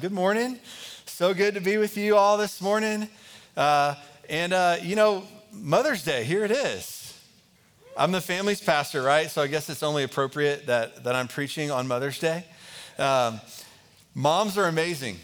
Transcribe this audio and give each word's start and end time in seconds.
Good 0.00 0.10
morning. 0.10 0.58
So 1.04 1.34
good 1.34 1.52
to 1.52 1.60
be 1.60 1.76
with 1.76 1.98
you 1.98 2.16
all 2.16 2.38
this 2.38 2.62
morning. 2.62 3.10
Uh, 3.54 3.94
and, 4.26 4.54
uh, 4.54 4.78
you 4.80 4.96
know, 4.96 5.22
Mother's 5.52 6.02
Day, 6.02 6.24
here 6.24 6.46
it 6.46 6.50
is. 6.50 7.14
I'm 7.94 8.10
the 8.10 8.22
family's 8.22 8.62
pastor, 8.62 9.02
right? 9.02 9.30
So 9.30 9.42
I 9.42 9.48
guess 9.48 9.68
it's 9.68 9.82
only 9.82 10.02
appropriate 10.02 10.64
that, 10.64 11.04
that 11.04 11.14
I'm 11.14 11.28
preaching 11.28 11.70
on 11.70 11.86
Mother's 11.86 12.18
Day. 12.18 12.46
Um, 12.98 13.38
moms 14.14 14.56
are 14.56 14.64
amazing. 14.64 15.18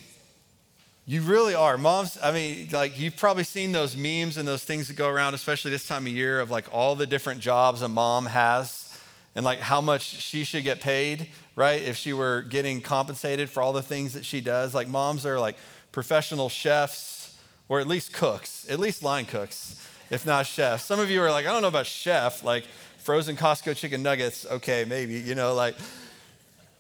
You 1.07 1.23
really 1.23 1.55
are. 1.55 1.79
Moms, 1.79 2.19
I 2.23 2.31
mean, 2.31 2.69
like 2.71 3.01
you've 3.01 3.17
probably 3.17 3.45
seen 3.45 3.73
those 3.73 3.97
memes 3.97 4.37
and 4.37 4.47
those 4.47 4.65
things 4.65 4.89
that 4.89 4.99
go 4.99 5.09
around, 5.09 5.33
especially 5.33 5.71
this 5.71 5.89
time 5.89 6.07
of 6.07 6.13
year, 6.13 6.41
of 6.41 6.51
like 6.51 6.67
all 6.71 6.95
the 6.95 7.07
different 7.07 7.41
jobs 7.41 7.81
a 7.81 7.89
mom 7.89 8.27
has 8.27 8.95
and 9.35 9.47
like 9.47 9.61
how 9.61 9.81
much 9.81 10.03
she 10.03 10.45
should 10.45 10.65
get 10.65 10.81
paid 10.81 11.29
right? 11.59 11.83
If 11.83 11.97
she 11.97 12.13
were 12.13 12.43
getting 12.43 12.81
compensated 12.81 13.51
for 13.51 13.61
all 13.61 13.73
the 13.73 13.83
things 13.83 14.13
that 14.13 14.25
she 14.25 14.41
does. 14.41 14.77
Like 14.77 14.87
moms 14.87 15.27
are 15.27 15.41
like 15.41 15.57
professional 15.91 16.49
chefs 16.49 17.37
or 17.69 17.81
at 17.81 17.89
least 17.89 18.13
cooks, 18.13 18.65
at 18.71 18.79
least 18.79 19.03
line 19.03 19.25
cooks, 19.25 19.85
if 20.09 20.25
not 20.25 20.47
chefs. 20.47 20.85
Some 20.85 21.01
of 21.01 21.11
you 21.11 21.21
are 21.21 21.33
like, 21.33 21.47
I 21.47 21.53
don't 21.53 21.61
know 21.61 21.69
about 21.69 21.87
chef, 21.87 22.45
like 22.45 22.65
frozen 22.99 23.35
Costco 23.35 23.77
chicken 23.77 24.05
nuggets. 24.05 24.47
Okay, 24.47 24.85
maybe, 24.87 25.15
you 25.15 25.35
know, 25.35 25.53
like 25.53 25.75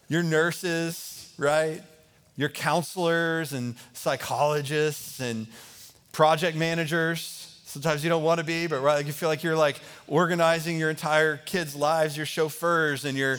your 0.07 0.23
nurses, 0.23 1.35
right? 1.37 1.83
Your 2.37 2.49
counselors 2.49 3.53
and 3.53 3.75
psychologists 3.95 5.19
and 5.19 5.49
project 6.13 6.57
managers. 6.57 7.61
Sometimes 7.65 8.05
you 8.05 8.11
don't 8.11 8.23
want 8.23 8.39
to 8.39 8.47
be, 8.47 8.69
but 8.69 8.81
right, 8.81 9.05
you 9.05 9.13
feel 9.13 9.29
like 9.29 9.43
you're 9.43 9.57
like 9.57 9.81
organizing 10.07 10.79
your 10.79 10.89
entire 10.89 11.37
kids' 11.37 11.75
lives, 11.75 12.17
your 12.17 12.27
chauffeurs 12.27 13.05
and 13.05 13.19
your 13.19 13.39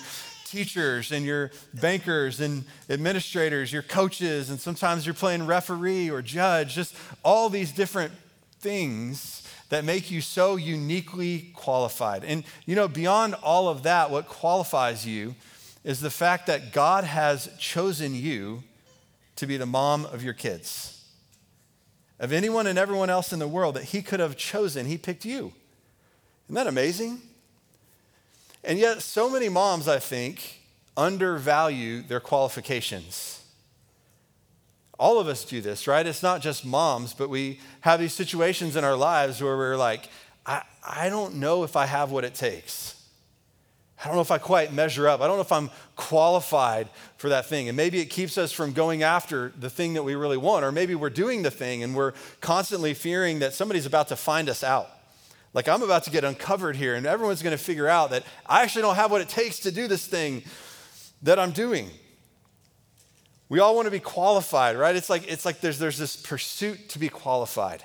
teachers 0.50 1.12
and 1.12 1.26
your 1.26 1.52
bankers 1.74 2.40
and 2.40 2.64
administrators, 2.90 3.72
your 3.72 3.82
coaches, 3.82 4.50
and 4.50 4.60
sometimes 4.60 5.06
you're 5.06 5.16
playing 5.16 5.46
referee 5.46 6.10
or 6.10 6.22
judge, 6.22 6.76
just 6.76 6.96
all 7.24 7.50
these 7.50 7.72
different 7.72 8.14
things 8.60 9.48
that 9.70 9.86
make 9.86 10.10
you 10.10 10.22
so 10.22 10.56
uniquely 10.56 11.52
qualified. 11.54 12.24
And 12.24 12.44
you 12.66 12.76
know, 12.76 12.88
beyond 12.88 13.36
all 13.36 13.70
of 13.70 13.84
that, 13.84 14.10
what 14.10 14.28
qualifies 14.28 15.06
you 15.06 15.36
is 15.84 16.02
the 16.02 16.10
fact 16.10 16.48
that 16.48 16.74
God 16.74 17.04
has 17.04 17.50
chosen 17.58 18.14
you 18.14 18.64
to 19.38 19.48
be 19.48 19.58
the 19.58 19.66
mom 19.66 20.06
of 20.06 20.24
your 20.24 20.34
kids. 20.34 21.02
Of 22.20 22.34
anyone 22.34 22.68
and 22.68 22.78
everyone 22.78 23.10
else 23.10 23.32
in 23.32 23.40
the 23.40 23.48
world 23.48 23.76
that 23.76 23.86
He 23.86 24.02
could 24.02 24.20
have 24.20 24.36
chosen, 24.36 24.86
He 24.86 24.98
picked 24.98 25.24
you. 25.24 25.54
Isn't 26.46 26.56
that 26.56 26.68
amazing? 26.68 27.22
And 28.64 28.78
yet, 28.78 29.02
so 29.02 29.30
many 29.30 29.50
moms, 29.50 29.88
I 29.88 30.00
think, 30.00 30.62
undervalue 30.98 32.02
their 32.02 32.20
qualifications. 32.20 33.44
All 35.00 35.18
of 35.18 35.28
us 35.28 35.46
do 35.46 35.62
this, 35.62 35.88
right? 35.88 36.06
It's 36.06 36.22
not 36.22 36.42
just 36.42 36.66
moms, 36.66 37.14
but 37.14 37.30
we 37.30 37.62
have 37.82 38.02
these 38.02 38.14
situations 38.14 38.76
in 38.76 38.84
our 38.84 38.98
lives 38.98 39.42
where 39.42 39.56
we're 39.56 39.78
like, 39.78 40.10
I, 40.46 40.64
I 40.86 41.08
don't 41.10 41.36
know 41.36 41.64
if 41.64 41.78
I 41.78 41.86
have 41.86 42.12
what 42.12 42.26
it 42.26 42.34
takes. 42.34 43.02
I 44.04 44.08
don't 44.08 44.16
know 44.16 44.22
if 44.22 44.32
I 44.32 44.38
quite 44.38 44.74
measure 44.74 45.08
up. 45.08 45.22
I 45.22 45.28
don't 45.28 45.38
know 45.38 45.42
if 45.42 45.52
I'm 45.52 45.70
qualified 45.96 46.90
for 47.18 47.30
that 47.30 47.46
thing. 47.46 47.68
And 47.68 47.76
maybe 47.76 48.00
it 48.00 48.06
keeps 48.06 48.38
us 48.38 48.52
from 48.52 48.72
going 48.72 49.04
after 49.04 49.54
the 49.58 49.70
thing 49.70 49.94
that 49.94 50.04
we 50.04 50.16
really 50.16 50.38
want. 50.38 50.64
Or 50.64 50.72
maybe 50.72 50.96
we're 50.96 51.10
doing 51.10 51.44
the 51.44 51.52
thing 51.52 51.84
and 51.84 51.94
we're 51.94 52.14
constantly 52.40 52.94
fearing 52.94 53.40
that 53.40 53.54
somebody's 53.54 53.86
about 53.86 54.08
to 54.10 54.16
find 54.16 54.50
us 54.50 54.64
out. 54.64 54.90
Like, 55.54 55.68
I'm 55.68 55.82
about 55.82 56.04
to 56.04 56.12
get 56.12 56.24
uncovered 56.24 56.76
here, 56.76 56.96
and 56.96 57.06
everyone's 57.06 57.42
going 57.42 57.58
to 57.58 57.64
figure 57.64 57.88
out 57.88 58.12
that 58.12 58.24
I 58.46 58.62
actually 58.62 58.84
don't 58.84 58.96
have 58.96 59.10
what 59.12 59.22
it 59.22 59.30
takes 59.30 59.60
to 59.62 59.72
do 59.72 59.88
this 59.88 60.06
thing 60.06 60.44
that 61.24 61.40
I'm 61.40 61.52
doing. 61.52 61.90
We 63.50 63.60
all 63.60 63.76
want 63.76 63.86
to 63.86 63.92
be 63.92 64.00
qualified, 64.00 64.78
right? 64.78 64.96
It's 64.96 65.10
like, 65.10 65.28
it's 65.28 65.46
like 65.46 65.60
there's, 65.60 65.80
there's 65.80 65.98
this 65.98 66.16
pursuit 66.16 66.90
to 66.90 67.00
be 67.00 67.10
qualified. 67.10 67.84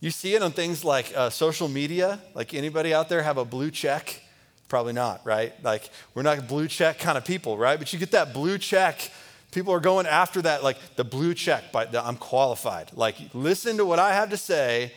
You 0.00 0.12
see 0.12 0.36
it 0.36 0.42
on 0.42 0.52
things 0.52 0.84
like 0.84 1.12
uh, 1.16 1.28
social 1.28 1.66
media. 1.66 2.20
Like, 2.34 2.54
anybody 2.54 2.94
out 2.94 3.08
there 3.08 3.22
have 3.22 3.36
a 3.36 3.44
blue 3.44 3.72
check? 3.72 4.22
Probably 4.68 4.92
not, 4.92 5.22
right? 5.24 5.52
Like, 5.64 5.90
we're 6.14 6.22
not 6.22 6.46
blue 6.46 6.68
check 6.68 7.00
kind 7.00 7.18
of 7.18 7.24
people, 7.24 7.58
right? 7.58 7.80
But 7.80 7.92
you 7.92 7.98
get 7.98 8.12
that 8.12 8.32
blue 8.32 8.58
check. 8.58 9.10
People 9.50 9.72
are 9.72 9.80
going 9.80 10.06
after 10.06 10.42
that, 10.42 10.62
like 10.62 10.76
the 10.94 11.04
blue 11.04 11.34
check, 11.34 11.72
but 11.72 11.96
I'm 11.96 12.16
qualified. 12.16 12.90
Like, 12.94 13.16
listen 13.32 13.78
to 13.78 13.84
what 13.84 13.98
I 13.98 14.12
have 14.14 14.30
to 14.30 14.36
say 14.36 14.92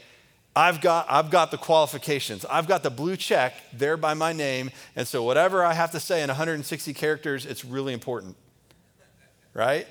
I've 0.55 0.81
got, 0.81 1.05
I've 1.09 1.29
got 1.29 1.51
the 1.51 1.57
qualifications. 1.57 2.45
I've 2.45 2.67
got 2.67 2.83
the 2.83 2.89
blue 2.89 3.15
check 3.15 3.53
there 3.71 3.95
by 3.95 4.13
my 4.13 4.33
name. 4.33 4.71
And 4.95 5.07
so, 5.07 5.23
whatever 5.23 5.63
I 5.63 5.73
have 5.73 5.91
to 5.91 5.99
say 5.99 6.21
in 6.21 6.27
160 6.27 6.93
characters, 6.93 7.45
it's 7.45 7.63
really 7.63 7.93
important. 7.93 8.35
Right? 9.53 9.87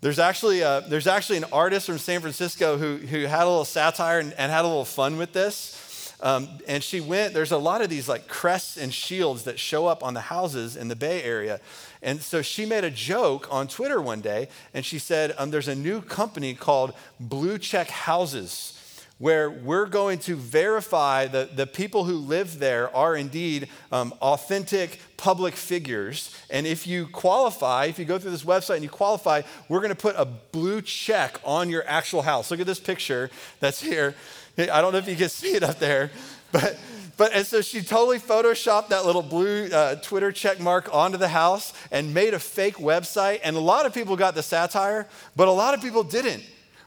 There's 0.00 0.18
actually, 0.18 0.62
a, 0.62 0.82
there's 0.88 1.06
actually 1.06 1.38
an 1.38 1.44
artist 1.52 1.86
from 1.86 1.98
San 1.98 2.20
Francisco 2.20 2.76
who, 2.76 2.96
who 2.96 3.26
had 3.26 3.44
a 3.44 3.48
little 3.48 3.64
satire 3.64 4.18
and, 4.18 4.32
and 4.32 4.50
had 4.50 4.64
a 4.64 4.68
little 4.68 4.84
fun 4.84 5.16
with 5.16 5.32
this. 5.32 6.14
Um, 6.20 6.48
and 6.66 6.82
she 6.82 7.00
went, 7.00 7.34
there's 7.34 7.52
a 7.52 7.58
lot 7.58 7.82
of 7.82 7.90
these 7.90 8.08
like 8.08 8.28
crests 8.28 8.76
and 8.76 8.94
shields 8.94 9.44
that 9.44 9.58
show 9.58 9.86
up 9.86 10.02
on 10.04 10.14
the 10.14 10.20
houses 10.20 10.76
in 10.76 10.88
the 10.88 10.96
Bay 10.96 11.22
Area. 11.22 11.60
And 12.00 12.22
so 12.22 12.42
she 12.42 12.64
made 12.64 12.84
a 12.84 12.90
joke 12.90 13.48
on 13.50 13.68
Twitter 13.68 14.00
one 14.00 14.20
day 14.20 14.48
and 14.72 14.84
she 14.84 14.98
said, 14.98 15.34
um, 15.36 15.50
There's 15.50 15.68
a 15.68 15.74
new 15.74 16.00
company 16.00 16.54
called 16.54 16.94
Blue 17.18 17.58
Check 17.58 17.88
Houses 17.88 18.78
where 19.22 19.48
we're 19.48 19.86
going 19.86 20.18
to 20.18 20.34
verify 20.34 21.28
that 21.28 21.56
the 21.56 21.64
people 21.64 22.02
who 22.02 22.16
live 22.16 22.58
there 22.58 22.92
are 22.92 23.14
indeed 23.14 23.68
um, 23.92 24.12
authentic 24.20 24.98
public 25.16 25.54
figures. 25.54 26.36
And 26.50 26.66
if 26.66 26.88
you 26.88 27.06
qualify, 27.06 27.84
if 27.84 28.00
you 28.00 28.04
go 28.04 28.18
through 28.18 28.32
this 28.32 28.42
website 28.42 28.74
and 28.74 28.82
you 28.82 28.88
qualify, 28.88 29.42
we're 29.68 29.78
going 29.78 29.90
to 29.90 29.94
put 29.94 30.16
a 30.18 30.24
blue 30.24 30.82
check 30.82 31.38
on 31.44 31.70
your 31.70 31.84
actual 31.86 32.22
house. 32.22 32.50
Look 32.50 32.58
at 32.58 32.66
this 32.66 32.80
picture 32.80 33.30
that's 33.60 33.80
here. 33.80 34.16
I 34.58 34.80
don't 34.80 34.90
know 34.90 34.98
if 34.98 35.06
you 35.06 35.14
can 35.14 35.28
see 35.40 35.54
it 35.54 35.62
up 35.62 35.78
there, 35.78 36.10
but. 36.50 36.76
But 37.18 37.34
and 37.34 37.46
so 37.46 37.60
she 37.60 37.82
totally 37.82 38.18
photoshopped 38.18 38.88
that 38.88 39.04
little 39.04 39.22
blue 39.22 39.66
uh, 39.66 39.96
Twitter 39.96 40.32
check 40.32 40.58
mark 40.58 40.92
onto 40.92 41.18
the 41.18 41.28
house 41.28 41.74
and 41.90 42.14
made 42.14 42.32
a 42.32 42.38
fake 42.38 42.76
website. 42.76 43.40
And 43.44 43.54
a 43.54 43.60
lot 43.60 43.84
of 43.84 43.92
people 43.92 44.16
got 44.16 44.34
the 44.34 44.42
satire, 44.42 45.06
but 45.36 45.46
a 45.46 45.52
lot 45.52 45.74
of 45.74 45.82
people 45.82 46.02
didn't. 46.04 46.42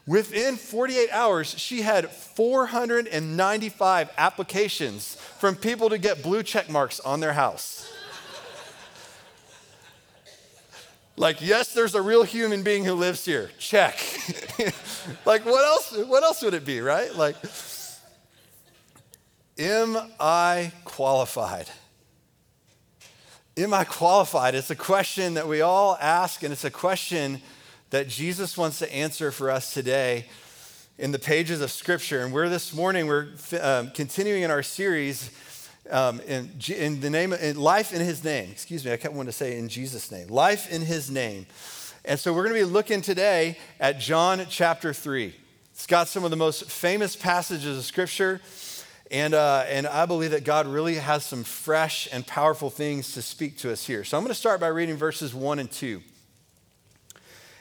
Within 0.07 0.55
48 0.55 1.09
hours, 1.11 1.57
she 1.57 1.81
had 1.81 2.11
495 2.11 4.09
applications 4.17 5.15
from 5.39 5.55
people 5.55 5.89
to 5.89 5.97
get 5.97 6.21
blue 6.21 6.43
check 6.43 6.69
marks 6.69 6.99
on 6.99 7.21
their 7.21 7.33
house. 7.33 7.91
like, 11.15 11.41
yes, 11.41 11.73
there's 11.73 11.95
a 11.95 12.03
real 12.03 12.21
human 12.21 12.61
being 12.61 12.85
who 12.85 12.93
lives 12.93 13.25
here. 13.25 13.49
Check. 13.57 13.95
like, 15.25 15.43
what 15.43 15.65
else? 15.65 15.97
What 16.07 16.21
else 16.23 16.43
would 16.43 16.53
it 16.53 16.65
be, 16.65 16.81
right? 16.81 17.13
Like, 17.15 17.35
am 19.57 19.97
I 20.19 20.71
qualified? 20.83 21.67
Am 23.57 23.73
I 23.73 23.85
qualified? 23.85 24.53
It's 24.53 24.69
a 24.69 24.75
question 24.75 25.33
that 25.33 25.47
we 25.47 25.61
all 25.61 25.97
ask, 25.99 26.43
and 26.43 26.53
it's 26.53 26.65
a 26.65 26.69
question 26.69 27.41
that 27.91 28.07
Jesus 28.07 28.57
wants 28.57 28.79
to 28.79 28.93
answer 28.93 29.31
for 29.31 29.51
us 29.51 29.73
today 29.73 30.25
in 30.97 31.11
the 31.11 31.19
pages 31.19 31.61
of 31.61 31.71
Scripture. 31.71 32.23
And 32.23 32.33
we're 32.33 32.49
this 32.49 32.73
morning, 32.73 33.07
we're 33.07 33.27
um, 33.61 33.91
continuing 33.91 34.43
in 34.43 34.51
our 34.51 34.63
series 34.63 35.29
um, 35.91 36.19
in, 36.21 36.49
in, 36.75 36.99
the 36.99 37.09
name, 37.09 37.33
in 37.33 37.59
life 37.59 37.93
in 37.93 38.01
His 38.01 38.23
name. 38.23 38.49
Excuse 38.51 38.83
me, 38.83 38.91
I 38.91 38.97
kept 38.97 39.13
wanting 39.13 39.31
to 39.31 39.37
say 39.37 39.57
in 39.57 39.69
Jesus' 39.69 40.11
name. 40.11 40.27
Life 40.29 40.71
in 40.71 40.81
His 40.81 41.11
name. 41.11 41.45
And 42.05 42.19
so 42.19 42.33
we're 42.33 42.43
going 42.43 42.55
to 42.55 42.65
be 42.65 42.71
looking 42.71 43.01
today 43.01 43.57
at 43.79 43.99
John 43.99 44.45
chapter 44.49 44.93
3. 44.93 45.35
It's 45.73 45.87
got 45.87 46.07
some 46.07 46.23
of 46.23 46.31
the 46.31 46.37
most 46.37 46.69
famous 46.71 47.15
passages 47.15 47.77
of 47.77 47.83
Scripture. 47.83 48.41
And, 49.11 49.35
uh, 49.35 49.65
and 49.67 49.85
I 49.85 50.07
believe 50.07 50.31
that 50.31 50.43
God 50.43 50.65
really 50.65 50.95
has 50.95 51.23
some 51.23 51.43
fresh 51.43 52.07
and 52.11 52.25
powerful 52.25 52.71
things 52.71 53.13
to 53.13 53.21
speak 53.21 53.57
to 53.59 53.71
us 53.71 53.85
here. 53.85 54.03
So 54.03 54.17
I'm 54.17 54.23
going 54.23 54.33
to 54.33 54.39
start 54.39 54.59
by 54.59 54.67
reading 54.67 54.95
verses 54.95 55.35
1 55.35 55.59
and 55.59 55.69
2. 55.69 56.01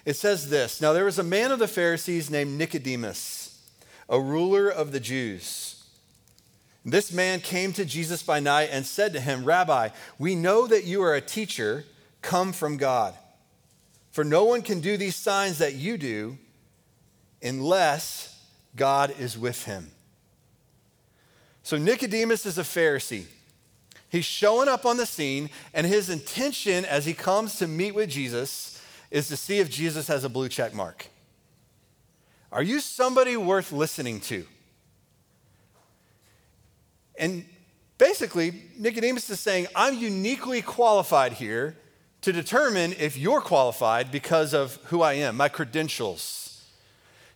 It 0.04 0.16
says 0.16 0.50
this 0.50 0.80
Now 0.80 0.92
there 0.92 1.04
was 1.04 1.18
a 1.18 1.24
man 1.24 1.52
of 1.52 1.58
the 1.58 1.68
Pharisees 1.68 2.30
named 2.30 2.58
Nicodemus, 2.58 3.60
a 4.08 4.20
ruler 4.20 4.68
of 4.68 4.92
the 4.92 5.00
Jews. 5.00 5.82
This 6.86 7.12
man 7.12 7.40
came 7.40 7.72
to 7.72 7.86
Jesus 7.86 8.22
by 8.22 8.40
night 8.40 8.68
and 8.70 8.84
said 8.84 9.14
to 9.14 9.20
him, 9.20 9.46
Rabbi, 9.46 9.88
we 10.18 10.34
know 10.34 10.66
that 10.66 10.84
you 10.84 11.02
are 11.02 11.14
a 11.14 11.20
teacher 11.20 11.84
come 12.20 12.52
from 12.52 12.76
God. 12.76 13.14
For 14.10 14.22
no 14.22 14.44
one 14.44 14.60
can 14.60 14.80
do 14.80 14.98
these 14.98 15.16
signs 15.16 15.58
that 15.58 15.74
you 15.74 15.96
do 15.96 16.36
unless 17.42 18.38
God 18.76 19.14
is 19.18 19.38
with 19.38 19.64
him. 19.64 19.90
So 21.62 21.78
Nicodemus 21.78 22.44
is 22.44 22.58
a 22.58 22.62
Pharisee. 22.62 23.24
He's 24.10 24.26
showing 24.26 24.68
up 24.68 24.84
on 24.84 24.98
the 24.98 25.06
scene, 25.06 25.50
and 25.72 25.86
his 25.86 26.10
intention 26.10 26.84
as 26.84 27.06
he 27.06 27.14
comes 27.14 27.58
to 27.58 27.66
meet 27.66 27.94
with 27.94 28.10
Jesus 28.10 28.73
is 29.14 29.28
to 29.28 29.36
see 29.36 29.60
if 29.60 29.70
Jesus 29.70 30.08
has 30.08 30.24
a 30.24 30.28
blue 30.28 30.48
check 30.48 30.74
mark. 30.74 31.06
Are 32.50 32.64
you 32.64 32.80
somebody 32.80 33.36
worth 33.36 33.70
listening 33.70 34.18
to? 34.22 34.44
And 37.16 37.44
basically, 37.96 38.64
Nicodemus 38.76 39.30
is 39.30 39.38
saying, 39.38 39.68
I'm 39.76 39.96
uniquely 39.96 40.62
qualified 40.62 41.34
here 41.34 41.76
to 42.22 42.32
determine 42.32 42.92
if 42.98 43.16
you're 43.16 43.40
qualified 43.40 44.10
because 44.10 44.52
of 44.52 44.80
who 44.86 45.00
I 45.00 45.12
am, 45.12 45.36
my 45.36 45.48
credentials. 45.48 46.64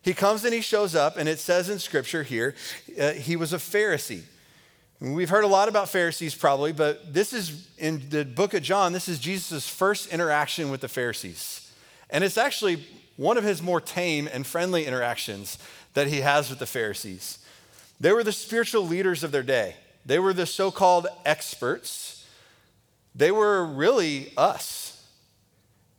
He 0.02 0.14
comes 0.14 0.44
and 0.44 0.52
he 0.52 0.62
shows 0.62 0.96
up, 0.96 1.16
and 1.16 1.28
it 1.28 1.38
says 1.38 1.69
in 1.69 1.78
scripture 1.78 2.24
here, 2.24 2.56
uh, 3.00 3.12
he 3.12 3.36
was 3.36 3.52
a 3.52 3.58
Pharisee. 3.58 4.22
We've 4.98 5.31
heard 5.31 5.44
a 5.44 5.48
lot 5.48 5.69
about 5.69 5.88
Pharisees 5.88 6.34
probably, 6.34 6.72
but 6.72 7.14
this 7.14 7.32
is 7.32 7.69
in 7.78 8.08
the 8.10 8.24
book 8.24 8.52
of 8.52 8.64
John, 8.64 8.92
this 8.92 9.08
is 9.08 9.20
Jesus' 9.20 9.69
first 9.69 10.12
interaction 10.12 10.72
with 10.72 10.81
the 10.81 10.88
Pharisees. 10.88 11.66
And 12.10 12.25
it's 12.25 12.38
actually 12.38 12.87
one 13.16 13.37
of 13.37 13.44
his 13.44 13.62
more 13.62 13.81
tame 13.81 14.28
and 14.32 14.46
friendly 14.46 14.87
interactions 14.87 15.58
that 15.94 16.06
he 16.06 16.20
has 16.20 16.50
with 16.50 16.58
the 16.58 16.66
Pharisees. 16.66 17.38
They 18.00 18.12
were 18.12 18.25
the 18.25 18.32
spiritual 18.32 18.87
leaders 18.87 19.25
of 19.25 19.32
their 19.32 19.43
day, 19.43 19.76
they 20.06 20.19
were 20.19 20.32
the 20.32 20.46
so 20.46 20.70
called 20.70 21.06
experts 21.25 22.19
they 23.19 23.32
were 23.32 23.66
really 23.66 24.32
us. 24.37 25.05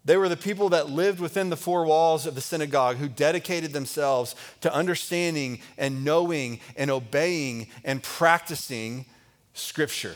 They 0.06 0.16
were 0.16 0.30
the 0.30 0.38
people 0.38 0.70
that 0.70 0.90
lived 0.90 1.20
within 1.20 1.50
the 1.50 1.58
four 1.58 1.86
walls 1.86 2.26
of 2.26 2.34
the 2.34 2.42
synagogue 2.42 2.96
who 2.96 3.10
dedicated 3.10 3.74
themselves 3.74 4.36
to 4.62 4.74
understanding 4.74 5.60
and 5.78 6.06
knowing 6.06 6.62
and 6.78 6.90
obeying 6.90 7.68
and 7.84 8.02
practicing 8.02 9.06
Scripture. 9.54 10.16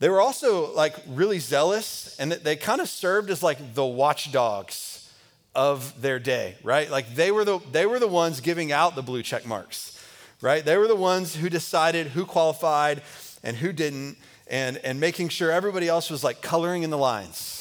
They 0.00 0.08
were 0.08 0.20
also 0.20 0.72
like 0.74 0.94
really 1.08 1.38
zealous 1.38 2.16
and 2.18 2.32
they 2.32 2.56
kind 2.56 2.80
of 2.80 2.88
served 2.88 3.30
as 3.30 3.42
like 3.42 3.74
the 3.74 3.84
watchdogs 3.84 5.10
of 5.54 6.00
their 6.00 6.18
day, 6.18 6.56
right? 6.62 6.88
Like 6.90 7.14
they 7.14 7.32
were 7.32 7.44
the 7.44 7.58
they 7.72 7.84
were 7.84 7.98
the 7.98 8.06
ones 8.06 8.40
giving 8.40 8.70
out 8.70 8.94
the 8.94 9.02
blue 9.02 9.22
check 9.22 9.44
marks, 9.44 9.98
right? 10.40 10.64
They 10.64 10.76
were 10.76 10.86
the 10.86 10.94
ones 10.94 11.34
who 11.34 11.48
decided 11.48 12.08
who 12.08 12.24
qualified 12.24 13.02
and 13.42 13.56
who 13.56 13.72
didn't 13.72 14.18
and, 14.46 14.78
and 14.78 15.00
making 15.00 15.28
sure 15.30 15.50
everybody 15.50 15.88
else 15.88 16.10
was 16.10 16.22
like 16.22 16.42
coloring 16.42 16.82
in 16.84 16.90
the 16.90 16.98
lines. 16.98 17.58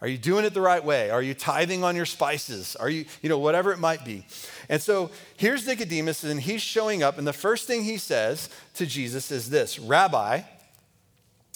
Are 0.00 0.08
you 0.08 0.18
doing 0.18 0.44
it 0.44 0.52
the 0.52 0.60
right 0.60 0.84
way? 0.84 1.10
Are 1.10 1.22
you 1.22 1.32
tithing 1.32 1.84
on 1.84 1.94
your 1.94 2.06
spices? 2.06 2.74
Are 2.74 2.90
you, 2.90 3.04
you 3.22 3.28
know, 3.28 3.38
whatever 3.38 3.72
it 3.72 3.78
might 3.78 4.04
be. 4.04 4.26
And 4.68 4.82
so 4.82 5.12
here's 5.36 5.64
Nicodemus, 5.64 6.24
and 6.24 6.40
he's 6.40 6.60
showing 6.60 7.04
up, 7.04 7.18
and 7.18 7.26
the 7.26 7.32
first 7.32 7.68
thing 7.68 7.84
he 7.84 7.98
says 7.98 8.48
to 8.74 8.84
Jesus 8.84 9.30
is 9.30 9.48
this 9.48 9.78
Rabbi, 9.78 10.40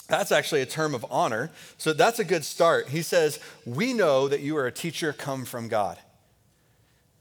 that's 0.08 0.30
actually 0.30 0.60
a 0.60 0.66
term 0.66 0.94
of 0.94 1.04
honor. 1.10 1.50
So 1.78 1.92
that's 1.92 2.18
a 2.18 2.24
good 2.24 2.44
start. 2.44 2.88
He 2.88 3.02
says, 3.02 3.40
We 3.64 3.92
know 3.92 4.28
that 4.28 4.40
you 4.40 4.56
are 4.56 4.66
a 4.66 4.72
teacher 4.72 5.12
come 5.12 5.44
from 5.44 5.68
God. 5.68 5.98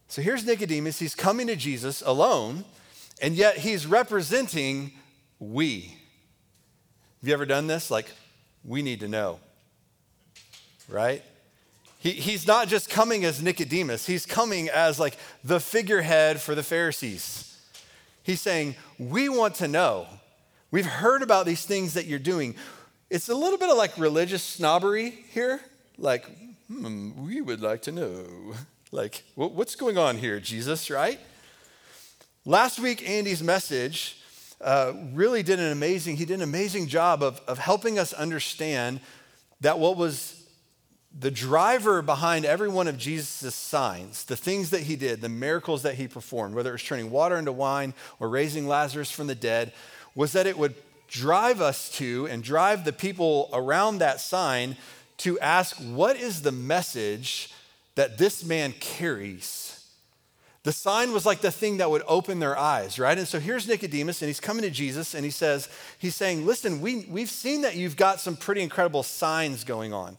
So 0.07 0.21
here's 0.21 0.45
Nicodemus. 0.45 0.99
He's 0.99 1.15
coming 1.15 1.47
to 1.47 1.55
Jesus 1.55 2.03
alone, 2.05 2.63
and 3.21 3.35
yet 3.35 3.57
he's 3.57 3.87
representing 3.87 4.91
we. 5.39 5.97
Have 7.21 7.29
you 7.29 7.33
ever 7.33 7.45
done 7.45 7.67
this? 7.67 7.89
Like, 7.89 8.11
we 8.63 8.81
need 8.81 8.99
to 8.99 9.07
know, 9.07 9.39
right? 10.87 11.23
He, 11.99 12.11
he's 12.11 12.45
not 12.45 12.67
just 12.67 12.89
coming 12.89 13.25
as 13.25 13.41
Nicodemus, 13.41 14.05
he's 14.05 14.27
coming 14.27 14.69
as 14.69 14.99
like 14.99 15.17
the 15.43 15.59
figurehead 15.59 16.39
for 16.39 16.53
the 16.53 16.63
Pharisees. 16.63 17.59
He's 18.21 18.41
saying, 18.41 18.75
We 18.99 19.27
want 19.27 19.55
to 19.55 19.67
know. 19.67 20.07
We've 20.75 20.85
heard 20.85 21.21
about 21.21 21.45
these 21.45 21.63
things 21.65 21.93
that 21.93 22.05
you're 22.05 22.19
doing. 22.19 22.53
It's 23.09 23.29
a 23.29 23.33
little 23.33 23.57
bit 23.57 23.69
of 23.69 23.77
like 23.77 23.97
religious 23.97 24.43
snobbery 24.43 25.09
here. 25.31 25.61
Like, 25.97 26.25
hmm, 26.67 27.11
we 27.25 27.39
would 27.39 27.61
like 27.61 27.83
to 27.83 27.93
know. 27.93 28.25
Like, 28.91 29.23
what's 29.35 29.75
going 29.75 29.97
on 29.97 30.17
here, 30.17 30.39
Jesus, 30.39 30.89
right? 30.89 31.19
Last 32.45 32.79
week, 32.79 33.09
Andy's 33.09 33.43
message 33.43 34.21
uh, 34.61 34.93
really 35.13 35.43
did 35.43 35.59
an 35.59 35.71
amazing, 35.71 36.15
he 36.15 36.23
did 36.23 36.35
an 36.35 36.43
amazing 36.43 36.87
job 36.87 37.21
of, 37.21 37.41
of 37.45 37.57
helping 37.57 37.99
us 37.99 38.13
understand 38.13 39.01
that 39.61 39.79
what 39.79 39.97
was 39.97 40.45
the 41.17 41.31
driver 41.31 42.01
behind 42.01 42.45
every 42.45 42.69
one 42.69 42.87
of 42.87 42.97
Jesus' 42.97 43.55
signs, 43.55 44.23
the 44.25 44.37
things 44.37 44.69
that 44.69 44.81
he 44.81 44.95
did, 44.95 45.19
the 45.19 45.29
miracles 45.29 45.81
that 45.83 45.95
he 45.95 46.07
performed, 46.07 46.55
whether 46.55 46.69
it 46.69 46.73
was 46.73 46.83
turning 46.83 47.11
water 47.11 47.37
into 47.37 47.51
wine 47.51 47.93
or 48.19 48.29
raising 48.29 48.65
Lazarus 48.65 49.11
from 49.11 49.27
the 49.27 49.35
dead, 49.35 49.73
was 50.15 50.31
that 50.31 50.47
it 50.47 50.57
would 50.57 50.75
drive 51.07 51.61
us 51.61 51.89
to 51.97 52.27
and 52.27 52.43
drive 52.43 52.83
the 52.83 52.93
people 52.93 53.49
around 53.53 53.99
that 53.99 54.19
sign 54.19 54.75
to 55.17 55.39
ask, 55.39 55.75
what 55.77 56.17
is 56.17 56.41
the 56.41 56.51
message 56.51 57.53
that 57.95 58.17
this 58.17 58.43
man 58.43 58.73
carries? 58.79 59.85
The 60.63 60.71
sign 60.71 61.13
was 61.13 61.27
like 61.27 61.41
the 61.41 61.51
thing 61.51 61.77
that 61.77 61.91
would 61.91 62.01
open 62.07 62.39
their 62.39 62.57
eyes, 62.57 62.97
right? 62.97 63.17
And 63.17 63.27
so 63.27 63.39
here's 63.39 63.67
Nicodemus, 63.67 64.21
and 64.21 64.27
he's 64.27 64.39
coming 64.39 64.63
to 64.63 64.71
Jesus, 64.71 65.13
and 65.13 65.23
he 65.23 65.29
says, 65.29 65.69
he's 65.99 66.15
saying, 66.15 66.45
listen, 66.45 66.81
we, 66.81 67.05
we've 67.07 67.29
seen 67.29 67.61
that 67.61 67.75
you've 67.75 67.95
got 67.95 68.19
some 68.19 68.35
pretty 68.35 68.61
incredible 68.61 69.03
signs 69.03 69.63
going 69.63 69.93
on. 69.93 70.17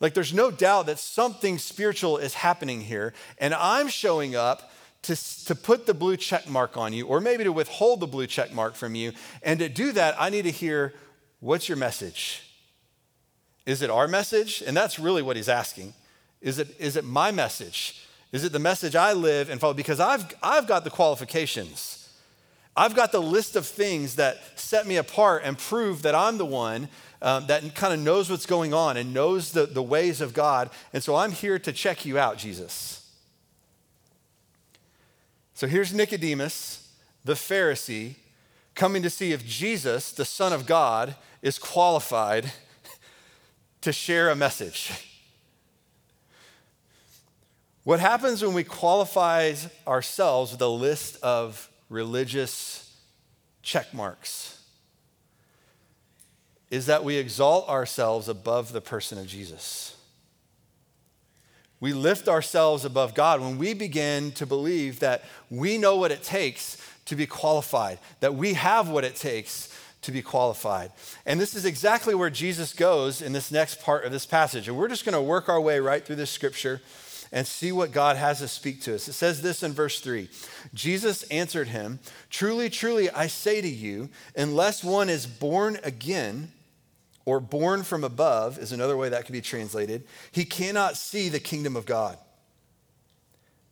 Like 0.00 0.14
there's 0.14 0.34
no 0.34 0.50
doubt 0.50 0.86
that 0.86 0.98
something 0.98 1.58
spiritual 1.58 2.16
is 2.16 2.34
happening 2.34 2.80
here, 2.80 3.12
and 3.38 3.52
I'm 3.54 3.88
showing 3.88 4.34
up 4.34 4.72
to, 5.04 5.44
to 5.44 5.54
put 5.54 5.86
the 5.86 5.94
blue 5.94 6.16
check 6.16 6.48
mark 6.48 6.76
on 6.76 6.92
you, 6.92 7.06
or 7.06 7.20
maybe 7.20 7.44
to 7.44 7.52
withhold 7.52 8.00
the 8.00 8.06
blue 8.06 8.26
check 8.26 8.52
mark 8.52 8.74
from 8.74 8.94
you. 8.94 9.12
And 9.42 9.58
to 9.60 9.68
do 9.68 9.92
that, 9.92 10.14
I 10.18 10.30
need 10.30 10.42
to 10.42 10.50
hear, 10.50 10.92
what's 11.40 11.68
your 11.68 11.78
message? 11.78 12.42
Is 13.66 13.80
it 13.80 13.90
our 13.90 14.08
message? 14.08 14.62
And 14.66 14.76
that's 14.76 14.98
really 14.98 15.22
what 15.22 15.36
he's 15.36 15.48
asking. 15.48 15.94
Is 16.40 16.58
it, 16.58 16.74
is 16.78 16.96
it 16.96 17.04
my 17.04 17.30
message? 17.30 18.06
Is 18.32 18.44
it 18.44 18.52
the 18.52 18.58
message 18.58 18.96
I 18.96 19.12
live 19.12 19.48
and 19.48 19.60
follow? 19.60 19.74
Because 19.74 20.00
I've, 20.00 20.26
I've 20.42 20.66
got 20.66 20.84
the 20.84 20.90
qualifications. 20.90 22.08
I've 22.76 22.96
got 22.96 23.12
the 23.12 23.22
list 23.22 23.56
of 23.56 23.66
things 23.66 24.16
that 24.16 24.58
set 24.58 24.86
me 24.86 24.96
apart 24.96 25.42
and 25.44 25.56
prove 25.56 26.02
that 26.02 26.14
I'm 26.14 26.38
the 26.38 26.44
one 26.44 26.88
um, 27.22 27.46
that 27.46 27.74
kind 27.74 27.94
of 27.94 28.00
knows 28.00 28.28
what's 28.28 28.46
going 28.46 28.74
on 28.74 28.96
and 28.96 29.14
knows 29.14 29.52
the, 29.52 29.66
the 29.66 29.82
ways 29.82 30.20
of 30.20 30.34
God. 30.34 30.70
And 30.92 31.02
so 31.02 31.14
I'm 31.14 31.30
here 31.30 31.58
to 31.60 31.72
check 31.72 32.04
you 32.04 32.18
out, 32.18 32.36
Jesus. 32.36 33.03
So 35.54 35.68
here's 35.68 35.94
Nicodemus, 35.94 36.92
the 37.24 37.34
Pharisee, 37.34 38.16
coming 38.74 39.02
to 39.02 39.10
see 39.10 39.32
if 39.32 39.46
Jesus, 39.46 40.10
the 40.10 40.24
Son 40.24 40.52
of 40.52 40.66
God, 40.66 41.14
is 41.42 41.58
qualified 41.60 42.52
to 43.80 43.92
share 43.92 44.30
a 44.30 44.36
message. 44.36 44.90
What 47.84 48.00
happens 48.00 48.42
when 48.42 48.54
we 48.54 48.64
qualify 48.64 49.54
ourselves 49.86 50.52
with 50.52 50.60
a 50.62 50.68
list 50.68 51.22
of 51.22 51.70
religious 51.88 52.92
check 53.62 53.94
marks 53.94 54.62
is 56.70 56.86
that 56.86 57.04
we 57.04 57.16
exalt 57.16 57.68
ourselves 57.68 58.28
above 58.28 58.72
the 58.72 58.80
person 58.80 59.18
of 59.18 59.26
Jesus. 59.26 59.93
We 61.80 61.92
lift 61.92 62.28
ourselves 62.28 62.84
above 62.84 63.14
God 63.14 63.40
when 63.40 63.58
we 63.58 63.74
begin 63.74 64.32
to 64.32 64.46
believe 64.46 65.00
that 65.00 65.24
we 65.50 65.76
know 65.76 65.96
what 65.96 66.12
it 66.12 66.22
takes 66.22 66.78
to 67.06 67.16
be 67.16 67.26
qualified, 67.26 67.98
that 68.20 68.34
we 68.34 68.54
have 68.54 68.88
what 68.88 69.04
it 69.04 69.16
takes 69.16 69.68
to 70.02 70.12
be 70.12 70.22
qualified. 70.22 70.92
And 71.26 71.40
this 71.40 71.54
is 71.54 71.64
exactly 71.64 72.14
where 72.14 72.30
Jesus 72.30 72.72
goes 72.72 73.22
in 73.22 73.32
this 73.32 73.50
next 73.50 73.82
part 73.82 74.04
of 74.04 74.12
this 74.12 74.26
passage. 74.26 74.68
And 74.68 74.76
we're 74.76 74.88
just 74.88 75.04
going 75.04 75.14
to 75.14 75.20
work 75.20 75.48
our 75.48 75.60
way 75.60 75.80
right 75.80 76.04
through 76.04 76.16
this 76.16 76.30
scripture 76.30 76.80
and 77.32 77.46
see 77.46 77.72
what 77.72 77.90
God 77.90 78.16
has 78.16 78.38
to 78.38 78.48
speak 78.48 78.80
to 78.82 78.94
us. 78.94 79.08
It 79.08 79.14
says 79.14 79.42
this 79.42 79.62
in 79.62 79.72
verse 79.72 80.00
3 80.00 80.28
Jesus 80.72 81.24
answered 81.24 81.68
him, 81.68 81.98
Truly, 82.30 82.70
truly, 82.70 83.10
I 83.10 83.26
say 83.26 83.60
to 83.60 83.68
you, 83.68 84.08
unless 84.36 84.84
one 84.84 85.08
is 85.08 85.26
born 85.26 85.78
again, 85.82 86.52
or 87.24 87.40
born 87.40 87.82
from 87.82 88.04
above 88.04 88.58
is 88.58 88.72
another 88.72 88.96
way 88.96 89.08
that 89.08 89.24
could 89.24 89.32
be 89.32 89.40
translated, 89.40 90.04
he 90.30 90.44
cannot 90.44 90.96
see 90.96 91.28
the 91.28 91.40
kingdom 91.40 91.76
of 91.76 91.86
God. 91.86 92.18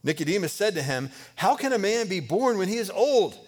Nicodemus 0.05 0.53
said 0.53 0.75
to 0.75 0.83
him, 0.83 1.11
How 1.37 1.55
can 1.55 1.73
a 1.73 1.79
man 1.79 2.09
be 2.09 2.21
born 2.21 2.59
when 2.59 2.69
he 2.69 2.77
is 2.77 2.91
old? 2.91 3.39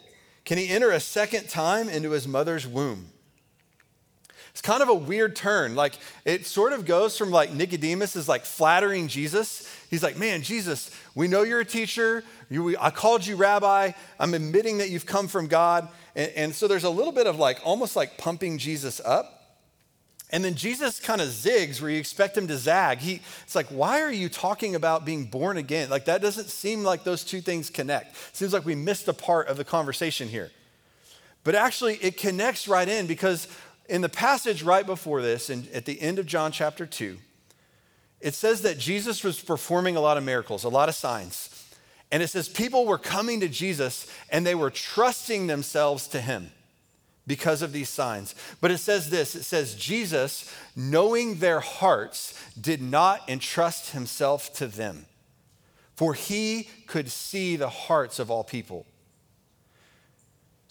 Can 0.45 0.59
he 0.59 0.69
enter 0.69 0.91
a 0.91 1.01
second 1.01 1.49
time 1.49 1.89
into 1.89 2.11
his 2.11 2.29
mother's 2.29 2.67
womb? 2.67 3.07
It's 4.51 4.61
kind 4.61 4.83
of 4.83 4.89
a 4.89 4.95
weird 4.95 5.35
turn. 5.35 5.75
Like 5.75 5.95
it 6.25 6.47
sort 6.47 6.73
of 6.73 6.87
goes 6.87 7.19
from 7.19 7.33
like 7.33 7.53
Nicodemus 7.53 8.15
is 8.15 8.29
like 8.29 8.45
flattering 8.45 9.09
Jesus. 9.09 9.69
He's 9.91 10.03
like, 10.03 10.17
man, 10.17 10.43
Jesus, 10.43 10.93
we 11.17 11.27
know 11.27 11.43
you're 11.43 11.61
a 11.61 11.65
teacher. 11.65 12.23
You, 12.49 12.77
I 12.79 12.91
called 12.91 13.27
you 13.27 13.35
rabbi. 13.35 13.93
I'm 14.21 14.33
admitting 14.33 14.79
that 14.79 14.91
you've 14.91 15.07
come 15.07 15.27
from 15.27 15.49
God. 15.49 15.89
And, 16.15 16.31
and 16.37 16.55
so 16.55 16.69
there's 16.69 16.85
a 16.85 16.91
little 16.91 17.11
bit 17.11 17.27
of 17.27 17.37
like 17.37 17.59
almost 17.65 17.97
like 17.97 18.17
pumping 18.17 18.59
Jesus 18.59 19.01
up. 19.05 19.44
And 20.35 20.45
then 20.45 20.57
Jesus 20.57 20.99
kind 20.99 21.21
of 21.21 21.29
zigs 21.29 21.81
where 21.81 21.93
you 21.93 22.01
expect 22.01 22.37
him 22.37 22.49
to 22.49 22.59
zag. 22.59 22.99
He, 22.99 23.21
it's 23.45 23.55
like, 23.55 23.69
why 23.69 24.01
are 24.01 24.11
you 24.11 24.29
talking 24.29 24.75
about 24.75 25.05
being 25.05 25.27
born 25.27 25.57
again? 25.57 25.89
Like, 25.89 26.07
that 26.07 26.21
doesn't 26.21 26.49
seem 26.49 26.83
like 26.83 27.05
those 27.05 27.23
two 27.23 27.41
things 27.41 27.71
connect. 27.71 28.17
Seems 28.35 28.53
like 28.53 28.65
we 28.65 28.75
missed 28.75 29.07
a 29.07 29.13
part 29.13 29.47
of 29.47 29.59
the 29.59 29.65
conversation 29.65 30.27
here. 30.27 30.51
But 31.45 31.55
actually, 31.55 31.99
it 32.03 32.17
connects 32.17 32.67
right 32.67 32.89
in 32.89 33.07
because 33.07 33.47
in 33.89 34.01
the 34.01 34.09
passage 34.09 34.65
right 34.65 34.85
before 34.85 35.23
this, 35.23 35.51
and 35.51 35.69
at 35.69 35.85
the 35.85 36.01
end 36.01 36.19
of 36.19 36.27
John 36.27 36.51
chapter 36.51 36.85
2, 36.85 37.17
it 38.21 38.35
says 38.35 38.63
that 38.63 38.77
Jesus 38.77 39.23
was 39.23 39.41
performing 39.41 39.95
a 39.95 40.01
lot 40.01 40.17
of 40.17 40.25
miracles, 40.25 40.65
a 40.65 40.69
lot 40.69 40.89
of 40.89 40.97
signs. 40.97 41.65
And 42.11 42.25
it 42.25 42.27
says 42.27 42.49
people 42.49 42.87
were 42.87 42.99
coming 42.99 43.39
to 43.39 43.49
Jesus 43.49 44.11
and 44.31 44.45
they 44.45 44.57
were 44.57 44.71
trusting 44.71 45.47
themselves 45.47 46.09
to 46.09 46.21
him. 46.21 46.51
Because 47.27 47.63
of 47.63 47.73
these 47.73 47.89
signs. 47.89 48.35
But 48.61 48.71
it 48.71 48.79
says 48.79 49.11
this 49.11 49.35
it 49.35 49.45
says, 49.45 49.75
Jesus, 49.75 50.53
knowing 50.77 51.37
their 51.37 51.61
hearts, 51.61 52.39
did 52.61 52.83
not 52.83 53.29
entrust 53.29 53.91
himself 53.91 54.53
to 54.55 54.67
them, 54.67 55.07
for 55.95 56.15
he 56.15 56.69
could 56.87 57.11
see 57.11 57.57
the 57.57 57.69
hearts 57.69 58.19
of 58.19 58.31
all 58.31 58.45
people. 58.45 58.87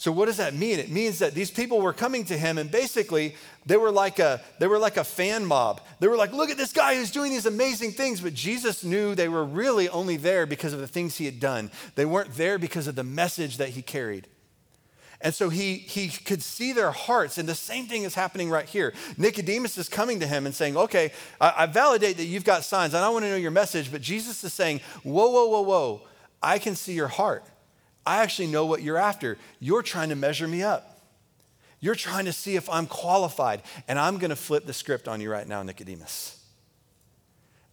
So 0.03 0.11
what 0.11 0.25
does 0.25 0.35
that 0.35 0.53
mean? 0.53 0.79
It 0.79 0.89
means 0.89 1.19
that 1.19 1.33
these 1.33 1.49
people 1.49 1.79
were 1.79 1.93
coming 1.93 2.25
to 2.25 2.37
him 2.37 2.57
and 2.57 2.69
basically 2.69 3.35
they 3.65 3.77
were 3.77 3.89
like 3.89 4.19
a 4.19 4.41
they 4.59 4.67
were 4.67 4.77
like 4.77 4.97
a 4.97 5.03
fan 5.05 5.45
mob. 5.45 5.79
They 6.01 6.09
were 6.09 6.17
like, 6.17 6.33
"Look 6.33 6.49
at 6.49 6.57
this 6.57 6.73
guy 6.73 6.95
who's 6.95 7.09
doing 7.09 7.31
these 7.31 7.45
amazing 7.45 7.93
things." 7.93 8.19
But 8.19 8.33
Jesus 8.33 8.83
knew 8.83 9.15
they 9.15 9.29
were 9.29 9.45
really 9.45 9.87
only 9.87 10.17
there 10.17 10.45
because 10.45 10.73
of 10.73 10.81
the 10.81 10.87
things 10.87 11.15
he 11.15 11.25
had 11.25 11.39
done. 11.39 11.71
They 11.95 12.03
weren't 12.03 12.35
there 12.35 12.57
because 12.57 12.87
of 12.87 12.95
the 12.95 13.03
message 13.05 13.55
that 13.57 13.69
he 13.69 13.81
carried. 13.81 14.27
And 15.23 15.33
so 15.33 15.47
he, 15.47 15.75
he 15.75 16.09
could 16.09 16.43
see 16.43 16.73
their 16.73 16.91
hearts. 16.91 17.37
And 17.37 17.47
the 17.47 17.55
same 17.55 17.85
thing 17.87 18.03
is 18.03 18.13
happening 18.13 18.49
right 18.49 18.67
here. 18.67 18.93
Nicodemus 19.17 19.77
is 19.77 19.87
coming 19.87 20.19
to 20.19 20.27
him 20.27 20.45
and 20.45 20.53
saying, 20.53 20.75
Okay, 20.75 21.13
I, 21.39 21.53
I 21.59 21.65
validate 21.65 22.17
that 22.17 22.25
you've 22.25 22.43
got 22.43 22.65
signs. 22.65 22.93
I 22.93 22.99
don't 22.99 23.13
want 23.13 23.23
to 23.23 23.29
know 23.29 23.37
your 23.37 23.49
message. 23.49 23.89
But 23.89 24.01
Jesus 24.01 24.43
is 24.43 24.53
saying, 24.53 24.81
Whoa, 25.01 25.29
whoa, 25.29 25.47
whoa, 25.47 25.61
whoa. 25.61 26.01
I 26.43 26.59
can 26.59 26.75
see 26.75 26.93
your 26.93 27.07
heart. 27.07 27.45
I 28.05 28.21
actually 28.21 28.47
know 28.47 28.65
what 28.65 28.83
you're 28.83 28.97
after. 28.97 29.37
You're 29.61 29.81
trying 29.81 30.09
to 30.09 30.15
measure 30.15 30.47
me 30.47 30.61
up. 30.61 30.99
You're 31.79 31.95
trying 31.95 32.25
to 32.25 32.33
see 32.33 32.57
if 32.57 32.69
I'm 32.69 32.85
qualified. 32.85 33.61
And 33.87 33.97
I'm 33.97 34.17
going 34.17 34.29
to 34.29 34.35
flip 34.35 34.65
the 34.65 34.73
script 34.73 35.07
on 35.07 35.21
you 35.21 35.31
right 35.31 35.47
now, 35.47 35.63
Nicodemus. 35.63 36.42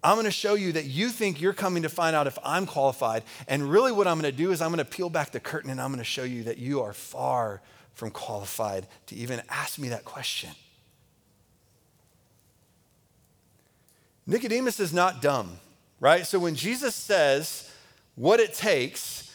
I'm 0.02 0.14
going 0.14 0.24
to 0.24 0.30
show 0.30 0.54
you 0.54 0.72
that 0.72 0.86
you 0.86 1.10
think 1.10 1.40
you're 1.40 1.52
coming 1.52 1.82
to 1.82 1.88
find 1.88 2.16
out 2.16 2.26
if 2.26 2.38
I'm 2.42 2.66
qualified. 2.66 3.22
And 3.46 3.70
really, 3.70 3.92
what 3.92 4.06
I'm 4.06 4.18
going 4.18 4.32
to 4.32 4.36
do 4.36 4.50
is 4.50 4.62
I'm 4.62 4.70
going 4.70 4.78
to 4.78 4.90
peel 4.90 5.10
back 5.10 5.30
the 5.30 5.40
curtain 5.40 5.70
and 5.70 5.80
I'm 5.80 5.90
going 5.90 5.98
to 5.98 6.04
show 6.04 6.24
you 6.24 6.44
that 6.44 6.58
you 6.58 6.82
are 6.82 6.92
far 6.92 7.60
from 7.92 8.10
qualified 8.10 8.86
to 9.06 9.14
even 9.14 9.42
ask 9.48 9.78
me 9.78 9.90
that 9.90 10.04
question. 10.04 10.50
Nicodemus 14.26 14.80
is 14.80 14.92
not 14.92 15.20
dumb, 15.20 15.58
right? 15.98 16.26
So 16.26 16.38
when 16.38 16.54
Jesus 16.54 16.94
says 16.94 17.70
what 18.14 18.40
it 18.40 18.54
takes 18.54 19.34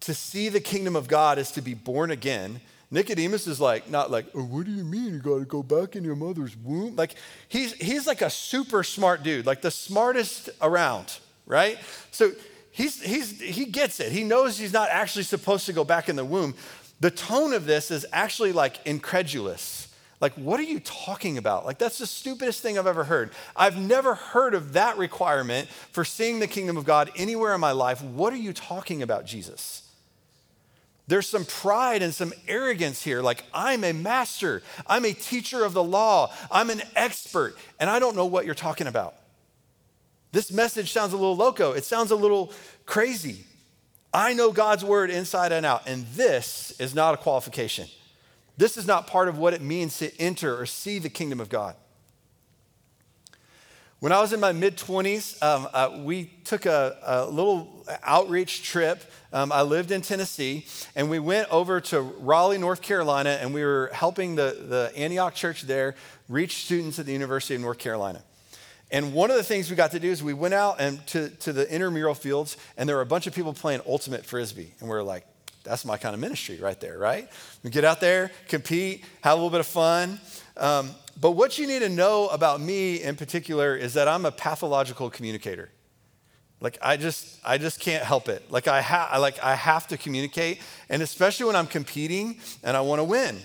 to 0.00 0.14
see 0.14 0.48
the 0.48 0.60
kingdom 0.60 0.94
of 0.94 1.08
God 1.08 1.38
is 1.38 1.50
to 1.52 1.62
be 1.62 1.74
born 1.74 2.10
again, 2.10 2.60
Nicodemus 2.92 3.46
is 3.46 3.58
like, 3.58 3.88
not 3.88 4.10
like, 4.10 4.26
oh, 4.34 4.42
what 4.42 4.66
do 4.66 4.70
you 4.70 4.84
mean 4.84 5.14
you 5.14 5.18
got 5.18 5.38
to 5.38 5.46
go 5.46 5.62
back 5.62 5.96
in 5.96 6.04
your 6.04 6.14
mother's 6.14 6.54
womb? 6.58 6.94
Like, 6.94 7.14
he's, 7.48 7.72
he's 7.72 8.06
like 8.06 8.20
a 8.20 8.28
super 8.28 8.84
smart 8.84 9.22
dude, 9.22 9.46
like 9.46 9.62
the 9.62 9.70
smartest 9.70 10.50
around, 10.60 11.18
right? 11.46 11.78
So 12.10 12.32
he's, 12.70 13.02
he's, 13.02 13.40
he 13.40 13.64
gets 13.64 13.98
it. 13.98 14.12
He 14.12 14.24
knows 14.24 14.58
he's 14.58 14.74
not 14.74 14.90
actually 14.90 15.22
supposed 15.24 15.64
to 15.66 15.72
go 15.72 15.84
back 15.84 16.10
in 16.10 16.16
the 16.16 16.24
womb. 16.24 16.54
The 17.00 17.10
tone 17.10 17.54
of 17.54 17.64
this 17.64 17.90
is 17.90 18.04
actually 18.12 18.52
like 18.52 18.86
incredulous. 18.86 19.88
Like, 20.20 20.34
what 20.34 20.60
are 20.60 20.64
you 20.64 20.78
talking 20.78 21.38
about? 21.38 21.64
Like, 21.64 21.78
that's 21.78 21.98
the 21.98 22.06
stupidest 22.06 22.60
thing 22.60 22.78
I've 22.78 22.86
ever 22.86 23.04
heard. 23.04 23.32
I've 23.56 23.76
never 23.76 24.14
heard 24.14 24.54
of 24.54 24.74
that 24.74 24.98
requirement 24.98 25.66
for 25.68 26.04
seeing 26.04 26.38
the 26.38 26.46
kingdom 26.46 26.76
of 26.76 26.84
God 26.84 27.10
anywhere 27.16 27.54
in 27.54 27.60
my 27.60 27.72
life. 27.72 28.02
What 28.02 28.32
are 28.34 28.36
you 28.36 28.52
talking 28.52 29.02
about, 29.02 29.24
Jesus? 29.24 29.81
There's 31.08 31.28
some 31.28 31.44
pride 31.44 32.02
and 32.02 32.14
some 32.14 32.32
arrogance 32.46 33.02
here. 33.02 33.22
Like, 33.22 33.44
I'm 33.52 33.84
a 33.84 33.92
master, 33.92 34.62
I'm 34.86 35.04
a 35.04 35.12
teacher 35.12 35.64
of 35.64 35.72
the 35.72 35.82
law, 35.82 36.32
I'm 36.50 36.70
an 36.70 36.82
expert, 36.94 37.56
and 37.80 37.90
I 37.90 37.98
don't 37.98 38.16
know 38.16 38.26
what 38.26 38.46
you're 38.46 38.54
talking 38.54 38.86
about. 38.86 39.14
This 40.30 40.50
message 40.50 40.92
sounds 40.92 41.12
a 41.12 41.16
little 41.16 41.36
loco, 41.36 41.72
it 41.72 41.84
sounds 41.84 42.10
a 42.10 42.16
little 42.16 42.52
crazy. 42.86 43.44
I 44.14 44.34
know 44.34 44.52
God's 44.52 44.84
word 44.84 45.10
inside 45.10 45.52
and 45.52 45.64
out, 45.64 45.88
and 45.88 46.06
this 46.14 46.74
is 46.78 46.94
not 46.94 47.14
a 47.14 47.16
qualification. 47.16 47.88
This 48.56 48.76
is 48.76 48.86
not 48.86 49.06
part 49.06 49.28
of 49.28 49.38
what 49.38 49.54
it 49.54 49.62
means 49.62 49.98
to 49.98 50.14
enter 50.20 50.58
or 50.58 50.66
see 50.66 50.98
the 50.98 51.08
kingdom 51.08 51.40
of 51.40 51.48
God. 51.48 51.74
When 54.02 54.10
I 54.10 54.20
was 54.20 54.32
in 54.32 54.40
my 54.40 54.50
mid 54.50 54.76
20s, 54.76 55.40
um, 55.44 55.68
uh, 55.72 55.96
we 56.02 56.24
took 56.42 56.66
a, 56.66 56.98
a 57.04 57.26
little 57.26 57.86
outreach 58.02 58.64
trip 58.64 59.00
um, 59.32 59.52
I 59.52 59.62
lived 59.62 59.92
in 59.92 60.02
Tennessee, 60.02 60.66
and 60.96 61.08
we 61.08 61.20
went 61.20 61.48
over 61.52 61.80
to 61.82 62.00
Raleigh, 62.00 62.58
North 62.58 62.82
Carolina, 62.82 63.38
and 63.40 63.54
we 63.54 63.62
were 63.62 63.90
helping 63.92 64.34
the, 64.34 64.56
the 64.68 64.92
Antioch 64.96 65.36
church 65.36 65.62
there 65.62 65.94
reach 66.28 66.64
students 66.64 66.98
at 66.98 67.06
the 67.06 67.12
University 67.12 67.54
of 67.54 67.60
North 67.60 67.78
Carolina. 67.78 68.24
And 68.90 69.14
one 69.14 69.30
of 69.30 69.36
the 69.36 69.44
things 69.44 69.70
we 69.70 69.76
got 69.76 69.92
to 69.92 70.00
do 70.00 70.10
is 70.10 70.20
we 70.20 70.34
went 70.34 70.54
out 70.54 70.80
and 70.80 71.06
to, 71.06 71.28
to 71.28 71.52
the 71.52 71.72
intramural 71.72 72.16
fields, 72.16 72.56
and 72.76 72.88
there 72.88 72.96
were 72.96 73.02
a 73.02 73.06
bunch 73.06 73.28
of 73.28 73.36
people 73.36 73.52
playing 73.52 73.82
ultimate 73.86 74.26
frisbee. 74.26 74.74
And 74.80 74.88
we 74.88 74.96
are 74.96 75.04
like, 75.04 75.24
that's 75.62 75.84
my 75.84 75.96
kind 75.96 76.12
of 76.12 76.20
ministry 76.20 76.58
right 76.60 76.80
there, 76.80 76.98
right? 76.98 77.28
We 77.62 77.70
get 77.70 77.84
out 77.84 78.00
there, 78.00 78.32
compete, 78.48 79.04
have 79.20 79.34
a 79.34 79.36
little 79.36 79.48
bit 79.48 79.60
of 79.60 79.66
fun. 79.68 80.18
Um, 80.56 80.90
but 81.20 81.32
what 81.32 81.58
you 81.58 81.66
need 81.66 81.80
to 81.80 81.88
know 81.88 82.28
about 82.28 82.60
me 82.60 83.02
in 83.02 83.16
particular 83.16 83.76
is 83.76 83.94
that 83.94 84.08
I'm 84.08 84.24
a 84.24 84.32
pathological 84.32 85.10
communicator. 85.10 85.70
Like 86.60 86.78
I 86.80 86.96
just 86.96 87.40
I 87.44 87.58
just 87.58 87.80
can't 87.80 88.04
help 88.04 88.28
it. 88.28 88.50
Like 88.50 88.68
I 88.68 88.80
have 88.80 89.20
like 89.20 89.42
I 89.42 89.56
have 89.56 89.88
to 89.88 89.96
communicate 89.96 90.60
and 90.88 91.02
especially 91.02 91.46
when 91.46 91.56
I'm 91.56 91.66
competing 91.66 92.38
and 92.62 92.76
I 92.76 92.80
want 92.82 93.00
to 93.00 93.04
win. 93.04 93.40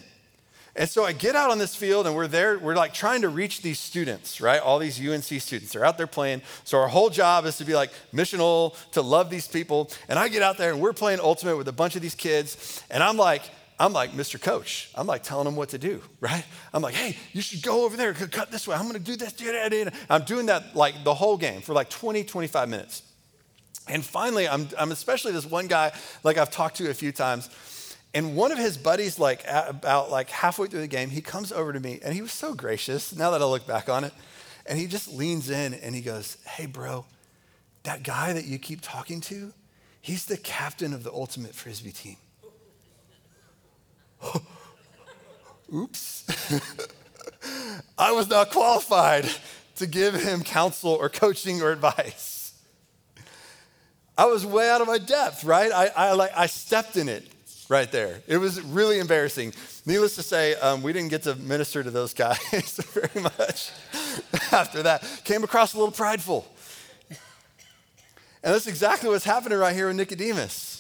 And 0.78 0.88
so 0.88 1.04
I 1.04 1.12
get 1.12 1.36
out 1.36 1.50
on 1.50 1.58
this 1.58 1.76
field 1.76 2.06
and 2.06 2.16
we're 2.16 2.28
there, 2.28 2.60
we're 2.60 2.76
like 2.76 2.94
trying 2.94 3.24
to 3.24 3.30
reach 3.30 3.64
these 3.64 3.80
students, 3.80 4.40
right? 4.40 4.62
All 4.62 4.78
these 4.78 5.02
UNC 5.02 5.24
students. 5.24 5.74
They're 5.74 5.84
out 5.84 5.98
there 5.98 6.06
playing. 6.06 6.44
So 6.66 6.80
our 6.80 6.88
whole 6.88 7.10
job 7.10 7.46
is 7.46 7.58
to 7.58 7.66
be 7.66 7.74
like 7.74 7.90
missional, 8.14 8.76
to 8.92 9.02
love 9.02 9.32
these 9.32 9.48
people. 9.48 9.90
And 10.08 10.20
I 10.20 10.28
get 10.28 10.44
out 10.44 10.60
there 10.60 10.72
and 10.72 10.80
we're 10.80 10.94
playing 10.94 11.20
ultimate 11.20 11.58
with 11.58 11.68
a 11.68 11.72
bunch 11.72 11.96
of 11.96 12.04
these 12.04 12.14
kids. 12.14 12.84
And 12.92 13.02
I'm 13.02 13.18
like, 13.18 13.42
I'm 13.80 13.94
like 13.94 14.14
Mr. 14.14 14.42
Coach. 14.42 14.90
I'm 14.96 15.06
like 15.06 15.22
telling 15.22 15.46
them 15.46 15.56
what 15.56 15.70
to 15.70 15.78
do, 15.78 16.02
right? 16.20 16.44
I'm 16.74 16.82
like, 16.82 16.96
hey, 16.96 17.16
you 17.32 17.42
should 17.42 17.62
go 17.62 17.86
over 17.86 17.96
there, 17.96 18.14
cut 18.14 18.50
this 18.50 18.68
way. 18.68 18.76
I'm 18.76 18.88
gonna 18.88 19.00
do 19.00 19.16
this. 19.16 19.36
I'm 20.10 20.24
doing 20.24 20.48
that 20.48 20.76
like 20.76 21.04
the 21.04 21.14
whole 21.14 21.38
game 21.38 21.62
for 21.62 21.74
like 21.74 21.90
20, 21.90 22.24
25 22.24 22.70
minutes. 22.70 23.04
And 23.88 24.04
finally, 24.04 24.48
I'm, 24.48 24.68
I'm 24.78 24.92
especially 24.92 25.32
this 25.32 25.46
one 25.46 25.68
guy, 25.68 25.92
like 26.24 26.38
I've 26.38 26.52
talked 26.52 26.78
to 26.78 26.90
a 26.90 26.94
few 26.94 27.12
times, 27.12 27.50
and 28.14 28.36
one 28.36 28.52
of 28.52 28.58
his 28.58 28.78
buddies, 28.78 29.20
like 29.20 29.44
about 29.48 30.10
like 30.10 30.30
halfway 30.30 30.68
through 30.68 30.82
the 30.82 30.88
game, 30.88 31.10
he 31.10 31.22
comes 31.22 31.52
over 31.52 31.72
to 31.72 31.80
me, 31.80 32.00
and 32.04 32.14
he 32.14 32.22
was 32.22 32.32
so 32.32 32.54
gracious. 32.54 33.16
Now 33.16 33.32
that 33.32 33.42
I 33.42 33.46
look 33.46 33.68
back 33.68 33.90
on 33.90 34.04
it, 34.04 34.14
and 34.66 34.78
he 34.80 34.88
just 34.88 35.14
leans 35.14 35.50
in 35.50 35.74
and 35.76 35.94
he 35.94 36.02
goes, 36.02 36.38
"Hey, 36.46 36.66
bro, 36.66 37.06
that 37.84 38.04
guy 38.04 38.34
that 38.34 38.46
you 38.46 38.58
keep 38.58 38.80
talking 38.82 39.22
to, 39.22 39.54
he's 40.02 40.26
the 40.26 40.38
captain 40.38 40.94
of 40.94 41.04
the 41.04 41.12
ultimate 41.12 41.54
frisbee 41.54 41.92
team." 41.92 42.18
Oops. 45.74 46.60
I 47.98 48.12
was 48.12 48.30
not 48.30 48.52
qualified 48.52 49.30
to 49.76 49.88
give 49.88 50.16
him 50.16 50.44
counsel 50.44 50.92
or 50.92 51.10
coaching 51.10 51.62
or 51.62 51.72
advice. 51.72 52.54
I 54.18 54.26
was 54.26 54.46
way 54.46 54.70
out 54.70 54.82
of 54.82 54.88
my 54.88 54.98
depth, 54.98 55.44
right? 55.44 55.72
I, 55.72 55.92
I, 55.96 56.12
like, 56.14 56.32
I 56.36 56.48
stepped 56.48 56.98
in 56.98 57.08
it 57.08 57.28
right 57.70 57.92
there. 57.92 58.22
It 58.28 58.38
was 58.38 58.60
really 58.62 59.00
embarrassing. 59.00 59.54
Needless 59.86 60.16
to 60.16 60.24
say, 60.24 60.56
um, 60.56 60.82
we 60.82 60.94
didn't 60.94 61.10
get 61.10 61.24
to 61.24 61.36
minister 61.36 61.84
to 61.84 61.92
those 61.92 62.14
guys 62.14 62.38
very 62.94 63.22
much 63.22 63.72
after 64.52 64.84
that. 64.84 65.04
Came 65.24 65.44
across 65.44 65.74
a 65.74 65.78
little 65.78 65.94
prideful. 65.94 66.48
And 68.44 68.54
that's 68.54 68.68
exactly 68.68 69.10
what's 69.10 69.26
happening 69.26 69.58
right 69.58 69.76
here 69.76 69.88
with 69.88 69.98
Nicodemus. 69.98 70.77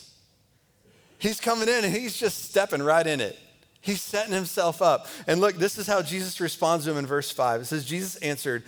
He's 1.20 1.40
coming 1.40 1.68
in 1.68 1.84
and 1.84 1.94
he's 1.94 2.18
just 2.18 2.46
stepping 2.46 2.82
right 2.82 3.06
in 3.06 3.22
it. 3.22 3.38
He's 3.82 4.02
setting 4.02 4.34
himself 4.34 4.82
up. 4.82 5.08
And 5.28 5.40
look, 5.40 5.56
this 5.56 5.78
is 5.78 5.88
how 5.88 6.02
Jesus 6.02 6.40
responds 6.40 6.86
to 6.86 6.92
him 6.92 6.98
in 6.98 7.06
verse 7.06 7.32
5. 7.32 7.62
It 7.62 7.66
says, 7.66 7.86
Jesus 7.86 8.18
answered, 8.18 8.64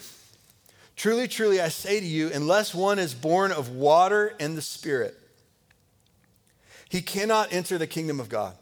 Truly, 0.95 1.27
truly, 1.27 1.61
I 1.61 1.69
say 1.69 1.99
to 1.99 2.05
you, 2.05 2.31
unless 2.33 2.73
one 2.73 2.99
is 2.99 3.13
born 3.13 3.51
of 3.51 3.69
water 3.69 4.35
and 4.39 4.57
the 4.57 4.61
Spirit, 4.61 5.17
he 6.89 7.01
cannot 7.01 7.53
enter 7.53 7.77
the 7.77 7.87
kingdom 7.87 8.19
of 8.19 8.29
God. 8.29 8.55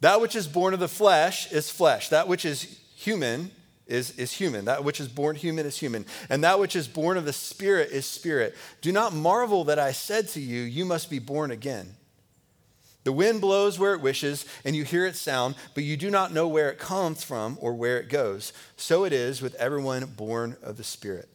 That 0.00 0.20
which 0.20 0.36
is 0.36 0.46
born 0.46 0.74
of 0.74 0.80
the 0.80 0.88
flesh 0.88 1.50
is 1.52 1.70
flesh. 1.70 2.08
That 2.08 2.28
which 2.28 2.44
is 2.44 2.80
human 2.96 3.50
is, 3.86 4.18
is 4.18 4.32
human. 4.32 4.64
That 4.64 4.84
which 4.84 5.00
is 5.00 5.08
born 5.08 5.36
human 5.36 5.66
is 5.66 5.78
human. 5.78 6.04
And 6.28 6.44
that 6.44 6.58
which 6.58 6.76
is 6.76 6.88
born 6.88 7.16
of 7.16 7.24
the 7.24 7.32
Spirit 7.32 7.90
is 7.90 8.06
spirit. 8.06 8.56
Do 8.80 8.92
not 8.92 9.14
marvel 9.14 9.64
that 9.64 9.78
I 9.78 9.92
said 9.92 10.28
to 10.28 10.40
you, 10.40 10.62
You 10.62 10.84
must 10.84 11.10
be 11.10 11.18
born 11.18 11.50
again. 11.50 11.94
The 13.04 13.12
wind 13.12 13.40
blows 13.40 13.78
where 13.78 13.94
it 13.94 14.00
wishes, 14.00 14.46
and 14.64 14.76
you 14.76 14.84
hear 14.84 15.06
its 15.06 15.18
sound, 15.18 15.56
but 15.74 15.82
you 15.82 15.96
do 15.96 16.10
not 16.10 16.32
know 16.32 16.46
where 16.46 16.70
it 16.70 16.78
comes 16.78 17.24
from 17.24 17.58
or 17.60 17.74
where 17.74 17.98
it 17.98 18.08
goes. 18.08 18.52
So 18.76 19.04
it 19.04 19.12
is 19.12 19.42
with 19.42 19.54
everyone 19.56 20.04
born 20.06 20.56
of 20.62 20.76
the 20.76 20.84
Spirit. 20.84 21.28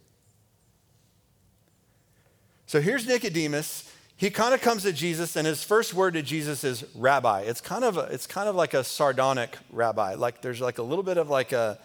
So 2.68 2.80
here's 2.80 3.06
Nicodemus. 3.06 3.92
He 4.16 4.30
kind 4.30 4.54
of 4.54 4.62
comes 4.62 4.84
to 4.84 4.94
Jesus, 4.94 5.36
and 5.36 5.46
his 5.46 5.64
first 5.64 5.94
word 5.94 6.14
to 6.14 6.22
Jesus 6.22 6.64
is 6.64 6.86
rabbi. 6.96 7.42
It's 7.42 7.62
kind 7.62 7.84
of, 7.84 7.98
a, 7.98 8.04
it's 8.04 8.28
kind 8.28 8.48
of 8.48 8.56
like 8.56 8.74
a 8.74 8.84
sardonic 8.84 9.58
rabbi. 9.70 10.16
Like 10.16 10.42
there's 10.42 10.62
like 10.62 10.78
a 10.78 10.84
little 10.84 11.04
bit 11.04 11.18
of 11.18 11.30
like 11.30 11.52
a 11.52 11.78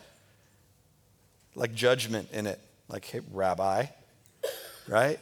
like 1.55 1.75
judgment 1.75 2.29
in 2.33 2.47
it. 2.47 2.61
Like, 2.89 3.05
hey, 3.05 3.21
rabbi, 3.33 3.87
right? 4.89 5.19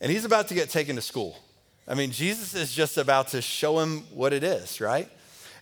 And 0.00 0.10
he's 0.10 0.24
about 0.24 0.48
to 0.48 0.54
get 0.54 0.70
taken 0.70 0.96
to 0.96 1.02
school. 1.02 1.36
I 1.86 1.94
mean, 1.94 2.10
Jesus 2.10 2.54
is 2.54 2.72
just 2.72 2.96
about 2.96 3.28
to 3.28 3.42
show 3.42 3.78
him 3.80 4.02
what 4.12 4.32
it 4.32 4.44
is, 4.44 4.80
right? 4.80 5.08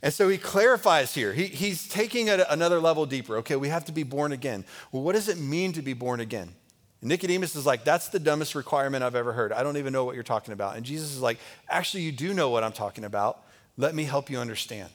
And 0.03 0.13
so 0.13 0.29
he 0.29 0.39
clarifies 0.39 1.15
here. 1.15 1.33
He, 1.33 1.47
he's 1.47 1.87
taking 1.89 2.29
it 2.29 2.41
another 2.49 2.81
level 2.81 3.07
deeper. 3.07 3.39
Okay, 3.39 3.57
we 3.57 3.69
have 3.69 3.85
to 3.87 3.93
be 3.93 4.03
born 4.03 4.33
again. 4.33 4.65
Well, 4.93 5.03
what 5.03 5.15
does 5.15 5.29
it 5.29 5.39
mean 5.39 5.73
to 5.73 5.83
be 5.83 5.93
born 5.93 6.21
again? 6.21 6.55
Nicodemus 7.03 7.57
is 7.57 7.65
like, 7.65 7.85
that's 7.85 8.09
the 8.09 8.19
dumbest 8.19 8.55
requirement 8.55 9.03
I've 9.03 9.15
ever 9.15 9.33
heard. 9.33 9.53
I 9.53 9.63
don't 9.63 9.79
even 9.79 9.93
know 9.93 10.05
what 10.05 10.15
you're 10.15 10.25
talking 10.25 10.53
about. 10.53 10.77
And 10.77 10.85
Jesus 10.85 11.13
is 11.13 11.21
like, 11.21 11.39
actually, 11.69 12.03
you 12.03 12.13
do 12.13 12.35
know 12.35 12.51
what 12.51 12.63
I'm 12.63 12.73
talking 12.73 13.05
about. 13.05 13.43
Let 13.77 13.95
me 13.95 14.05
help 14.05 14.29
you 14.29 14.39
understand. 14.39 14.91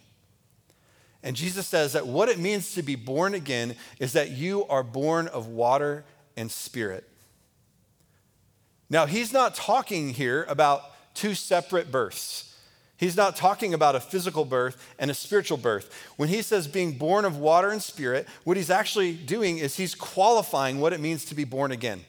And 1.24 1.36
Jesus 1.36 1.66
says 1.68 1.94
that 1.94 2.06
what 2.06 2.30
it 2.30 2.38
means 2.38 2.76
to 2.76 2.84
be 2.84 2.96
born 2.96 3.34
again 3.34 3.76
is 4.00 4.14
that 4.14 4.30
you 4.32 4.66
are 4.66 4.84
born 4.84 5.28
of 5.28 5.48
water 5.48 6.06
and 6.38 6.52
spirit. 6.52 7.10
Now, 8.92 9.08
he's 9.08 9.34
not 9.34 9.56
talking 9.56 10.10
here 10.10 10.46
about 10.48 10.84
two 11.16 11.34
separate 11.34 11.92
births. 11.92 12.56
He's 12.98 13.18
not 13.18 13.36
talking 13.36 13.74
about 13.74 13.96
a 13.96 14.00
physical 14.00 14.46
birth 14.46 14.82
and 14.98 15.12
a 15.12 15.14
spiritual 15.14 15.58
birth. 15.58 15.94
When 16.16 16.30
he 16.30 16.42
says 16.42 16.68
being 16.68 16.94
born 16.94 17.26
of 17.26 17.38
water 17.38 17.70
and 17.70 17.82
spirit, 17.82 18.28
what 18.46 18.56
he's 18.56 18.70
actually 18.70 19.14
doing 19.14 19.58
is 19.58 19.76
he's 19.76 19.96
qualifying 19.96 20.80
what 20.80 20.94
it 20.94 21.02
means 21.02 21.26
to 21.26 21.36
be 21.36 21.44
born 21.44 21.72
again. 21.72 22.06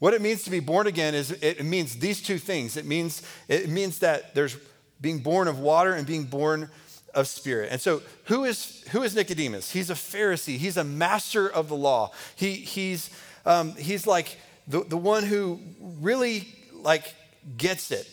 What 0.00 0.14
it 0.14 0.22
means 0.22 0.42
to 0.44 0.50
be 0.50 0.60
born 0.60 0.86
again 0.86 1.14
is 1.14 1.30
it 1.30 1.64
means 1.64 1.96
these 1.96 2.22
two 2.22 2.38
things. 2.38 2.76
It 2.76 2.86
means, 2.86 3.22
it 3.48 3.68
means 3.68 3.98
that 4.00 4.34
there's 4.34 4.56
being 5.00 5.18
born 5.18 5.46
of 5.46 5.60
water 5.60 5.92
and 5.94 6.06
being 6.06 6.24
born 6.24 6.70
of 7.14 7.28
spirit. 7.28 7.68
And 7.70 7.80
so 7.80 8.02
who 8.24 8.44
is, 8.44 8.82
who 8.90 9.02
is 9.02 9.14
Nicodemus? 9.14 9.70
He's 9.70 9.90
a 9.90 9.94
Pharisee. 9.94 10.56
He's 10.56 10.76
a 10.76 10.84
master 10.84 11.48
of 11.48 11.68
the 11.68 11.76
law. 11.76 12.12
He, 12.34 12.54
he's, 12.54 13.10
um, 13.46 13.74
he's 13.76 14.06
like 14.06 14.38
the, 14.66 14.82
the 14.84 14.96
one 14.96 15.22
who 15.22 15.60
really 16.00 16.48
like 16.72 17.14
gets 17.56 17.90
it. 17.90 18.08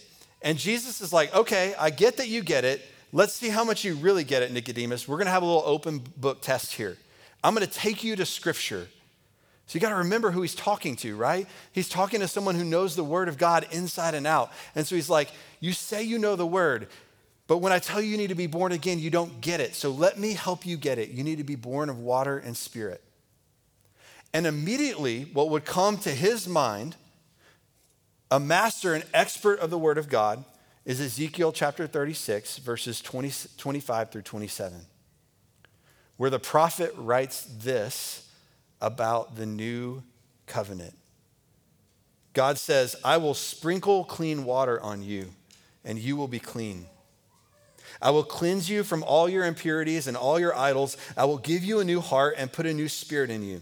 And 0.48 0.58
Jesus 0.58 1.02
is 1.02 1.12
like, 1.12 1.36
okay, 1.36 1.76
I 1.78 1.90
get 1.90 2.16
that 2.18 2.30
you 2.30 2.42
get 2.42 2.64
it. 2.64 2.82
Let's 3.12 3.34
see 3.34 3.50
how 3.50 3.66
much 3.66 3.84
you 3.84 3.96
really 3.96 4.24
get 4.24 4.44
it, 4.44 4.52
Nicodemus. 4.54 5.06
We're 5.06 5.18
going 5.18 5.26
to 5.26 5.32
have 5.32 5.44
a 5.44 5.46
little 5.46 5.64
open 5.66 6.02
book 6.16 6.42
test 6.42 6.76
here. 6.76 6.96
I'm 7.44 7.54
going 7.54 7.68
to 7.68 7.74
take 7.74 8.02
you 8.02 8.16
to 8.16 8.26
scripture. 8.26 8.88
So 9.66 9.76
you 9.76 9.82
got 9.82 9.90
to 9.90 9.96
remember 9.96 10.32
who 10.32 10.42
he's 10.42 10.56
talking 10.56 10.96
to, 10.98 11.18
right? 11.18 11.48
He's 11.74 11.90
talking 11.90 12.22
to 12.22 12.30
someone 12.30 12.56
who 12.56 12.64
knows 12.64 12.96
the 12.96 13.04
word 13.04 13.28
of 13.28 13.38
God 13.38 13.68
inside 13.72 14.14
and 14.14 14.26
out. 14.26 14.50
And 14.74 14.88
so 14.88 14.96
he's 14.96 15.10
like, 15.10 15.32
You 15.60 15.74
say 15.74 16.02
you 16.04 16.18
know 16.18 16.38
the 16.38 16.48
word, 16.48 16.88
but 17.48 17.58
when 17.58 17.74
I 17.74 17.80
tell 17.80 18.00
you 18.00 18.08
you 18.08 18.18
need 18.18 18.30
to 18.30 18.36
be 18.36 18.48
born 18.48 18.72
again, 18.72 19.00
you 19.00 19.10
don't 19.10 19.42
get 19.42 19.60
it. 19.60 19.76
So 19.76 19.92
let 19.92 20.18
me 20.18 20.32
help 20.32 20.66
you 20.66 20.78
get 20.78 20.98
it. 20.98 21.10
You 21.10 21.26
need 21.26 21.40
to 21.40 21.44
be 21.44 21.56
born 21.56 21.90
of 21.90 22.00
water 22.00 22.38
and 22.38 22.56
spirit. 22.56 23.04
And 24.34 24.48
immediately, 24.48 25.24
what 25.34 25.50
would 25.50 25.66
come 25.66 25.98
to 25.98 26.12
his 26.12 26.48
mind 26.48 26.96
a 28.30 28.40
master 28.40 28.94
and 28.94 29.06
expert 29.14 29.60
of 29.60 29.70
the 29.70 29.78
Word 29.78 29.98
of 29.98 30.10
God 30.10 30.44
is 30.86 31.00
Ezekiel 31.00 31.52
chapter 31.52 31.88
36, 31.88 32.58
verses 32.60 33.02
20, 33.02 33.32
25 33.58 34.12
through 34.12 34.22
27, 34.22 34.82
where 36.18 36.30
the 36.30 36.40
prophet 36.40 36.94
writes 36.98 37.46
this 37.46 38.30
about 38.82 39.36
the 39.36 39.46
new 39.46 40.04
covenant. 40.46 40.94
God 42.34 42.58
says, 42.58 42.96
I 43.04 43.18
will 43.18 43.34
sprinkle 43.34 44.04
clean 44.04 44.44
water 44.44 44.80
on 44.82 45.04
you, 45.04 45.34
and 45.84 45.98
you 45.98 46.16
will 46.16 46.28
be 46.28 46.40
clean. 46.40 46.86
I 48.02 48.12
will 48.12 48.24
cleanse 48.24 48.70
you 48.70 48.84
from 48.84 49.04
all 49.04 49.28
your 49.28 49.46
impurities 49.46 50.06
and 50.08 50.16
all 50.16 50.40
your 50.40 50.56
idols. 50.56 50.98
I 51.16 51.26
will 51.26 51.38
give 51.38 51.64
you 51.64 51.80
a 51.80 51.86
new 51.86 52.02
heart 52.02 52.36
and 52.38 52.52
put 52.52 52.66
a 52.66 52.74
new 52.74 52.90
spirit 52.90 53.32
in 53.32 53.42
you. 53.42 53.62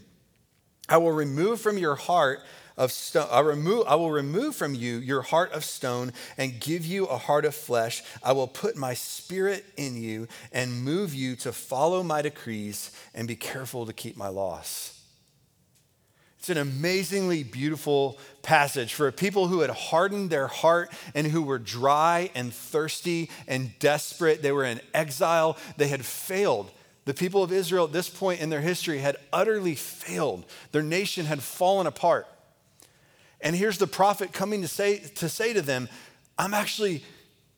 I 0.88 0.98
will 0.98 1.12
remove 1.12 1.60
from 1.60 1.78
your 1.78 1.94
heart 1.94 2.40
of 2.76 2.92
stone. 2.92 3.28
I, 3.30 3.40
remove, 3.40 3.86
I 3.86 3.94
will 3.94 4.10
remove 4.10 4.54
from 4.54 4.74
you 4.74 4.98
your 4.98 5.22
heart 5.22 5.52
of 5.52 5.64
stone 5.64 6.12
and 6.36 6.60
give 6.60 6.84
you 6.84 7.06
a 7.06 7.16
heart 7.16 7.44
of 7.44 7.54
flesh. 7.54 8.02
I 8.22 8.32
will 8.32 8.48
put 8.48 8.76
my 8.76 8.94
spirit 8.94 9.64
in 9.76 10.00
you 10.00 10.28
and 10.52 10.84
move 10.84 11.14
you 11.14 11.36
to 11.36 11.52
follow 11.52 12.02
my 12.02 12.22
decrees 12.22 12.90
and 13.14 13.26
be 13.26 13.36
careful 13.36 13.86
to 13.86 13.92
keep 13.92 14.16
my 14.16 14.28
laws. 14.28 14.92
It's 16.38 16.50
an 16.50 16.58
amazingly 16.58 17.42
beautiful 17.42 18.18
passage 18.42 18.94
for 18.94 19.10
people 19.10 19.48
who 19.48 19.60
had 19.60 19.70
hardened 19.70 20.30
their 20.30 20.46
heart 20.46 20.92
and 21.12 21.26
who 21.26 21.42
were 21.42 21.58
dry 21.58 22.30
and 22.36 22.54
thirsty 22.54 23.30
and 23.48 23.76
desperate. 23.80 24.42
They 24.42 24.52
were 24.52 24.64
in 24.64 24.80
exile, 24.94 25.56
they 25.76 25.88
had 25.88 26.04
failed. 26.04 26.70
The 27.04 27.14
people 27.14 27.42
of 27.42 27.52
Israel 27.52 27.86
at 27.86 27.92
this 27.92 28.08
point 28.08 28.40
in 28.40 28.50
their 28.50 28.60
history 28.60 28.98
had 28.98 29.16
utterly 29.32 29.74
failed. 29.74 30.44
Their 30.70 30.82
nation 30.82 31.26
had 31.26 31.42
fallen 31.42 31.86
apart. 31.88 32.28
And 33.40 33.54
here's 33.54 33.78
the 33.78 33.86
prophet 33.86 34.32
coming 34.32 34.62
to 34.62 34.68
say 34.68 34.98
to, 34.98 35.28
say 35.28 35.52
to 35.52 35.62
them, 35.62 35.88
I'm 36.38 36.54
actually 36.54 37.04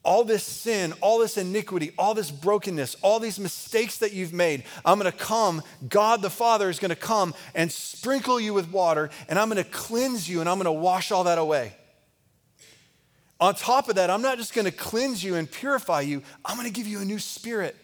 all 0.03 0.23
this 0.23 0.43
sin, 0.43 0.93
all 1.01 1.19
this 1.19 1.37
iniquity, 1.37 1.91
all 1.97 2.13
this 2.13 2.31
brokenness, 2.31 2.95
all 3.01 3.19
these 3.19 3.39
mistakes 3.39 3.97
that 3.97 4.13
you've 4.13 4.33
made, 4.33 4.63
I'm 4.85 4.97
gonna 4.97 5.11
come, 5.11 5.61
God 5.87 6.21
the 6.21 6.29
Father 6.29 6.69
is 6.69 6.79
gonna 6.79 6.95
come 6.95 7.33
and 7.53 7.71
sprinkle 7.71 8.39
you 8.39 8.53
with 8.53 8.71
water, 8.71 9.09
and 9.27 9.37
I'm 9.37 9.49
gonna 9.49 9.63
cleanse 9.63 10.29
you, 10.29 10.39
and 10.39 10.49
I'm 10.49 10.57
gonna 10.57 10.71
wash 10.71 11.11
all 11.11 11.25
that 11.25 11.37
away. 11.37 11.75
On 13.41 13.53
top 13.55 13.89
of 13.89 13.95
that, 13.95 14.09
I'm 14.09 14.21
not 14.21 14.37
just 14.37 14.53
gonna 14.53 14.71
cleanse 14.71 15.23
you 15.23 15.35
and 15.35 15.49
purify 15.49 16.01
you, 16.01 16.23
I'm 16.45 16.55
gonna 16.55 16.69
give 16.69 16.87
you 16.87 17.01
a 17.01 17.05
new 17.05 17.19
spirit. 17.19 17.75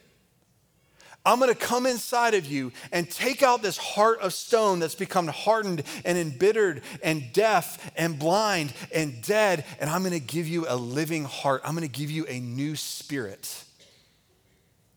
I'm 1.25 1.39
going 1.39 1.51
to 1.51 1.55
come 1.55 1.87
inside 1.87 2.35
of 2.35 2.45
you 2.45 2.71
and 2.91 3.09
take 3.09 3.41
out 3.41 3.63
this 3.63 3.77
heart 3.77 4.19
of 4.19 4.33
stone 4.33 4.79
that's 4.79 4.95
become 4.95 5.27
hardened 5.27 5.83
and 6.05 6.17
embittered 6.17 6.83
and 7.01 7.33
deaf 7.33 7.91
and 7.97 8.19
blind 8.19 8.73
and 8.93 9.21
dead, 9.23 9.65
and 9.79 9.89
I'm 9.89 10.01
going 10.01 10.13
to 10.13 10.19
give 10.19 10.47
you 10.47 10.65
a 10.69 10.75
living 10.75 11.23
heart. 11.23 11.61
I'm 11.65 11.75
going 11.75 11.87
to 11.87 11.99
give 11.99 12.11
you 12.11 12.25
a 12.27 12.39
new 12.39 12.75
spirit 12.75 13.63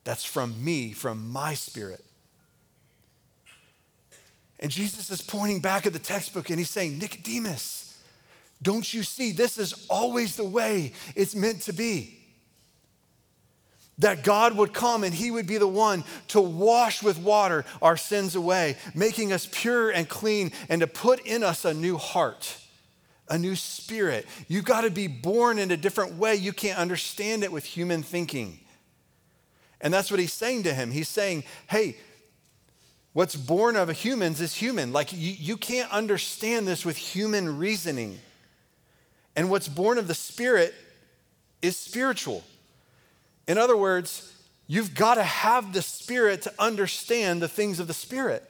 that's 0.05 0.25
from 0.25 0.63
me, 0.63 0.93
from 0.93 1.31
my 1.31 1.55
spirit. 1.55 2.05
And 4.61 4.71
Jesus 4.71 5.11
is 5.11 5.23
pointing 5.23 5.61
back 5.61 5.87
at 5.87 5.93
the 5.93 5.99
textbook 5.99 6.51
and 6.51 6.59
he's 6.59 6.71
saying, 6.71 6.99
Nicodemus, 6.99 7.99
don't 8.61 8.93
you 8.93 9.03
see? 9.03 9.33
This 9.33 9.57
is 9.57 9.87
always 9.89 10.37
the 10.37 10.45
way 10.45 10.93
it's 11.15 11.35
meant 11.35 11.63
to 11.63 11.73
be 11.73 12.18
that 13.99 14.23
God 14.23 14.57
would 14.57 14.73
come 14.73 15.05
and 15.05 15.13
He 15.13 15.31
would 15.31 15.47
be 15.47 15.59
the 15.59 15.67
one 15.67 16.05
to 16.29 16.41
wash 16.41 17.03
with 17.03 17.19
water 17.19 17.65
our 17.83 17.97
sins 17.97 18.37
away, 18.37 18.77
making 18.95 19.33
us 19.33 19.49
pure 19.51 19.91
and 19.91 20.09
clean, 20.09 20.53
and 20.69 20.81
to 20.81 20.87
put 20.87 21.21
in 21.27 21.43
us 21.43 21.65
a 21.65 21.75
new 21.75 21.97
heart, 21.97 22.57
a 23.29 23.39
new 23.39 23.57
spirit. 23.57 24.27
You've 24.47 24.65
got 24.65 24.83
to 24.83 24.91
be 24.91 25.07
born 25.07 25.59
in 25.59 25.71
a 25.71 25.77
different 25.77 26.15
way. 26.15 26.37
You 26.37 26.53
can't 26.53 26.79
understand 26.79 27.43
it 27.43 27.53
with 27.53 27.65
human 27.65 28.03
thinking. 28.03 28.61
And 29.81 29.93
that's 29.93 30.11
what 30.11 30.21
He's 30.21 30.33
saying 30.33 30.65
to 30.65 30.75
him. 30.75 30.91
He's 30.91 31.09
saying, 31.09 31.45
hey, 31.69 31.97
what's 33.13 33.37
born 33.37 33.77
of 33.77 33.91
humans 33.91 34.41
is 34.41 34.55
human. 34.55 34.93
Like 34.93 35.13
you, 35.13 35.35
you 35.39 35.57
can't 35.57 35.91
understand 35.93 36.67
this 36.69 36.85
with 36.85 36.97
human 36.97 37.59
reasoning. 37.59 38.19
And 39.35 39.51
what's 39.51 39.69
born 39.69 39.99
of 39.99 40.09
the 40.09 40.15
Spirit 40.15 40.75
is 41.63 41.77
spiritual. 41.77 42.43
In 43.49 43.59
other 43.59 43.77
words, 43.77 44.33
you've 44.69 44.95
got 44.95 45.15
to 45.15 45.25
have 45.25 45.73
the 45.73 45.83
Spirit 45.83 46.43
to 46.43 46.53
understand 46.59 47.43
the 47.43 47.49
things 47.49 47.81
of 47.81 47.89
the 47.89 47.95
Spirit. 47.95 48.45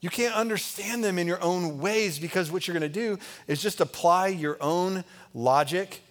You 0.00 0.08
can't 0.08 0.34
understand 0.34 1.02
them 1.02 1.18
in 1.18 1.26
your 1.26 1.42
own 1.42 1.78
ways 1.78 2.18
because 2.18 2.50
what 2.50 2.66
you're 2.66 2.78
going 2.78 2.90
to 2.90 3.00
do 3.00 3.18
is 3.48 3.60
just 3.60 3.80
apply 3.80 4.28
your 4.28 4.56
own 4.60 5.04
logic, 5.34 6.02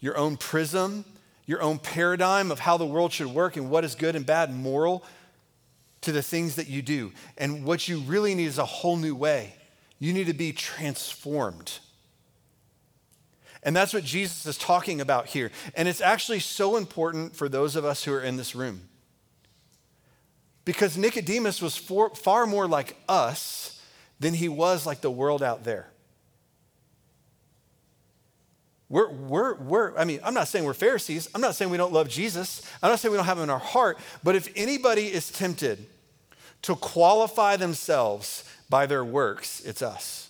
your 0.00 0.16
own 0.16 0.38
prism, 0.38 1.04
your 1.44 1.62
own 1.62 1.78
paradigm 1.78 2.50
of 2.50 2.60
how 2.60 2.76
the 2.76 2.86
world 2.86 3.12
should 3.12 3.28
work 3.28 3.56
and 3.56 3.70
what 3.70 3.84
is 3.84 3.94
good 3.94 4.16
and 4.16 4.24
bad 4.24 4.48
and 4.48 4.58
moral 4.58 5.04
to 6.00 6.12
the 6.12 6.22
things 6.22 6.56
that 6.56 6.68
you 6.68 6.80
do. 6.80 7.12
And 7.36 7.64
what 7.64 7.88
you 7.88 7.98
really 7.98 8.34
need 8.34 8.46
is 8.46 8.58
a 8.58 8.64
whole 8.64 8.96
new 8.96 9.14
way. 9.14 9.54
You 9.98 10.12
need 10.12 10.28
to 10.28 10.34
be 10.34 10.52
transformed. 10.52 11.78
And 13.66 13.74
that's 13.74 13.92
what 13.92 14.04
Jesus 14.04 14.46
is 14.46 14.56
talking 14.56 15.00
about 15.00 15.26
here. 15.26 15.50
And 15.74 15.88
it's 15.88 16.00
actually 16.00 16.38
so 16.38 16.76
important 16.76 17.34
for 17.34 17.48
those 17.48 17.74
of 17.74 17.84
us 17.84 18.04
who 18.04 18.12
are 18.12 18.22
in 18.22 18.36
this 18.36 18.54
room. 18.54 18.82
Because 20.64 20.96
Nicodemus 20.96 21.60
was 21.60 21.76
for, 21.76 22.14
far 22.14 22.46
more 22.46 22.68
like 22.68 22.96
us 23.08 23.82
than 24.20 24.34
he 24.34 24.48
was 24.48 24.86
like 24.86 25.00
the 25.00 25.10
world 25.10 25.42
out 25.42 25.64
there. 25.64 25.88
We're, 28.88 29.10
we're, 29.10 29.54
we're, 29.56 29.98
I 29.98 30.04
mean, 30.04 30.20
I'm 30.22 30.34
not 30.34 30.46
saying 30.46 30.64
we're 30.64 30.72
Pharisees. 30.72 31.28
I'm 31.34 31.40
not 31.40 31.56
saying 31.56 31.68
we 31.68 31.76
don't 31.76 31.92
love 31.92 32.08
Jesus. 32.08 32.62
I'm 32.80 32.90
not 32.90 33.00
saying 33.00 33.10
we 33.10 33.16
don't 33.16 33.26
have 33.26 33.38
him 33.38 33.44
in 33.44 33.50
our 33.50 33.58
heart. 33.58 33.98
But 34.22 34.36
if 34.36 34.48
anybody 34.54 35.12
is 35.12 35.28
tempted 35.32 35.84
to 36.62 36.76
qualify 36.76 37.56
themselves 37.56 38.48
by 38.70 38.86
their 38.86 39.04
works, 39.04 39.60
it's 39.64 39.82
us. 39.82 40.25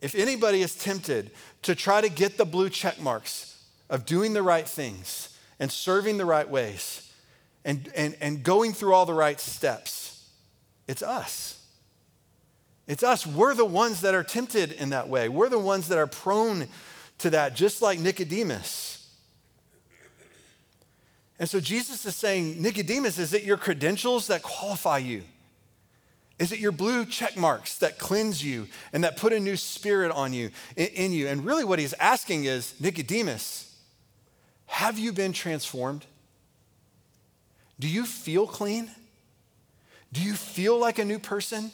If 0.00 0.14
anybody 0.14 0.62
is 0.62 0.74
tempted 0.74 1.30
to 1.62 1.74
try 1.74 2.00
to 2.00 2.08
get 2.08 2.36
the 2.36 2.44
blue 2.44 2.70
check 2.70 3.00
marks 3.00 3.62
of 3.90 4.06
doing 4.06 4.32
the 4.32 4.42
right 4.42 4.68
things 4.68 5.36
and 5.58 5.70
serving 5.70 6.18
the 6.18 6.24
right 6.24 6.48
ways 6.48 7.12
and, 7.64 7.90
and, 7.96 8.16
and 8.20 8.42
going 8.42 8.72
through 8.72 8.94
all 8.94 9.06
the 9.06 9.14
right 9.14 9.40
steps, 9.40 10.28
it's 10.86 11.02
us. 11.02 11.64
It's 12.86 13.02
us. 13.02 13.26
We're 13.26 13.54
the 13.54 13.64
ones 13.64 14.00
that 14.00 14.14
are 14.14 14.22
tempted 14.22 14.72
in 14.72 14.90
that 14.90 15.08
way. 15.08 15.28
We're 15.28 15.50
the 15.50 15.58
ones 15.58 15.88
that 15.88 15.98
are 15.98 16.06
prone 16.06 16.68
to 17.18 17.30
that, 17.30 17.54
just 17.54 17.82
like 17.82 17.98
Nicodemus. 17.98 18.94
And 21.38 21.48
so 21.48 21.60
Jesus 21.60 22.04
is 22.04 22.16
saying, 22.16 22.60
Nicodemus, 22.60 23.18
is 23.18 23.32
it 23.32 23.42
your 23.42 23.56
credentials 23.56 24.28
that 24.28 24.42
qualify 24.42 24.98
you? 24.98 25.22
Is 26.38 26.52
it 26.52 26.60
your 26.60 26.72
blue 26.72 27.04
check 27.04 27.36
marks 27.36 27.78
that 27.78 27.98
cleanse 27.98 28.44
you 28.44 28.68
and 28.92 29.02
that 29.02 29.16
put 29.16 29.32
a 29.32 29.40
new 29.40 29.56
spirit 29.56 30.12
on 30.12 30.32
you, 30.32 30.50
in, 30.76 31.12
you? 31.12 31.26
And 31.26 31.44
really, 31.44 31.64
what 31.64 31.78
he's 31.78 31.94
asking 31.94 32.44
is, 32.44 32.74
Nicodemus, 32.80 33.76
have 34.66 34.98
you 34.98 35.12
been 35.12 35.32
transformed? 35.32 36.06
Do 37.80 37.88
you 37.88 38.04
feel 38.04 38.46
clean? 38.46 38.90
Do 40.12 40.22
you 40.22 40.34
feel 40.34 40.78
like 40.78 40.98
a 40.98 41.04
new 41.04 41.18
person? 41.18 41.72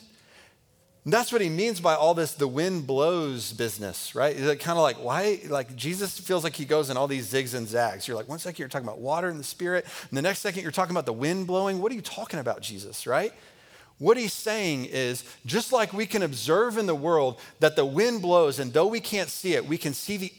And 1.04 1.12
that's 1.12 1.30
what 1.30 1.42
he 1.42 1.50
means 1.50 1.80
by 1.80 1.94
all 1.94 2.14
this 2.14 2.32
the 2.32 2.48
wind 2.48 2.86
blows 2.86 3.52
business, 3.52 4.14
right? 4.14 4.34
Is 4.34 4.46
it 4.46 4.60
kind 4.60 4.78
of 4.78 4.82
like, 4.82 4.96
why? 4.96 5.40
Like 5.46 5.76
Jesus 5.76 6.18
feels 6.18 6.42
like 6.42 6.56
he 6.56 6.64
goes 6.64 6.88
in 6.88 6.96
all 6.96 7.06
these 7.06 7.30
zigs 7.30 7.54
and 7.54 7.68
zags. 7.68 8.08
You're 8.08 8.16
like, 8.16 8.28
one 8.28 8.38
second 8.38 8.58
you're 8.58 8.68
talking 8.68 8.88
about 8.88 9.00
water 9.00 9.28
and 9.28 9.38
the 9.38 9.44
spirit, 9.44 9.84
and 10.08 10.16
the 10.16 10.22
next 10.22 10.38
second 10.38 10.62
you're 10.62 10.72
talking 10.72 10.92
about 10.92 11.04
the 11.04 11.12
wind 11.12 11.46
blowing. 11.46 11.82
What 11.82 11.92
are 11.92 11.94
you 11.94 12.00
talking 12.00 12.40
about, 12.40 12.62
Jesus, 12.62 13.06
right? 13.06 13.34
What 13.98 14.16
he's 14.16 14.32
saying 14.32 14.86
is 14.86 15.22
just 15.46 15.72
like 15.72 15.92
we 15.92 16.06
can 16.06 16.22
observe 16.22 16.78
in 16.78 16.86
the 16.86 16.96
world 16.96 17.38
that 17.60 17.76
the 17.76 17.84
wind 17.84 18.22
blows, 18.22 18.58
and 18.58 18.72
though 18.72 18.88
we 18.88 18.98
can't 18.98 19.28
see 19.28 19.54
it, 19.54 19.66
we 19.66 19.78
can 19.78 19.94
see 19.94 20.16
the 20.16 20.32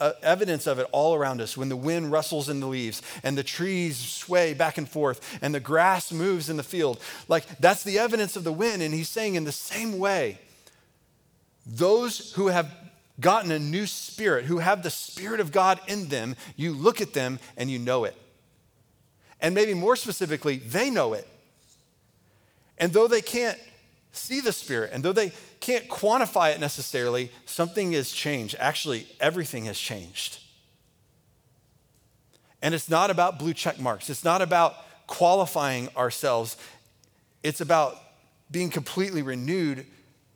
uh, 0.00 0.12
evidence 0.22 0.66
of 0.66 0.78
it 0.78 0.86
all 0.90 1.14
around 1.14 1.42
us 1.42 1.56
when 1.56 1.68
the 1.68 1.76
wind 1.76 2.10
rustles 2.10 2.48
in 2.48 2.60
the 2.60 2.66
leaves 2.66 3.02
and 3.22 3.36
the 3.36 3.42
trees 3.42 3.98
sway 3.98 4.54
back 4.54 4.78
and 4.78 4.88
forth 4.88 5.38
and 5.42 5.54
the 5.54 5.60
grass 5.60 6.12
moves 6.12 6.48
in 6.48 6.56
the 6.56 6.62
field. 6.62 6.98
Like 7.28 7.46
that's 7.58 7.84
the 7.84 7.98
evidence 7.98 8.36
of 8.36 8.44
the 8.44 8.52
wind. 8.52 8.80
And 8.80 8.94
he's 8.94 9.10
saying, 9.10 9.34
in 9.34 9.44
the 9.44 9.52
same 9.52 9.98
way, 9.98 10.38
those 11.66 12.32
who 12.32 12.48
have 12.48 12.74
gotten 13.20 13.52
a 13.52 13.58
new 13.58 13.86
spirit, 13.86 14.46
who 14.46 14.58
have 14.58 14.82
the 14.82 14.90
Spirit 14.90 15.40
of 15.40 15.52
God 15.52 15.78
in 15.86 16.08
them, 16.08 16.36
you 16.56 16.72
look 16.72 17.00
at 17.00 17.12
them 17.12 17.38
and 17.56 17.70
you 17.70 17.78
know 17.78 18.04
it. 18.04 18.16
And 19.40 19.54
maybe 19.54 19.74
more 19.74 19.94
specifically, 19.94 20.56
they 20.56 20.90
know 20.90 21.12
it. 21.12 21.28
And 22.78 22.92
though 22.92 23.08
they 23.08 23.22
can't 23.22 23.58
see 24.12 24.40
the 24.40 24.52
Spirit, 24.52 24.90
and 24.92 25.02
though 25.02 25.12
they 25.12 25.32
can't 25.60 25.88
quantify 25.88 26.54
it 26.54 26.60
necessarily, 26.60 27.30
something 27.46 27.92
has 27.92 28.10
changed. 28.10 28.56
Actually, 28.58 29.06
everything 29.20 29.64
has 29.64 29.78
changed. 29.78 30.38
And 32.62 32.74
it's 32.74 32.88
not 32.88 33.10
about 33.10 33.38
blue 33.38 33.54
check 33.54 33.78
marks, 33.78 34.08
it's 34.08 34.24
not 34.24 34.42
about 34.42 34.74
qualifying 35.06 35.88
ourselves, 35.96 36.56
it's 37.42 37.60
about 37.60 37.98
being 38.50 38.70
completely 38.70 39.22
renewed 39.22 39.86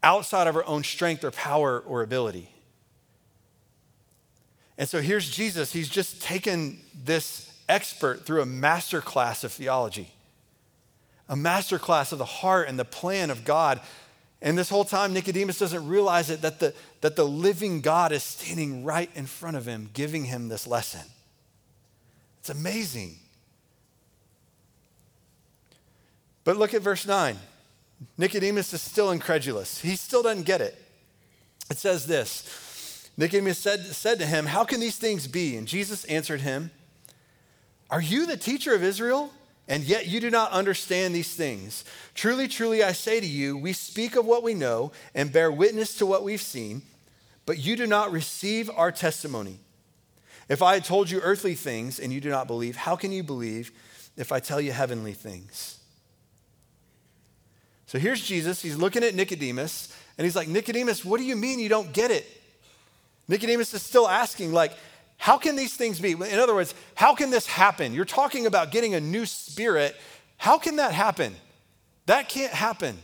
outside 0.03 0.47
of 0.47 0.57
our 0.57 0.65
own 0.67 0.85
strength 0.85 1.25
or 1.25 1.31
power 1.31 1.81
or 1.81 2.03
ability. 2.03 2.51
And 4.77 4.89
so 4.89 5.01
here's 5.01 5.29
Jesus. 5.29 5.73
He's 5.73 5.89
just 5.89 6.23
taken 6.23 6.79
this 7.05 7.53
expert 7.69 8.25
through 8.25 8.43
a 8.43 8.47
master 8.47 9.01
class 9.01 9.43
of 9.43 9.53
theology 9.53 10.13
a 11.29 11.37
masterclass 11.37 12.13
of 12.13 12.19
the 12.19 12.25
heart 12.25 12.69
and 12.69 12.79
the 12.79 12.85
plan 12.85 13.31
of 13.31 13.45
God. 13.45 13.81
And 14.41 14.57
this 14.57 14.69
whole 14.69 14.85
time, 14.85 15.13
Nicodemus 15.13 15.59
doesn't 15.59 15.87
realize 15.87 16.31
it 16.31 16.43
that 16.43 16.61
the, 16.61 16.75
that 17.01 17.17
the 17.17 17.25
living 17.25 17.81
God 17.81 18.13
is 18.13 18.23
standing 18.23 18.85
right 18.85 19.11
in 19.15 19.27
front 19.27 19.57
of 19.57 19.67
him, 19.67 19.91
giving 19.93 20.25
him 20.25 20.49
this 20.49 20.67
lesson. 20.67 21.07
It's 22.41 22.51
amazing. 22.51 23.17
But 26.45 26.57
look 26.57 26.73
at 26.73 26.83
verse 26.83 27.07
9. 27.07 27.37
Nicodemus 28.17 28.73
is 28.73 28.81
still 28.81 29.11
incredulous. 29.11 29.81
He 29.81 29.97
still 29.97 30.23
doesn't 30.23 30.45
get 30.45 30.61
it. 30.61 30.77
It 31.71 31.79
says 31.79 32.07
this 32.07 33.11
Nicodemus 33.17 33.59
said, 33.59 33.81
said 33.81 34.21
to 34.21 34.27
him, 34.27 34.47
How 34.47 34.65
can 34.65 34.81
these 34.81 34.97
things 34.97 35.27
be? 35.27 35.57
And 35.57 35.67
Jesus 35.67 36.05
answered 36.05 36.41
him, 36.41 36.71
Are 37.91 38.01
you 38.01 38.25
the 38.25 38.37
teacher 38.37 38.75
of 38.75 38.83
Israel? 38.83 39.33
And 39.69 39.85
yet 39.85 40.07
you 40.07 40.19
do 40.19 40.31
not 40.31 40.51
understand 40.51 41.15
these 41.15 41.35
things. 41.35 41.85
Truly, 42.15 42.49
truly, 42.49 42.83
I 42.83 42.93
say 42.93 43.21
to 43.21 43.27
you, 43.27 43.57
we 43.57 43.75
speak 43.75 44.17
of 44.17 44.25
what 44.25 44.43
we 44.43 44.55
know 44.55 44.93
and 45.15 45.31
bear 45.31 45.53
witness 45.53 45.97
to 45.99 46.07
what 46.07 46.25
we've 46.25 46.41
seen, 46.41 46.83
but 47.45 47.59
you 47.59 47.77
do 47.77 47.87
not 47.87 48.11
receive 48.11 48.71
our 48.75 48.91
testimony. 48.91 49.59
If 50.49 50.63
I 50.63 50.75
had 50.75 50.85
told 50.85 51.11
you 51.11 51.21
earthly 51.21 51.55
things 51.55 52.01
and 52.01 52.13
you 52.13 52.21
do 52.21 52.31
not 52.31 52.47
believe, 52.47 52.77
how 52.77 52.97
can 52.97 53.13
you 53.13 53.23
believe 53.23 53.71
if 54.17 54.33
I 54.33 54.41
tell 54.41 54.61
you 54.61 54.73
heavenly 54.73 55.13
things? 55.13 55.79
So 57.87 57.99
here's 57.99 58.23
Jesus. 58.23 58.63
He's 58.63 58.77
looking 58.77 59.03
at 59.03 59.15
Nicodemus, 59.15 59.95
and 60.17 60.25
he's 60.25 60.37
like, 60.37 60.49
Nicodemus, 60.49 61.05
what 61.05 61.19
do 61.19 61.25
you 61.25 61.37
mean 61.37 61.59
you 61.59 61.69
don't 61.69 61.93
get 61.93 62.11
it? 62.11 62.27
Nicodemus 63.29 63.73
is 63.75 63.83
still 63.83 64.09
asking, 64.09 64.53
like, 64.53 64.73
how 65.19 65.37
can 65.37 65.57
these 65.57 65.75
things 65.75 66.01
be? 66.01 66.13
In 66.13 66.39
other 66.39 66.55
words, 66.55 66.75
how 66.95 67.15
can 67.15 67.31
this 67.31 67.47
happen? 67.47 67.93
You're 67.93 68.05
talking 68.05 68.47
about 68.47 68.71
getting 68.71 68.95
a 68.95 69.01
new 69.01 69.27
spirit. 69.27 69.97
How 70.37 70.59
can 70.59 70.77
that 70.77 70.93
happen? 70.93 71.35
That 72.07 72.29
can't 72.29 72.53
happen. 72.53 72.97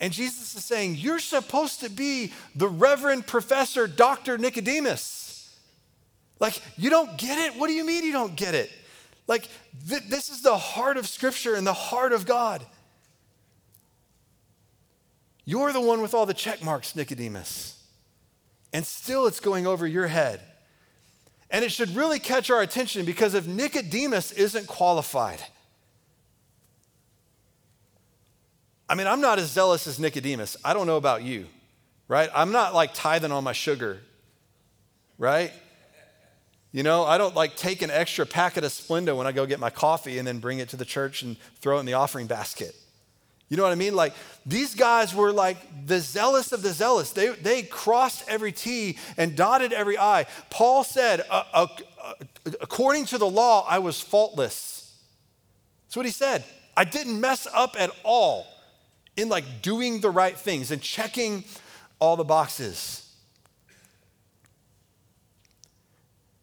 And 0.00 0.12
Jesus 0.12 0.54
is 0.54 0.64
saying, 0.64 0.94
You're 0.94 1.18
supposed 1.18 1.80
to 1.80 1.90
be 1.90 2.32
the 2.54 2.68
Reverend 2.68 3.26
Professor 3.26 3.88
Dr. 3.88 4.38
Nicodemus. 4.38 5.54
Like, 6.38 6.62
you 6.76 6.88
don't 6.88 7.18
get 7.18 7.36
it? 7.38 7.58
What 7.58 7.66
do 7.66 7.72
you 7.72 7.84
mean 7.84 8.04
you 8.04 8.12
don't 8.12 8.36
get 8.36 8.54
it? 8.54 8.70
Like, 9.26 9.48
th- 9.88 10.04
this 10.04 10.30
is 10.30 10.40
the 10.42 10.56
heart 10.56 10.96
of 10.96 11.08
Scripture 11.08 11.56
and 11.56 11.66
the 11.66 11.72
heart 11.72 12.12
of 12.12 12.26
God. 12.26 12.64
You're 15.44 15.72
the 15.72 15.80
one 15.80 16.00
with 16.00 16.14
all 16.14 16.26
the 16.26 16.34
check 16.34 16.62
marks, 16.62 16.94
Nicodemus. 16.94 17.82
And 18.72 18.86
still 18.86 19.26
it's 19.26 19.40
going 19.40 19.66
over 19.66 19.86
your 19.86 20.06
head. 20.06 20.40
And 21.50 21.64
it 21.64 21.72
should 21.72 21.96
really 21.96 22.18
catch 22.18 22.50
our 22.50 22.60
attention 22.60 23.04
because 23.06 23.34
if 23.34 23.46
Nicodemus 23.46 24.32
isn't 24.32 24.66
qualified, 24.66 25.42
I 28.88 28.94
mean, 28.94 29.06
I'm 29.06 29.20
not 29.20 29.38
as 29.38 29.50
zealous 29.50 29.86
as 29.86 29.98
Nicodemus. 29.98 30.56
I 30.64 30.74
don't 30.74 30.86
know 30.86 30.96
about 30.96 31.22
you, 31.22 31.46
right? 32.06 32.30
I'm 32.34 32.52
not 32.52 32.74
like 32.74 32.94
tithing 32.94 33.32
on 33.32 33.44
my 33.44 33.52
sugar, 33.52 34.00
right? 35.18 35.52
You 36.72 36.82
know, 36.82 37.04
I 37.04 37.16
don't 37.16 37.34
like 37.34 37.56
take 37.56 37.82
an 37.82 37.90
extra 37.90 38.26
packet 38.26 38.64
of 38.64 38.70
Splenda 38.70 39.16
when 39.16 39.26
I 39.26 39.32
go 39.32 39.46
get 39.46 39.58
my 39.58 39.70
coffee 39.70 40.18
and 40.18 40.26
then 40.26 40.38
bring 40.38 40.58
it 40.58 40.68
to 40.70 40.76
the 40.76 40.84
church 40.84 41.22
and 41.22 41.36
throw 41.60 41.78
it 41.78 41.80
in 41.80 41.86
the 41.86 41.94
offering 41.94 42.26
basket. 42.26 42.74
You 43.48 43.56
know 43.56 43.62
what 43.62 43.72
I 43.72 43.76
mean? 43.76 43.94
Like 43.94 44.14
these 44.44 44.74
guys 44.74 45.14
were 45.14 45.32
like 45.32 45.56
the 45.86 46.00
zealous 46.00 46.52
of 46.52 46.62
the 46.62 46.70
zealous. 46.72 47.10
They, 47.10 47.28
they 47.28 47.62
crossed 47.62 48.24
every 48.28 48.52
T 48.52 48.98
and 49.16 49.34
dotted 49.34 49.72
every 49.72 49.96
I. 49.96 50.26
Paul 50.50 50.84
said, 50.84 51.22
according 52.60 53.06
to 53.06 53.18
the 53.18 53.28
law, 53.28 53.64
I 53.66 53.78
was 53.78 54.00
faultless. 54.00 54.94
That's 55.86 55.96
what 55.96 56.06
he 56.06 56.12
said. 56.12 56.44
I 56.76 56.84
didn't 56.84 57.20
mess 57.20 57.46
up 57.52 57.74
at 57.78 57.90
all 58.04 58.46
in 59.16 59.28
like 59.28 59.62
doing 59.62 60.00
the 60.00 60.10
right 60.10 60.38
things 60.38 60.70
and 60.70 60.80
checking 60.80 61.44
all 61.98 62.16
the 62.16 62.24
boxes. 62.24 63.04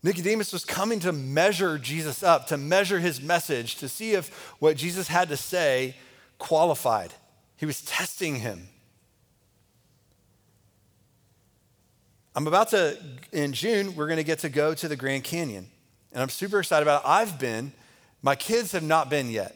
Nicodemus 0.03 0.53
was 0.53 0.65
coming 0.65 0.99
to 0.99 1.11
measure 1.11 1.79
Jesus 1.79 2.21
up, 2.21 2.47
to 2.47 2.57
measure 2.57 2.99
his 2.99 3.21
message, 3.21 3.77
to 3.77 3.89
see 3.89 4.13
if 4.13 4.29
what 4.59 4.77
Jesus 4.77 5.07
had 5.07 5.29
to 5.29 5.37
say 5.37 5.95
qualified. 6.37 7.13
He 7.57 7.65
was 7.65 7.81
testing 7.81 8.35
him. 8.35 8.67
I'm 12.35 12.47
about 12.47 12.69
to, 12.69 12.97
in 13.31 13.53
June, 13.53 13.95
we're 13.95 14.07
going 14.07 14.17
to 14.17 14.23
get 14.23 14.39
to 14.39 14.49
go 14.49 14.73
to 14.73 14.87
the 14.87 14.97
Grand 14.97 15.23
Canyon. 15.23 15.67
And 16.11 16.21
I'm 16.21 16.29
super 16.29 16.59
excited 16.59 16.83
about 16.83 17.03
it. 17.03 17.07
I've 17.07 17.39
been, 17.39 17.71
my 18.21 18.35
kids 18.35 18.73
have 18.73 18.83
not 18.83 19.09
been 19.09 19.29
yet. 19.29 19.55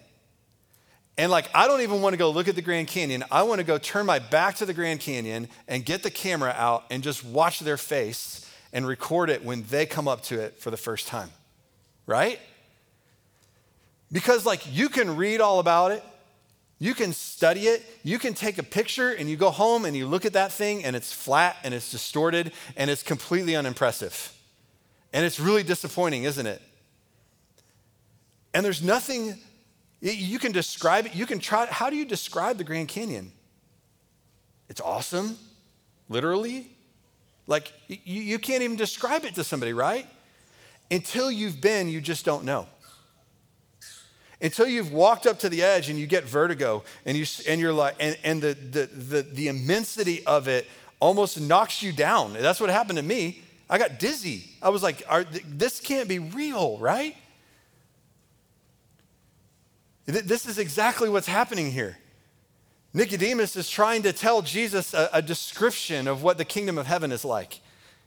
And 1.17 1.29
like, 1.29 1.49
I 1.53 1.67
don't 1.67 1.81
even 1.81 2.01
want 2.01 2.13
to 2.13 2.17
go 2.17 2.29
look 2.29 2.47
at 2.47 2.55
the 2.55 2.61
Grand 2.61 2.87
Canyon. 2.87 3.25
I 3.29 3.43
want 3.43 3.59
to 3.59 3.65
go 3.65 3.77
turn 3.77 4.05
my 4.05 4.19
back 4.19 4.55
to 4.55 4.65
the 4.65 4.73
Grand 4.73 5.01
Canyon 5.01 5.49
and 5.67 5.85
get 5.85 6.03
the 6.03 6.09
camera 6.09 6.55
out 6.55 6.85
and 6.89 7.03
just 7.03 7.25
watch 7.25 7.59
their 7.59 7.75
face 7.75 8.49
and 8.71 8.87
record 8.87 9.29
it 9.29 9.43
when 9.43 9.63
they 9.63 9.85
come 9.85 10.07
up 10.07 10.21
to 10.23 10.39
it 10.39 10.59
for 10.59 10.71
the 10.71 10.77
first 10.77 11.07
time. 11.07 11.29
Right? 12.05 12.39
Because 14.09 14.45
like, 14.45 14.73
you 14.73 14.87
can 14.87 15.17
read 15.17 15.41
all 15.41 15.59
about 15.59 15.91
it. 15.91 16.03
You 16.79 16.93
can 16.93 17.11
study 17.11 17.67
it. 17.67 17.85
You 18.03 18.17
can 18.17 18.33
take 18.33 18.57
a 18.57 18.63
picture 18.63 19.11
and 19.11 19.29
you 19.29 19.35
go 19.35 19.49
home 19.49 19.83
and 19.83 19.95
you 19.95 20.07
look 20.07 20.25
at 20.25 20.33
that 20.33 20.53
thing 20.53 20.85
and 20.85 20.95
it's 20.95 21.11
flat 21.11 21.57
and 21.63 21.73
it's 21.73 21.91
distorted 21.91 22.53
and 22.77 22.89
it's 22.89 23.03
completely 23.03 23.55
unimpressive. 23.55 24.33
And 25.11 25.25
it's 25.25 25.39
really 25.39 25.63
disappointing, 25.63 26.23
isn't 26.23 26.45
it? 26.45 26.61
And 28.53 28.65
there's 28.65 28.81
nothing, 28.81 29.35
you 29.99 30.39
can 30.39 30.53
describe 30.53 31.05
it. 31.05 31.15
You 31.15 31.25
can 31.25 31.39
try, 31.39 31.65
how 31.65 31.89
do 31.89 31.97
you 31.97 32.05
describe 32.05 32.57
the 32.57 32.63
Grand 32.63 32.87
Canyon? 32.87 33.33
It's 34.69 34.79
awesome, 34.79 35.37
literally. 36.07 36.71
Like, 37.45 37.73
you, 37.87 38.21
you 38.21 38.39
can't 38.39 38.63
even 38.63 38.77
describe 38.77 39.25
it 39.25 39.35
to 39.35 39.43
somebody, 39.43 39.73
right? 39.73 40.07
Until 40.89 41.29
you've 41.29 41.59
been, 41.59 41.89
you 41.89 41.99
just 41.99 42.23
don't 42.23 42.45
know 42.45 42.67
until 44.41 44.67
you've 44.67 44.91
walked 44.91 45.25
up 45.25 45.39
to 45.39 45.49
the 45.49 45.61
edge 45.61 45.89
and 45.89 45.99
you 45.99 46.07
get 46.07 46.23
vertigo 46.23 46.83
and, 47.05 47.17
you, 47.17 47.25
and 47.47 47.59
you're 47.59 47.73
like, 47.73 47.95
and, 47.99 48.17
and 48.23 48.41
the, 48.41 48.53
the, 48.53 48.85
the, 48.85 49.21
the 49.21 49.47
immensity 49.47 50.25
of 50.25 50.47
it 50.47 50.65
almost 50.99 51.39
knocks 51.39 51.81
you 51.81 51.91
down. 51.91 52.33
That's 52.33 52.59
what 52.59 52.69
happened 52.69 52.97
to 52.97 53.03
me. 53.03 53.41
I 53.69 53.77
got 53.77 53.99
dizzy. 53.99 54.49
I 54.61 54.69
was 54.69 54.81
like, 54.81 55.03
this 55.45 55.79
can't 55.79 56.09
be 56.09 56.19
real, 56.19 56.77
right? 56.77 57.15
This 60.05 60.47
is 60.47 60.57
exactly 60.57 61.07
what's 61.09 61.27
happening 61.27 61.71
here. 61.71 61.97
Nicodemus 62.93 63.55
is 63.55 63.69
trying 63.69 64.01
to 64.03 64.13
tell 64.13 64.41
Jesus 64.41 64.95
a, 64.95 65.09
a, 65.13 65.21
description 65.21 66.07
of 66.07 66.23
what 66.23 66.39
the 66.39 66.45
kingdom 66.45 66.79
of 66.79 66.87
heaven 66.87 67.11
is 67.11 67.23
like. 67.23 67.59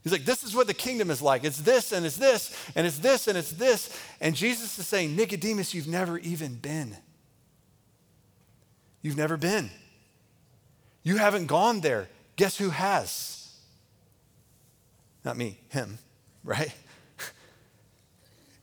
He's 0.02 0.12
like, 0.12 0.24
This 0.24 0.42
is 0.42 0.54
what 0.54 0.66
the 0.66 0.74
kingdom 0.74 1.10
is 1.10 1.22
like. 1.22 1.44
It's 1.44 1.58
this, 1.58 1.92
and 1.92 2.04
it's 2.04 2.16
this, 2.16 2.54
and 2.74 2.86
it's 2.86 2.98
this, 2.98 3.28
and 3.28 3.38
it's 3.38 3.52
this. 3.52 3.96
And 4.20 4.34
Jesus 4.34 4.78
is 4.78 4.86
saying, 4.86 5.14
Nicodemus, 5.14 5.74
you've 5.74 5.88
never 5.88 6.18
even 6.18 6.54
been. 6.54 6.96
You've 9.00 9.16
never 9.16 9.36
been. 9.36 9.70
You 11.02 11.16
haven't 11.16 11.46
gone 11.46 11.80
there. 11.80 12.08
Guess 12.36 12.58
who 12.58 12.70
has? 12.70 13.54
Not 15.24 15.36
me, 15.36 15.58
him, 15.68 15.98
right? 16.44 16.72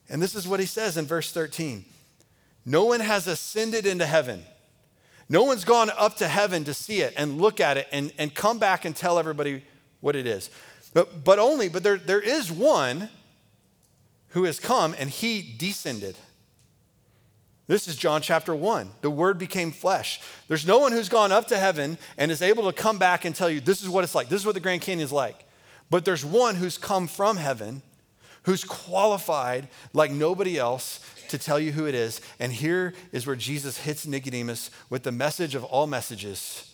And 0.08 0.20
this 0.20 0.34
is 0.34 0.46
what 0.46 0.60
he 0.60 0.66
says 0.66 0.96
in 0.96 1.06
verse 1.06 1.32
13 1.32 1.84
No 2.66 2.84
one 2.84 3.00
has 3.00 3.26
ascended 3.26 3.86
into 3.86 4.06
heaven. 4.06 4.44
No 5.28 5.44
one's 5.44 5.64
gone 5.64 5.90
up 5.96 6.16
to 6.16 6.26
heaven 6.26 6.64
to 6.64 6.74
see 6.74 7.02
it 7.02 7.14
and 7.16 7.40
look 7.40 7.60
at 7.60 7.76
it 7.76 7.86
and, 7.92 8.12
and 8.18 8.34
come 8.34 8.58
back 8.58 8.84
and 8.84 8.96
tell 8.96 9.16
everybody 9.16 9.62
what 10.00 10.16
it 10.16 10.26
is. 10.26 10.50
But, 10.92 11.24
but 11.24 11.38
only, 11.38 11.68
but 11.68 11.82
there, 11.82 11.98
there 11.98 12.20
is 12.20 12.50
one 12.50 13.08
who 14.28 14.44
has 14.44 14.58
come 14.58 14.94
and 14.98 15.10
he 15.10 15.42
descended. 15.56 16.16
This 17.66 17.86
is 17.86 17.94
John 17.94 18.20
chapter 18.20 18.54
1. 18.54 18.90
The 19.00 19.10
word 19.10 19.38
became 19.38 19.70
flesh. 19.70 20.20
There's 20.48 20.66
no 20.66 20.80
one 20.80 20.90
who's 20.90 21.08
gone 21.08 21.30
up 21.30 21.46
to 21.48 21.58
heaven 21.58 21.98
and 22.18 22.32
is 22.32 22.42
able 22.42 22.64
to 22.64 22.72
come 22.72 22.98
back 22.98 23.24
and 23.24 23.34
tell 23.34 23.48
you 23.48 23.60
this 23.60 23.82
is 23.82 23.88
what 23.88 24.02
it's 24.02 24.14
like. 24.14 24.28
This 24.28 24.40
is 24.40 24.46
what 24.46 24.54
the 24.54 24.60
Grand 24.60 24.82
Canyon 24.82 25.04
is 25.04 25.12
like. 25.12 25.44
But 25.88 26.04
there's 26.04 26.24
one 26.24 26.56
who's 26.56 26.78
come 26.78 27.06
from 27.06 27.36
heaven 27.36 27.82
who's 28.44 28.64
qualified 28.64 29.68
like 29.92 30.10
nobody 30.10 30.58
else 30.58 31.00
to 31.28 31.38
tell 31.38 31.58
you 31.60 31.72
who 31.72 31.86
it 31.86 31.94
is. 31.94 32.20
And 32.38 32.52
here 32.52 32.94
is 33.12 33.26
where 33.26 33.36
Jesus 33.36 33.78
hits 33.78 34.06
Nicodemus 34.06 34.70
with 34.88 35.02
the 35.02 35.12
message 35.12 35.54
of 35.54 35.64
all 35.64 35.86
messages, 35.86 36.69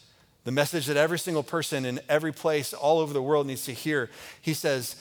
the 0.47 0.53
message 0.53 0.87
that 0.87 0.97
every 0.97 1.19
single 1.19 1.43
person 1.43 1.85
in 1.85 1.99
every 2.09 2.33
place 2.33 2.73
all 2.73 3.01
over 3.01 3.13
the 3.13 3.21
world 3.21 3.49
needs 3.49 3.65
to 3.65 3.73
hear. 3.73 4.09
He 4.41 4.55
says, 4.55 4.95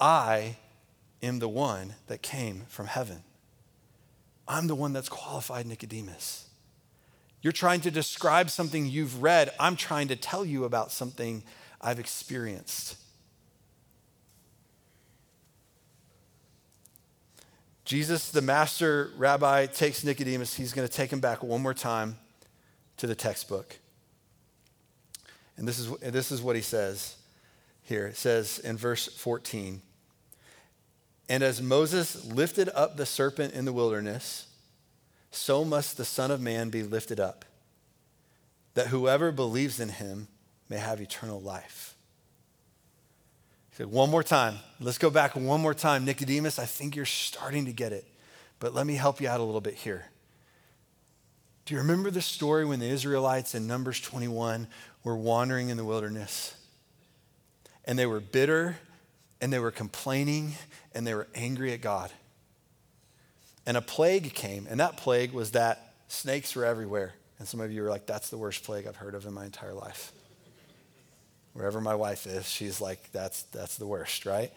I 0.00 0.56
am 1.22 1.38
the 1.38 1.48
one 1.48 1.94
that 2.08 2.22
came 2.22 2.62
from 2.66 2.86
heaven. 2.86 3.22
I'm 4.48 4.66
the 4.66 4.74
one 4.74 4.92
that's 4.92 5.08
qualified, 5.08 5.66
Nicodemus. 5.66 6.48
You're 7.40 7.52
trying 7.52 7.82
to 7.82 7.90
describe 7.92 8.50
something 8.50 8.84
you've 8.84 9.22
read. 9.22 9.52
I'm 9.60 9.76
trying 9.76 10.08
to 10.08 10.16
tell 10.16 10.44
you 10.44 10.64
about 10.64 10.90
something 10.90 11.44
I've 11.80 12.00
experienced. 12.00 12.96
Jesus, 17.84 18.32
the 18.32 18.42
master 18.42 19.12
rabbi, 19.16 19.66
takes 19.66 20.02
Nicodemus. 20.02 20.56
He's 20.56 20.72
going 20.72 20.88
to 20.88 20.92
take 20.92 21.12
him 21.12 21.20
back 21.20 21.44
one 21.44 21.62
more 21.62 21.74
time 21.74 22.18
to 22.96 23.06
the 23.06 23.14
textbook. 23.14 23.78
And 25.56 25.68
this 25.68 25.78
is, 25.78 25.90
this 25.98 26.32
is 26.32 26.42
what 26.42 26.56
he 26.56 26.62
says 26.62 27.16
here. 27.82 28.06
It 28.06 28.16
says 28.16 28.58
in 28.58 28.76
verse 28.76 29.06
14 29.06 29.80
And 31.28 31.42
as 31.42 31.62
Moses 31.62 32.24
lifted 32.24 32.68
up 32.74 32.96
the 32.96 33.06
serpent 33.06 33.54
in 33.54 33.64
the 33.64 33.72
wilderness, 33.72 34.48
so 35.30 35.64
must 35.64 35.96
the 35.96 36.04
Son 36.04 36.30
of 36.30 36.40
Man 36.40 36.70
be 36.70 36.82
lifted 36.82 37.20
up, 37.20 37.44
that 38.74 38.88
whoever 38.88 39.32
believes 39.32 39.80
in 39.80 39.88
him 39.90 40.28
may 40.68 40.78
have 40.78 41.00
eternal 41.00 41.40
life. 41.40 41.94
He 43.70 43.76
said, 43.76 43.86
one 43.86 44.10
more 44.10 44.22
time. 44.22 44.56
Let's 44.80 44.98
go 44.98 45.10
back 45.10 45.34
one 45.34 45.60
more 45.60 45.74
time. 45.74 46.04
Nicodemus, 46.04 46.58
I 46.60 46.64
think 46.64 46.94
you're 46.94 47.04
starting 47.04 47.64
to 47.64 47.72
get 47.72 47.92
it, 47.92 48.04
but 48.60 48.72
let 48.72 48.86
me 48.86 48.94
help 48.94 49.20
you 49.20 49.28
out 49.28 49.40
a 49.40 49.42
little 49.42 49.60
bit 49.60 49.74
here. 49.74 50.06
Do 51.64 51.74
you 51.74 51.80
remember 51.80 52.10
the 52.10 52.22
story 52.22 52.64
when 52.64 52.78
the 52.78 52.88
Israelites 52.88 53.54
in 53.54 53.66
Numbers 53.66 54.00
21 54.00 54.68
were 55.04 55.16
wandering 55.16 55.68
in 55.68 55.76
the 55.76 55.84
wilderness? 55.84 56.56
And 57.84 57.98
they 57.98 58.06
were 58.06 58.20
bitter 58.20 58.78
and 59.40 59.52
they 59.52 59.58
were 59.58 59.70
complaining 59.70 60.54
and 60.94 61.06
they 61.06 61.14
were 61.14 61.28
angry 61.34 61.72
at 61.72 61.80
God. 61.80 62.10
And 63.66 63.76
a 63.76 63.82
plague 63.82 64.34
came, 64.34 64.66
and 64.68 64.78
that 64.80 64.98
plague 64.98 65.32
was 65.32 65.52
that 65.52 65.94
snakes 66.08 66.54
were 66.54 66.64
everywhere. 66.64 67.14
And 67.38 67.48
some 67.48 67.60
of 67.60 67.72
you 67.72 67.84
are 67.84 67.88
like, 67.88 68.06
that's 68.06 68.30
the 68.30 68.36
worst 68.36 68.62
plague 68.62 68.86
I've 68.86 68.96
heard 68.96 69.14
of 69.14 69.26
in 69.26 69.32
my 69.32 69.44
entire 69.44 69.72
life. 69.72 70.12
Wherever 71.54 71.80
my 71.80 71.94
wife 71.94 72.26
is, 72.26 72.48
she's 72.48 72.80
like, 72.80 73.10
that's, 73.12 73.44
that's 73.44 73.76
the 73.76 73.86
worst, 73.86 74.26
right? 74.26 74.52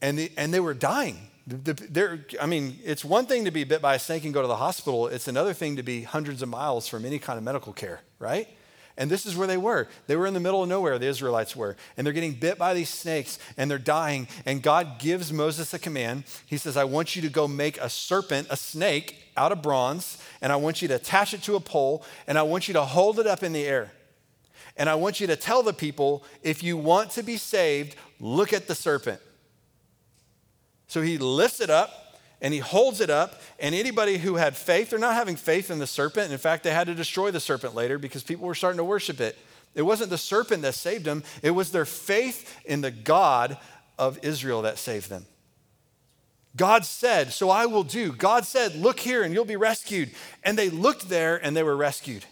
And, 0.00 0.18
the, 0.18 0.30
and 0.36 0.52
they 0.54 0.60
were 0.60 0.74
dying. 0.74 1.28
They're, 1.46 2.24
I 2.40 2.46
mean, 2.46 2.78
it's 2.84 3.04
one 3.04 3.26
thing 3.26 3.44
to 3.46 3.50
be 3.50 3.64
bit 3.64 3.82
by 3.82 3.96
a 3.96 3.98
snake 3.98 4.24
and 4.24 4.32
go 4.32 4.42
to 4.42 4.48
the 4.48 4.56
hospital, 4.56 5.08
it's 5.08 5.28
another 5.28 5.52
thing 5.52 5.76
to 5.76 5.82
be 5.82 6.02
hundreds 6.02 6.40
of 6.42 6.48
miles 6.48 6.86
from 6.88 7.04
any 7.04 7.18
kind 7.18 7.36
of 7.36 7.44
medical 7.44 7.72
care, 7.72 8.00
right? 8.18 8.48
And 8.96 9.10
this 9.10 9.26
is 9.26 9.36
where 9.36 9.48
they 9.48 9.56
were. 9.56 9.88
They 10.06 10.14
were 10.14 10.26
in 10.26 10.34
the 10.34 10.40
middle 10.40 10.62
of 10.62 10.68
nowhere, 10.68 10.98
the 10.98 11.06
Israelites 11.06 11.56
were. 11.56 11.76
And 11.96 12.06
they're 12.06 12.14
getting 12.14 12.34
bit 12.34 12.58
by 12.58 12.74
these 12.74 12.88
snakes 12.88 13.40
and 13.56 13.68
they're 13.70 13.78
dying. 13.78 14.28
And 14.46 14.62
God 14.62 15.00
gives 15.00 15.32
Moses 15.32 15.74
a 15.74 15.78
command. 15.80 16.24
He 16.46 16.56
says, 16.56 16.76
I 16.76 16.84
want 16.84 17.16
you 17.16 17.22
to 17.22 17.28
go 17.28 17.48
make 17.48 17.78
a 17.80 17.88
serpent, 17.88 18.46
a 18.50 18.56
snake, 18.56 19.24
out 19.36 19.50
of 19.50 19.62
bronze, 19.62 20.18
and 20.40 20.52
I 20.52 20.56
want 20.56 20.80
you 20.80 20.88
to 20.88 20.94
attach 20.94 21.34
it 21.34 21.42
to 21.42 21.56
a 21.56 21.60
pole, 21.60 22.04
and 22.28 22.38
I 22.38 22.42
want 22.42 22.68
you 22.68 22.74
to 22.74 22.84
hold 22.84 23.18
it 23.18 23.26
up 23.26 23.42
in 23.42 23.52
the 23.52 23.64
air. 23.64 23.90
And 24.76 24.88
I 24.88 24.94
want 24.94 25.20
you 25.20 25.26
to 25.26 25.36
tell 25.36 25.62
the 25.62 25.72
people 25.72 26.24
if 26.42 26.62
you 26.62 26.76
want 26.76 27.10
to 27.12 27.22
be 27.22 27.36
saved, 27.36 27.96
look 28.20 28.52
at 28.52 28.66
the 28.66 28.74
serpent. 28.74 29.20
So 30.86 31.02
he 31.02 31.18
lifts 31.18 31.60
it 31.60 31.70
up 31.70 32.03
and 32.44 32.52
he 32.52 32.60
holds 32.60 33.00
it 33.00 33.08
up. 33.08 33.40
And 33.58 33.74
anybody 33.74 34.18
who 34.18 34.34
had 34.34 34.54
faith, 34.54 34.90
they're 34.90 34.98
not 34.98 35.14
having 35.14 35.34
faith 35.34 35.70
in 35.70 35.78
the 35.78 35.86
serpent. 35.86 36.30
In 36.30 36.36
fact, 36.36 36.62
they 36.62 36.72
had 36.72 36.88
to 36.88 36.94
destroy 36.94 37.30
the 37.30 37.40
serpent 37.40 37.74
later 37.74 37.98
because 37.98 38.22
people 38.22 38.46
were 38.46 38.54
starting 38.54 38.76
to 38.76 38.84
worship 38.84 39.18
it. 39.18 39.38
It 39.74 39.80
wasn't 39.80 40.10
the 40.10 40.18
serpent 40.18 40.60
that 40.60 40.74
saved 40.74 41.06
them, 41.06 41.24
it 41.42 41.52
was 41.52 41.72
their 41.72 41.86
faith 41.86 42.54
in 42.66 42.82
the 42.82 42.90
God 42.90 43.56
of 43.98 44.18
Israel 44.22 44.60
that 44.62 44.76
saved 44.76 45.08
them. 45.08 45.24
God 46.54 46.84
said, 46.84 47.32
So 47.32 47.48
I 47.48 47.64
will 47.64 47.82
do. 47.82 48.12
God 48.12 48.44
said, 48.44 48.76
Look 48.76 49.00
here 49.00 49.22
and 49.22 49.32
you'll 49.32 49.46
be 49.46 49.56
rescued. 49.56 50.10
And 50.44 50.58
they 50.58 50.68
looked 50.68 51.08
there 51.08 51.42
and 51.42 51.56
they 51.56 51.62
were 51.62 51.76
rescued. 51.76 52.26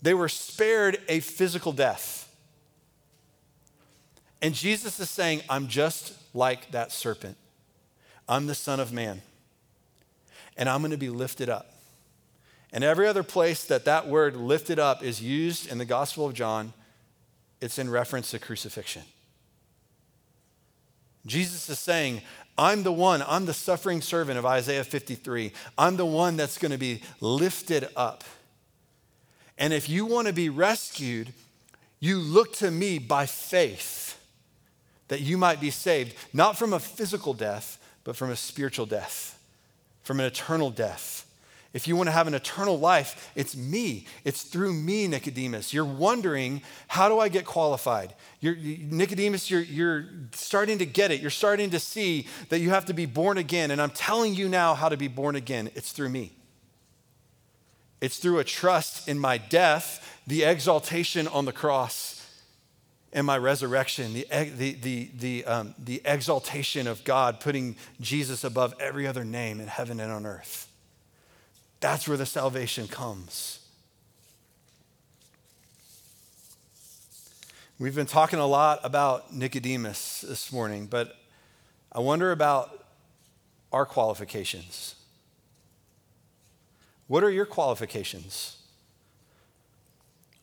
They 0.00 0.14
were 0.14 0.30
spared 0.30 0.98
a 1.10 1.20
physical 1.20 1.72
death. 1.72 2.34
And 4.40 4.54
Jesus 4.54 4.98
is 4.98 5.10
saying, 5.10 5.42
I'm 5.50 5.68
just 5.68 6.14
like 6.32 6.70
that 6.70 6.90
serpent. 6.90 7.36
I'm 8.30 8.46
the 8.46 8.54
Son 8.54 8.78
of 8.78 8.92
Man. 8.92 9.22
And 10.56 10.68
I'm 10.68 10.80
going 10.80 10.92
to 10.92 10.96
be 10.96 11.10
lifted 11.10 11.48
up. 11.48 11.74
And 12.72 12.84
every 12.84 13.08
other 13.08 13.24
place 13.24 13.64
that 13.64 13.84
that 13.86 14.06
word 14.06 14.36
lifted 14.36 14.78
up 14.78 15.02
is 15.02 15.20
used 15.20 15.70
in 15.70 15.78
the 15.78 15.84
Gospel 15.84 16.26
of 16.26 16.34
John, 16.34 16.72
it's 17.60 17.78
in 17.78 17.90
reference 17.90 18.30
to 18.30 18.38
crucifixion. 18.38 19.02
Jesus 21.26 21.68
is 21.68 21.80
saying, 21.80 22.22
I'm 22.56 22.84
the 22.84 22.92
one, 22.92 23.22
I'm 23.26 23.46
the 23.46 23.52
suffering 23.52 24.00
servant 24.00 24.38
of 24.38 24.46
Isaiah 24.46 24.84
53. 24.84 25.52
I'm 25.76 25.96
the 25.96 26.06
one 26.06 26.36
that's 26.36 26.56
going 26.56 26.72
to 26.72 26.78
be 26.78 27.02
lifted 27.20 27.88
up. 27.96 28.22
And 29.58 29.72
if 29.72 29.88
you 29.88 30.06
want 30.06 30.28
to 30.28 30.32
be 30.32 30.48
rescued, 30.48 31.32
you 31.98 32.18
look 32.18 32.52
to 32.54 32.70
me 32.70 32.98
by 32.98 33.26
faith 33.26 34.18
that 35.08 35.20
you 35.20 35.36
might 35.36 35.60
be 35.60 35.70
saved, 35.70 36.14
not 36.32 36.56
from 36.56 36.72
a 36.72 36.78
physical 36.78 37.34
death, 37.34 37.79
but 38.04 38.16
from 38.16 38.30
a 38.30 38.36
spiritual 38.36 38.86
death, 38.86 39.38
from 40.02 40.20
an 40.20 40.26
eternal 40.26 40.70
death. 40.70 41.26
If 41.72 41.86
you 41.86 41.94
want 41.94 42.08
to 42.08 42.12
have 42.12 42.26
an 42.26 42.34
eternal 42.34 42.80
life, 42.80 43.30
it's 43.36 43.56
me. 43.56 44.06
It's 44.24 44.42
through 44.42 44.74
me, 44.74 45.06
Nicodemus. 45.06 45.72
You're 45.72 45.84
wondering, 45.84 46.62
how 46.88 47.08
do 47.08 47.20
I 47.20 47.28
get 47.28 47.44
qualified? 47.44 48.12
You're, 48.40 48.56
Nicodemus, 48.56 49.48
you're, 49.50 49.60
you're 49.60 50.06
starting 50.32 50.78
to 50.78 50.86
get 50.86 51.12
it. 51.12 51.20
You're 51.20 51.30
starting 51.30 51.70
to 51.70 51.78
see 51.78 52.26
that 52.48 52.58
you 52.58 52.70
have 52.70 52.86
to 52.86 52.92
be 52.92 53.06
born 53.06 53.38
again. 53.38 53.70
And 53.70 53.80
I'm 53.80 53.90
telling 53.90 54.34
you 54.34 54.48
now 54.48 54.74
how 54.74 54.88
to 54.88 54.96
be 54.96 55.06
born 55.06 55.36
again. 55.36 55.70
It's 55.76 55.92
through 55.92 56.08
me. 56.08 56.32
It's 58.00 58.18
through 58.18 58.40
a 58.40 58.44
trust 58.44 59.06
in 59.08 59.18
my 59.18 59.38
death, 59.38 60.20
the 60.26 60.42
exaltation 60.42 61.28
on 61.28 61.44
the 61.44 61.52
cross, 61.52 62.19
and 63.12 63.26
my 63.26 63.36
resurrection, 63.36 64.12
the, 64.14 64.26
the, 64.30 64.74
the, 64.74 65.10
the, 65.18 65.44
um, 65.44 65.74
the 65.78 66.00
exaltation 66.04 66.86
of 66.86 67.02
God, 67.02 67.40
putting 67.40 67.76
Jesus 68.00 68.44
above 68.44 68.74
every 68.78 69.06
other 69.06 69.24
name 69.24 69.60
in 69.60 69.66
heaven 69.66 69.98
and 69.98 70.12
on 70.12 70.26
earth. 70.26 70.68
That's 71.80 72.06
where 72.06 72.16
the 72.16 72.26
salvation 72.26 72.86
comes. 72.86 73.58
We've 77.78 77.94
been 77.94 78.06
talking 78.06 78.38
a 78.38 78.46
lot 78.46 78.80
about 78.84 79.34
Nicodemus 79.34 80.20
this 80.20 80.52
morning, 80.52 80.86
but 80.86 81.16
I 81.90 82.00
wonder 82.00 82.30
about 82.30 82.84
our 83.72 83.86
qualifications. 83.86 84.94
What 87.06 87.24
are 87.24 87.30
your 87.30 87.46
qualifications? 87.46 88.58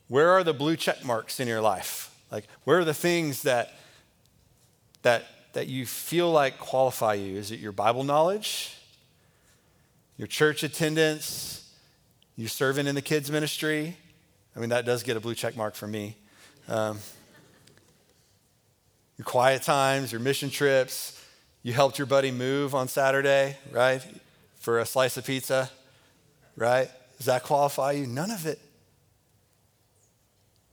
Where 0.07 0.31
are 0.31 0.43
the 0.43 0.53
blue 0.53 0.75
check 0.75 1.05
marks 1.05 1.39
in 1.39 1.47
your 1.47 1.61
life? 1.61 2.16
Like, 2.31 2.47
where 2.63 2.79
are 2.79 2.85
the 2.85 2.93
things 2.93 3.43
that, 3.43 3.73
that, 5.03 5.25
that 5.53 5.67
you 5.67 5.85
feel 5.85 6.31
like 6.31 6.59
qualify 6.59 7.13
you? 7.13 7.37
Is 7.37 7.51
it 7.51 7.59
your 7.59 7.71
Bible 7.71 8.03
knowledge? 8.03 8.75
Your 10.17 10.27
church 10.27 10.63
attendance? 10.63 11.57
you 12.37 12.47
serving 12.47 12.85
in 12.85 12.93
the 12.93 13.01
kids' 13.01 13.31
ministry. 13.31 13.97
I 14.55 14.59
mean, 14.59 14.69
that 14.69 14.85
does 14.85 15.03
get 15.03 15.17
a 15.17 15.19
blue 15.19 15.33
check 15.33 15.57
mark 15.57 15.73
for 15.73 15.87
me. 15.87 16.15
Um, 16.67 16.99
your 19.17 19.25
quiet 19.25 19.63
times, 19.63 20.11
your 20.11 20.21
mission 20.21 20.51
trips. 20.51 21.19
You 21.63 21.73
helped 21.73 21.97
your 21.97 22.05
buddy 22.05 22.29
move 22.29 22.75
on 22.75 22.87
Saturday, 22.87 23.57
right? 23.71 24.05
For 24.59 24.79
a 24.79 24.85
slice 24.85 25.17
of 25.17 25.25
pizza, 25.25 25.69
right? 26.55 26.89
Does 27.17 27.25
that 27.25 27.43
qualify 27.43 27.93
you? 27.93 28.05
None 28.05 28.29
of 28.29 28.45
it. 28.45 28.59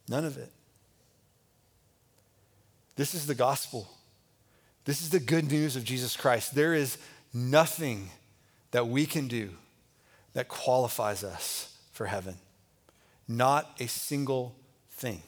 None 0.07 0.27
of 0.27 0.37
it. 0.37 0.53
This 2.97 3.15
is 3.15 3.27
the 3.27 3.35
gospel. 3.35 3.89
This 4.85 5.03
is 5.03 5.11
the 5.11 5.21
good 5.21 5.51
news 5.51 5.77
of 5.77 5.85
Jesus 5.85 6.17
Christ. 6.17 6.55
There 6.55 6.75
is 6.75 6.99
nothing 7.33 8.11
that 8.71 8.89
we 8.89 9.07
can 9.07 9.29
do 9.29 9.51
that 10.35 10.49
qualifies 10.49 11.25
us 11.25 11.77
for 11.93 12.07
heaven. 12.07 12.37
Not 13.27 13.71
a 13.81 13.87
single 13.87 14.55
thing. 14.91 15.23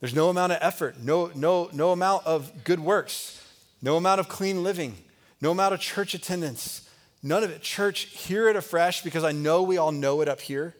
There's 0.00 0.14
no 0.14 0.28
amount 0.28 0.52
of 0.52 0.58
effort, 0.60 0.98
no, 1.00 1.30
no, 1.34 1.70
no 1.72 1.92
amount 1.92 2.26
of 2.26 2.64
good 2.64 2.80
works, 2.80 3.40
no 3.80 3.96
amount 3.96 4.20
of 4.20 4.28
clean 4.28 4.62
living, 4.62 4.96
no 5.40 5.52
amount 5.52 5.72
of 5.72 5.80
church 5.80 6.14
attendance. 6.14 6.88
None 7.22 7.42
of 7.42 7.50
it. 7.50 7.62
Church, 7.62 8.00
hear 8.00 8.48
it 8.48 8.56
afresh 8.56 9.02
because 9.02 9.24
I 9.24 9.32
know 9.32 9.62
we 9.62 9.78
all 9.78 9.92
know 9.92 10.20
it 10.20 10.28
up 10.28 10.42
here. 10.42 10.76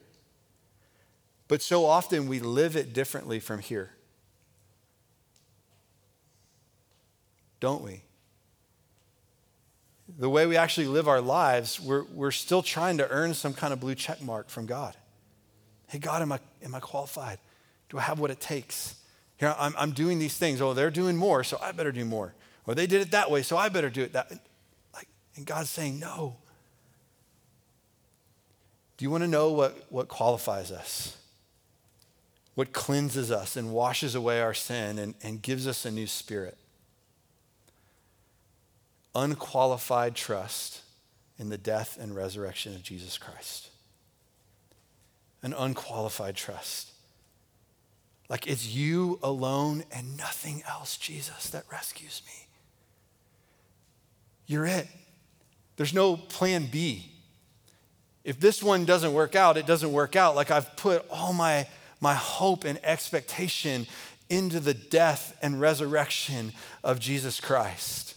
But 1.48 1.62
so 1.62 1.86
often 1.86 2.28
we 2.28 2.38
live 2.38 2.76
it 2.76 2.92
differently 2.92 3.40
from 3.40 3.60
here. 3.60 3.93
Don't 7.64 7.82
we? 7.82 8.02
The 10.18 10.28
way 10.28 10.44
we 10.44 10.58
actually 10.58 10.86
live 10.86 11.08
our 11.08 11.22
lives, 11.22 11.80
we're, 11.80 12.04
we're 12.12 12.30
still 12.30 12.60
trying 12.60 12.98
to 12.98 13.08
earn 13.08 13.32
some 13.32 13.54
kind 13.54 13.72
of 13.72 13.80
blue 13.80 13.94
check 13.94 14.20
mark 14.20 14.50
from 14.50 14.66
God. 14.66 14.94
Hey, 15.86 15.98
God, 15.98 16.20
am 16.20 16.30
I, 16.30 16.40
am 16.62 16.74
I 16.74 16.80
qualified? 16.80 17.38
Do 17.88 17.96
I 17.96 18.02
have 18.02 18.18
what 18.18 18.30
it 18.30 18.38
takes? 18.38 18.96
Here, 19.38 19.54
I'm, 19.58 19.74
I'm 19.78 19.92
doing 19.92 20.18
these 20.18 20.36
things. 20.36 20.60
Oh, 20.60 20.74
they're 20.74 20.90
doing 20.90 21.16
more, 21.16 21.42
so 21.42 21.58
I 21.62 21.72
better 21.72 21.90
do 21.90 22.04
more. 22.04 22.34
Or 22.66 22.74
they 22.74 22.86
did 22.86 23.00
it 23.00 23.12
that 23.12 23.30
way, 23.30 23.40
so 23.40 23.56
I 23.56 23.70
better 23.70 23.88
do 23.88 24.02
it 24.02 24.12
that 24.12 24.30
like, 24.92 25.08
And 25.34 25.46
God's 25.46 25.70
saying, 25.70 25.98
no. 25.98 26.36
Do 28.98 29.06
you 29.06 29.10
want 29.10 29.24
to 29.24 29.28
know 29.28 29.52
what, 29.52 29.86
what 29.88 30.08
qualifies 30.08 30.70
us? 30.70 31.16
What 32.56 32.74
cleanses 32.74 33.30
us 33.30 33.56
and 33.56 33.72
washes 33.72 34.14
away 34.14 34.42
our 34.42 34.52
sin 34.52 34.98
and, 34.98 35.14
and 35.22 35.40
gives 35.40 35.66
us 35.66 35.86
a 35.86 35.90
new 35.90 36.06
spirit? 36.06 36.58
Unqualified 39.14 40.14
trust 40.14 40.80
in 41.38 41.48
the 41.48 41.58
death 41.58 41.98
and 42.00 42.14
resurrection 42.14 42.74
of 42.74 42.82
Jesus 42.82 43.18
Christ. 43.18 43.70
An 45.42 45.52
unqualified 45.52 46.36
trust. 46.36 46.90
Like 48.28 48.46
it's 48.46 48.66
you 48.66 49.18
alone 49.22 49.84
and 49.92 50.16
nothing 50.16 50.62
else, 50.68 50.96
Jesus, 50.96 51.50
that 51.50 51.64
rescues 51.70 52.22
me. 52.26 52.46
You're 54.46 54.66
it. 54.66 54.88
There's 55.76 55.94
no 55.94 56.16
plan 56.16 56.66
B. 56.70 57.10
If 58.24 58.40
this 58.40 58.62
one 58.62 58.84
doesn't 58.84 59.12
work 59.12 59.34
out, 59.34 59.56
it 59.56 59.66
doesn't 59.66 59.92
work 59.92 60.16
out. 60.16 60.34
Like 60.34 60.50
I've 60.50 60.76
put 60.76 61.04
all 61.10 61.32
my, 61.32 61.66
my 62.00 62.14
hope 62.14 62.64
and 62.64 62.78
expectation 62.82 63.86
into 64.30 64.60
the 64.60 64.74
death 64.74 65.36
and 65.42 65.60
resurrection 65.60 66.52
of 66.82 67.00
Jesus 67.00 67.40
Christ. 67.40 68.13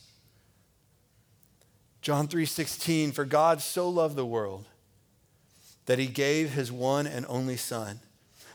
John 2.07 2.29
3:16 2.29 3.11
for 3.11 3.25
God 3.25 3.61
so 3.61 3.89
loved 3.89 4.15
the 4.15 4.25
world 4.25 4.63
that 5.87 5.99
he 5.99 6.07
gave 6.07 6.51
his 6.53 6.71
one 6.71 7.05
and 7.05 7.25
only 7.27 7.57
son 7.57 7.99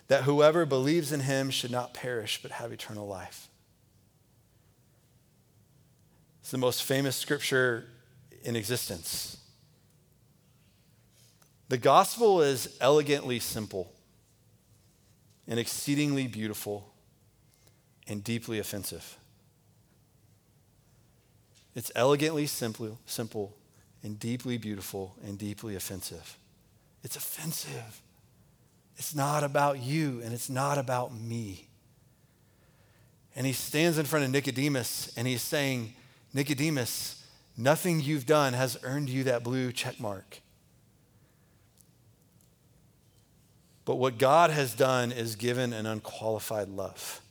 that 0.09 0.23
whoever 0.23 0.65
believes 0.65 1.13
in 1.13 1.21
him 1.21 1.51
should 1.51 1.71
not 1.71 1.93
perish 1.93 2.41
but 2.41 2.53
have 2.53 2.73
eternal 2.73 3.07
life. 3.07 3.51
It's 6.41 6.51
the 6.51 6.57
most 6.57 6.83
famous 6.83 7.15
scripture 7.15 7.91
in 8.43 8.57
existence. 8.57 9.37
The 11.69 11.77
gospel 11.77 12.41
is 12.41 12.75
elegantly 12.81 13.39
simple 13.39 13.93
and 15.47 15.61
exceedingly 15.61 16.27
beautiful 16.27 16.91
and 18.09 18.25
deeply 18.25 18.59
offensive. 18.59 19.19
It's 21.75 21.91
elegantly 21.95 22.47
simple, 22.47 22.99
simple 23.07 23.55
and 24.03 24.19
deeply 24.19 24.59
beautiful 24.59 25.15
and 25.25 25.39
deeply 25.39 25.75
offensive. 25.75 26.37
It's 27.03 27.17
offensive. 27.17 28.03
It's 28.97 29.15
not 29.15 29.43
about 29.43 29.81
you 29.81 30.21
and 30.23 30.33
it's 30.35 30.51
not 30.51 30.77
about 30.77 31.15
me. 31.15 31.69
And 33.35 33.47
he 33.47 33.55
stands 33.55 33.97
in 33.97 34.05
front 34.05 34.27
of 34.27 34.31
Nicodemus 34.31 35.13
and 35.17 35.27
he's 35.27 35.41
saying, 35.41 35.95
Nicodemus, 36.35 37.25
nothing 37.57 38.01
you've 38.01 38.27
done 38.27 38.53
has 38.53 38.79
earned 38.83 39.09
you 39.09 39.25
that 39.25 39.43
blue 39.43 39.73
check 39.73 39.99
mark. 39.99 40.41
But 43.85 43.97
what 43.97 44.19
God 44.19 44.51
has 44.51 44.75
done 44.75 45.11
is 45.11 45.35
given 45.35 45.73
an 45.73 45.87
unqualified 45.87 46.69
love. 46.69 47.22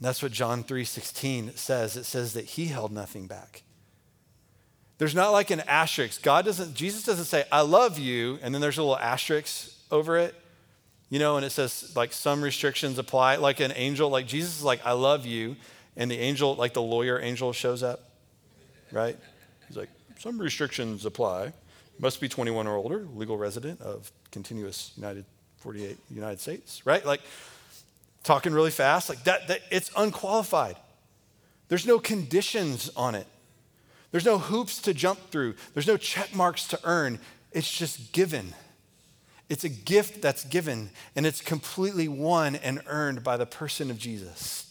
That's 0.00 0.22
what 0.22 0.32
John 0.32 0.62
3:16 0.62 1.56
says. 1.56 1.96
It 1.96 2.04
says 2.04 2.32
that 2.34 2.44
he 2.44 2.66
held 2.66 2.92
nothing 2.92 3.26
back. 3.26 3.62
There's 4.98 5.14
not 5.14 5.30
like 5.30 5.50
an 5.50 5.60
asterisk. 5.60 6.22
God 6.22 6.44
doesn't 6.44 6.74
Jesus 6.74 7.04
doesn't 7.04 7.26
say 7.26 7.44
I 7.50 7.62
love 7.62 7.98
you 7.98 8.38
and 8.42 8.54
then 8.54 8.60
there's 8.60 8.78
a 8.78 8.82
little 8.82 8.98
asterisk 8.98 9.72
over 9.90 10.16
it. 10.18 10.34
You 11.10 11.18
know, 11.18 11.36
and 11.36 11.44
it 11.44 11.50
says 11.50 11.92
like 11.96 12.12
some 12.12 12.42
restrictions 12.42 12.98
apply 12.98 13.36
like 13.36 13.60
an 13.60 13.72
angel 13.74 14.10
like 14.10 14.26
Jesus 14.26 14.58
is 14.58 14.64
like 14.64 14.84
I 14.84 14.92
love 14.92 15.26
you 15.26 15.56
and 15.96 16.10
the 16.10 16.18
angel 16.18 16.54
like 16.54 16.74
the 16.74 16.82
lawyer 16.82 17.18
angel 17.20 17.52
shows 17.52 17.82
up. 17.82 18.10
Right? 18.92 19.16
He's 19.66 19.76
like 19.76 19.90
some 20.18 20.38
restrictions 20.40 21.04
apply. 21.04 21.52
Must 22.00 22.20
be 22.20 22.28
21 22.28 22.68
or 22.68 22.76
older, 22.76 23.06
legal 23.14 23.36
resident 23.36 23.80
of 23.80 24.12
continuous 24.30 24.92
United 24.96 25.24
48 25.58 25.96
United 26.10 26.40
States, 26.40 26.86
right? 26.86 27.04
Like 27.04 27.20
talking 28.28 28.52
really 28.52 28.70
fast, 28.70 29.08
like 29.08 29.24
that, 29.24 29.48
that 29.48 29.62
it's 29.70 29.90
unqualified. 29.96 30.76
There's 31.68 31.86
no 31.86 31.98
conditions 31.98 32.90
on 32.94 33.14
it. 33.14 33.26
There's 34.10 34.26
no 34.26 34.36
hoops 34.36 34.82
to 34.82 34.92
jump 34.92 35.18
through. 35.30 35.54
There's 35.72 35.86
no 35.86 35.96
check 35.96 36.34
marks 36.34 36.68
to 36.68 36.80
earn. 36.84 37.20
It's 37.52 37.70
just 37.70 38.12
given. 38.12 38.52
It's 39.48 39.64
a 39.64 39.70
gift 39.70 40.20
that's 40.20 40.44
given, 40.44 40.90
and 41.16 41.24
it's 41.24 41.40
completely 41.40 42.06
won 42.06 42.56
and 42.56 42.82
earned 42.86 43.24
by 43.24 43.38
the 43.38 43.46
person 43.46 43.90
of 43.90 43.96
Jesus. 43.96 44.70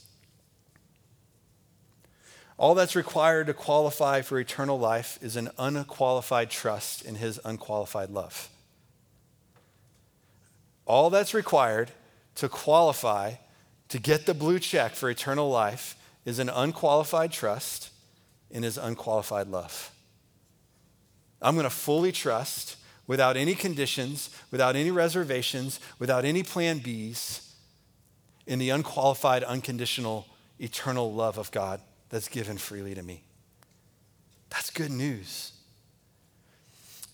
All 2.58 2.76
that's 2.76 2.96
required 2.96 3.48
to 3.48 3.56
qualify 3.56 4.22
for 4.22 4.40
eternal 4.40 4.78
life 4.78 5.18
is 5.20 5.36
an 5.36 5.50
unqualified 5.58 6.52
trust 6.52 7.04
in 7.04 7.16
his 7.16 7.40
unqualified 7.44 8.12
love. 8.12 8.50
All 10.86 11.10
that's 11.10 11.34
required 11.34 11.90
to 12.36 12.48
qualify 12.48 13.34
to 13.90 14.00
get 14.00 14.26
the 14.26 14.34
blue 14.34 14.60
check 14.60 14.94
for 14.94 15.10
eternal 15.10 15.50
life 15.50 15.96
is 16.26 16.40
an 16.40 16.50
unqualified 16.50 17.32
trust 17.32 17.90
in 18.52 18.64
his 18.64 18.78
unqualified 18.78 19.48
love. 19.48 19.92
I'm 21.42 21.56
going 21.56 21.64
to 21.64 21.70
fully 21.70 22.12
trust 22.12 22.78
without 23.06 23.38
any 23.38 23.56
conditions, 23.56 24.30
without 24.52 24.76
any 24.76 24.92
reservations, 24.92 25.80
without 26.00 26.26
any 26.26 26.44
plan 26.44 26.80
Bs 26.80 27.48
in 28.46 28.60
the 28.60 28.70
unqualified, 28.70 29.44
unconditional, 29.44 30.28
eternal 30.60 31.14
love 31.14 31.38
of 31.38 31.52
God 31.52 31.82
that's 32.10 32.28
given 32.28 32.58
freely 32.58 32.96
to 32.96 33.04
me. 33.04 33.24
That's 34.50 34.70
good 34.70 34.92
news. 34.92 35.54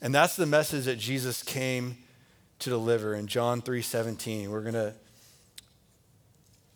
And 0.02 0.14
that's 0.14 0.36
the 0.36 0.46
message 0.46 0.86
that 0.86 1.00
Jesus 1.00 1.44
came 1.44 1.98
to 2.60 2.70
deliver 2.70 3.16
in 3.16 3.28
John 3.28 3.62
3:17. 3.62 4.50
We're 4.50 4.62
going 4.62 4.74
to 4.74 4.94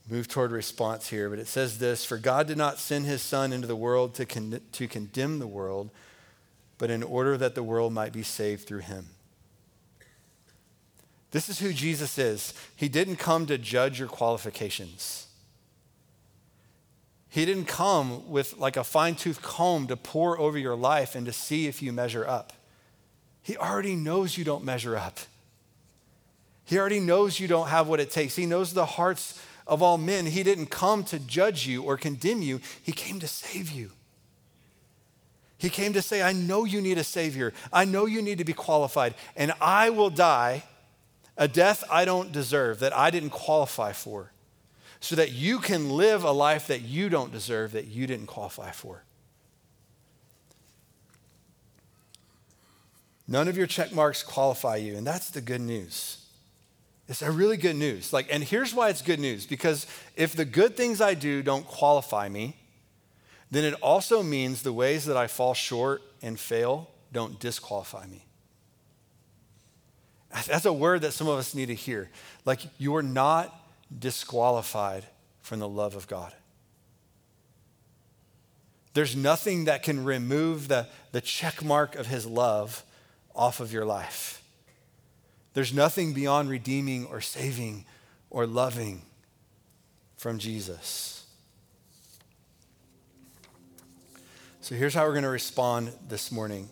move 0.10 0.28
toward 0.28 0.51
response 0.51 1.10
here, 1.10 1.30
but 1.30 1.39
it 1.39 1.47
says 1.47 1.80
this, 1.80 2.05
"For 2.05 2.18
God 2.18 2.47
did 2.47 2.58
not 2.58 2.80
send 2.80 3.05
his 3.05 3.22
son 3.22 3.51
into 3.51 3.68
the 3.68 3.76
world 3.76 4.14
to 4.16 4.26
con- 4.26 4.62
to 4.72 4.88
condemn 4.88 5.39
the 5.39 5.47
world, 5.47 5.89
but 6.78 6.89
in 6.89 7.03
order 7.03 7.38
that 7.38 7.55
the 7.55 7.64
world 7.64 7.93
might 7.93 8.14
be 8.14 8.24
saved 8.24 8.68
through 8.68 8.80
him." 8.80 9.10
This 11.32 11.49
is 11.49 11.60
who 11.60 11.74
Jesus 11.74 12.18
is. 12.18 12.53
He 12.76 12.88
didn't 12.88 13.18
come 13.18 13.45
to 13.47 13.58
judge 13.58 13.99
your 13.99 14.08
qualifications. 14.08 15.28
He 17.30 17.45
didn't 17.45 17.66
come 17.66 18.30
with 18.30 18.58
like 18.58 18.78
a 18.78 18.84
fine 18.84 19.16
tooth 19.16 19.41
comb 19.41 19.88
to 19.88 19.97
pour 19.97 20.39
over 20.39 20.58
your 20.58 20.76
life 20.76 21.14
and 21.16 21.26
to 21.26 21.34
see 21.34 21.68
if 21.68 21.82
you 21.82 21.91
measure 21.91 22.26
up. 22.26 22.53
He 23.43 23.58
already 23.58 23.95
knows 23.95 24.38
you 24.38 24.45
don't 24.45 24.64
measure 24.64 24.95
up. 24.95 25.20
He 26.64 26.78
already 26.78 26.99
knows 26.99 27.39
you 27.39 27.47
don't 27.47 27.68
have 27.68 27.88
what 27.88 27.99
it 27.99 28.10
takes. 28.12 28.36
He 28.36 28.45
knows 28.45 28.74
the 28.74 28.86
hearts 28.86 29.39
of 29.68 29.84
all 29.84 29.97
men. 29.97 30.26
He 30.26 30.43
didn't 30.43 30.68
come 30.68 31.03
to 31.05 31.20
judge 31.20 31.68
you 31.68 31.84
or 31.84 31.97
condemn 31.97 32.41
you, 32.41 32.61
He 32.82 32.91
came 32.91 33.20
to 33.20 33.28
save 33.28 33.70
you. 33.72 33.91
He 35.59 35.70
came 35.70 35.93
to 35.93 36.01
say, 36.01 36.22
I 36.22 36.34
know 36.34 36.65
you 36.65 36.82
need 36.82 36.99
a 36.99 37.03
Savior. 37.03 37.51
I 37.74 37.84
know 37.84 38.05
you 38.05 38.22
need 38.22 38.38
to 38.38 38.45
be 38.45 38.53
qualified, 38.53 39.15
and 39.36 39.53
I 39.59 39.89
will 39.89 40.11
die 40.11 40.63
a 41.36 41.47
death 41.47 41.84
I 41.91 42.05
don't 42.05 42.32
deserve, 42.32 42.80
that 42.80 42.95
I 42.95 43.11
didn't 43.11 43.30
qualify 43.30 43.91
for, 43.91 44.32
so 44.99 45.15
that 45.15 45.32
you 45.32 45.59
can 45.59 45.91
live 45.91 46.24
a 46.24 46.32
life 46.32 46.68
that 46.68 46.82
you 46.82 47.09
don't 47.09 47.32
deserve, 47.32 47.72
that 47.74 47.86
you 47.86 48.07
didn't 48.07 48.26
qualify 48.28 48.72
for. 48.72 49.03
None 53.28 53.47
of 53.47 53.57
your 53.57 53.68
check 53.68 53.91
marks 53.91 54.24
qualify 54.24 54.78
you, 54.78 54.95
and 54.95 55.05
that's 55.05 55.30
the 55.30 55.41
good 55.41 55.61
news. 55.61 56.27
It's 57.08 57.22
a 57.22 57.32
really 57.32 57.58
good 57.58 57.76
news. 57.76 58.12
Like, 58.12 58.28
and 58.30 58.43
here's 58.43 58.74
why 58.74 58.89
it's 58.89 59.01
good 59.01 59.20
news 59.20 59.45
because 59.45 59.88
if 60.16 60.36
the 60.36 60.45
good 60.45 60.76
things 60.76 60.99
I 61.01 61.14
do 61.14 61.41
don't 61.41 61.66
qualify 61.66 62.28
me, 62.28 62.55
then 63.49 63.64
it 63.64 63.74
also 63.76 64.22
means 64.22 64.62
the 64.62 64.74
ways 64.74 65.05
that 65.05 65.16
I 65.16 65.28
fall 65.28 65.53
short 65.53 66.01
and 66.22 66.39
fail 66.39 66.89
don't 67.14 67.39
disqualify 67.39 68.05
me. 68.08 68.26
That's 70.47 70.66
a 70.66 70.74
word 70.74 71.01
that 71.01 71.14
some 71.14 71.28
of 71.28 71.39
us 71.39 71.55
need 71.55 71.68
to 71.68 71.76
hear. 71.76 72.10
Like, 72.43 72.60
you 72.78 72.95
are 72.97 73.03
not 73.03 73.58
disqualified 73.97 75.05
from 75.41 75.60
the 75.60 75.70
love 75.70 75.95
of 75.95 76.08
God. 76.08 76.34
There's 78.93 79.16
nothing 79.16 79.66
that 79.66 79.84
can 79.84 80.03
remove 80.03 80.68
the, 80.68 80.88
the 81.14 81.22
check 81.22 81.64
mark 81.64 81.95
of 81.95 82.08
his 82.08 82.26
love 82.26 82.84
off 83.34 83.60
of 83.60 83.72
your 83.72 83.86
life. 83.86 84.37
There's 85.58 85.74
nothing 85.74 86.14
beyond 86.14 86.51
redeeming 86.51 87.08
or 87.08 87.20
saving 87.20 87.86
or 88.30 88.45
loving 88.45 89.01
from 90.16 90.38
Jesus. 90.38 91.26
So 94.62 94.76
here's 94.76 94.93
how 94.93 95.03
we're 95.08 95.14
going 95.14 95.24
to 95.24 95.30
respond 95.30 95.93
this 96.10 96.32
morning. 96.32 96.70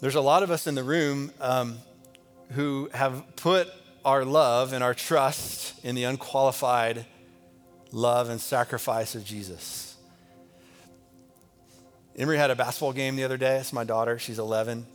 There's 0.00 0.14
a 0.14 0.20
lot 0.22 0.44
of 0.44 0.50
us 0.50 0.66
in 0.66 0.74
the 0.74 0.82
room 0.82 1.30
um, 1.38 1.76
who 2.52 2.88
have 2.94 3.22
put 3.36 3.68
our 4.02 4.24
love 4.24 4.72
and 4.72 4.82
our 4.82 4.94
trust 4.94 5.84
in 5.84 5.94
the 5.94 6.04
unqualified 6.04 7.04
love 7.92 8.30
and 8.30 8.40
sacrifice 8.40 9.14
of 9.14 9.26
Jesus. 9.26 9.94
Emery 12.16 12.38
had 12.38 12.50
a 12.50 12.56
basketball 12.56 12.94
game 12.94 13.14
the 13.14 13.24
other 13.24 13.36
day. 13.36 13.58
It's 13.58 13.74
my 13.74 13.84
daughter. 13.84 14.18
She's 14.18 14.38
11. 14.38 14.86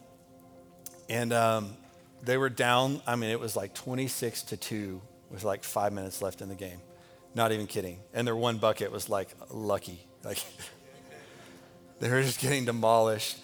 And 1.07 1.33
um, 1.33 1.77
they 2.24 2.38
were 2.38 2.49
down, 2.49 3.01
I 3.07 3.15
mean, 3.15 3.30
it 3.30 3.39
was 3.39 3.55
like 3.55 3.74
26 3.74 4.43
to 4.43 4.57
2 4.57 5.01
with 5.30 5.43
like 5.43 5.63
five 5.63 5.93
minutes 5.93 6.22
left 6.22 6.41
in 6.41 6.49
the 6.49 6.55
game. 6.55 6.80
Not 7.34 7.51
even 7.51 7.67
kidding. 7.67 7.99
And 8.13 8.28
their 8.28 8.36
one 8.36 8.57
bucket 8.57 8.91
was 8.91 9.09
like 9.09 9.30
lucky. 9.49 10.05
Like 10.24 10.43
they 11.99 12.09
were 12.09 12.22
just 12.22 12.39
getting 12.39 12.65
demolished. 12.65 13.38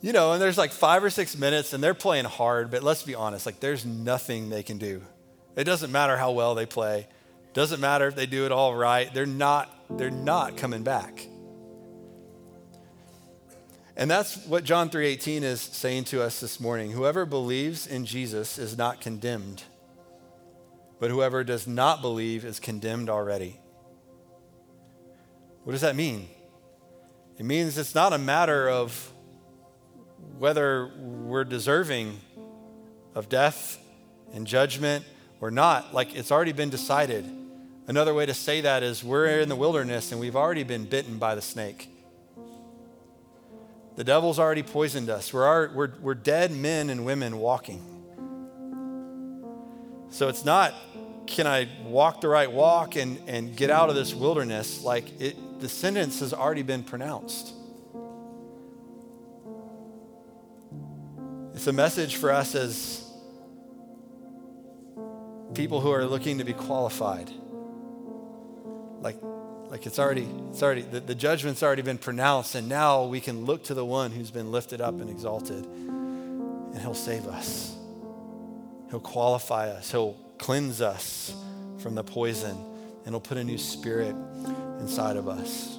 You 0.00 0.12
know, 0.12 0.32
and 0.32 0.40
there's 0.40 0.58
like 0.58 0.72
five 0.72 1.02
or 1.02 1.10
six 1.10 1.36
minutes 1.36 1.72
and 1.72 1.82
they're 1.82 1.94
playing 1.94 2.24
hard, 2.24 2.70
but 2.70 2.82
let's 2.82 3.02
be 3.02 3.14
honest, 3.14 3.46
like 3.46 3.60
there's 3.60 3.84
nothing 3.84 4.48
they 4.48 4.62
can 4.62 4.78
do. 4.78 5.02
It 5.56 5.64
doesn't 5.64 5.90
matter 5.90 6.16
how 6.16 6.32
well 6.32 6.54
they 6.54 6.66
play. 6.66 7.08
Doesn't 7.52 7.80
matter 7.80 8.06
if 8.06 8.14
they 8.14 8.26
do 8.26 8.46
it 8.46 8.52
all 8.52 8.74
right. 8.76 9.12
They're 9.12 9.26
not, 9.26 9.74
they're 9.98 10.10
not 10.10 10.56
coming 10.56 10.84
back. 10.84 11.26
And 13.98 14.08
that's 14.08 14.36
what 14.46 14.62
John 14.62 14.90
3:18 14.90 15.42
is 15.42 15.60
saying 15.60 16.04
to 16.04 16.22
us 16.22 16.38
this 16.38 16.60
morning. 16.60 16.92
Whoever 16.92 17.26
believes 17.26 17.84
in 17.84 18.06
Jesus 18.06 18.56
is 18.56 18.78
not 18.78 19.00
condemned, 19.00 19.64
but 21.00 21.10
whoever 21.10 21.42
does 21.42 21.66
not 21.66 22.00
believe 22.00 22.44
is 22.44 22.60
condemned 22.60 23.10
already. 23.10 23.58
What 25.64 25.72
does 25.72 25.80
that 25.80 25.96
mean? 25.96 26.28
It 27.38 27.44
means 27.44 27.76
it's 27.76 27.94
not 27.94 28.12
a 28.12 28.18
matter 28.18 28.68
of 28.70 29.12
whether 30.38 30.92
we're 30.96 31.44
deserving 31.44 32.20
of 33.16 33.28
death 33.28 33.78
and 34.32 34.46
judgment 34.46 35.04
or 35.40 35.50
not. 35.50 35.92
Like 35.92 36.14
it's 36.14 36.30
already 36.30 36.52
been 36.52 36.70
decided. 36.70 37.28
Another 37.88 38.14
way 38.14 38.26
to 38.26 38.34
say 38.34 38.60
that 38.60 38.84
is 38.84 39.02
we're 39.02 39.40
in 39.40 39.48
the 39.48 39.56
wilderness 39.56 40.12
and 40.12 40.20
we've 40.20 40.36
already 40.36 40.62
been 40.62 40.84
bitten 40.84 41.18
by 41.18 41.34
the 41.34 41.42
snake. 41.42 41.90
The 43.98 44.04
devil's 44.04 44.38
already 44.38 44.62
poisoned 44.62 45.10
us. 45.10 45.32
We're, 45.32 45.44
our, 45.44 45.72
we're, 45.74 45.90
we're 46.00 46.14
dead 46.14 46.52
men 46.52 46.88
and 46.88 47.04
women 47.04 47.36
walking. 47.36 47.82
So 50.10 50.28
it's 50.28 50.44
not, 50.44 50.72
can 51.26 51.48
I 51.48 51.66
walk 51.82 52.20
the 52.20 52.28
right 52.28 52.50
walk 52.50 52.94
and, 52.94 53.18
and 53.26 53.56
get 53.56 53.70
out 53.70 53.88
of 53.88 53.96
this 53.96 54.14
wilderness? 54.14 54.84
Like 54.84 55.20
it, 55.20 55.58
the 55.58 55.68
sentence 55.68 56.20
has 56.20 56.32
already 56.32 56.62
been 56.62 56.84
pronounced. 56.84 57.52
It's 61.54 61.66
a 61.66 61.72
message 61.72 62.14
for 62.14 62.30
us 62.30 62.54
as 62.54 63.04
people 65.54 65.80
who 65.80 65.90
are 65.90 66.04
looking 66.04 66.38
to 66.38 66.44
be 66.44 66.52
qualified. 66.52 67.32
Like 69.00 69.16
like 69.68 69.86
it's 69.86 69.98
already, 69.98 70.28
it's 70.50 70.62
already, 70.62 70.82
the, 70.82 71.00
the 71.00 71.14
judgment's 71.14 71.62
already 71.62 71.82
been 71.82 71.98
pronounced, 71.98 72.54
and 72.54 72.68
now 72.68 73.04
we 73.04 73.20
can 73.20 73.44
look 73.44 73.64
to 73.64 73.74
the 73.74 73.84
one 73.84 74.10
who's 74.10 74.30
been 74.30 74.50
lifted 74.50 74.80
up 74.80 75.00
and 75.00 75.10
exalted, 75.10 75.64
and 75.66 76.78
he'll 76.78 76.94
save 76.94 77.26
us. 77.26 77.76
He'll 78.90 79.00
qualify 79.00 79.68
us, 79.68 79.90
he'll 79.90 80.16
cleanse 80.38 80.80
us 80.80 81.34
from 81.78 81.94
the 81.94 82.02
poison, 82.02 82.56
and 83.04 83.08
he'll 83.08 83.20
put 83.20 83.36
a 83.36 83.44
new 83.44 83.58
spirit 83.58 84.16
inside 84.80 85.16
of 85.16 85.28
us. 85.28 85.76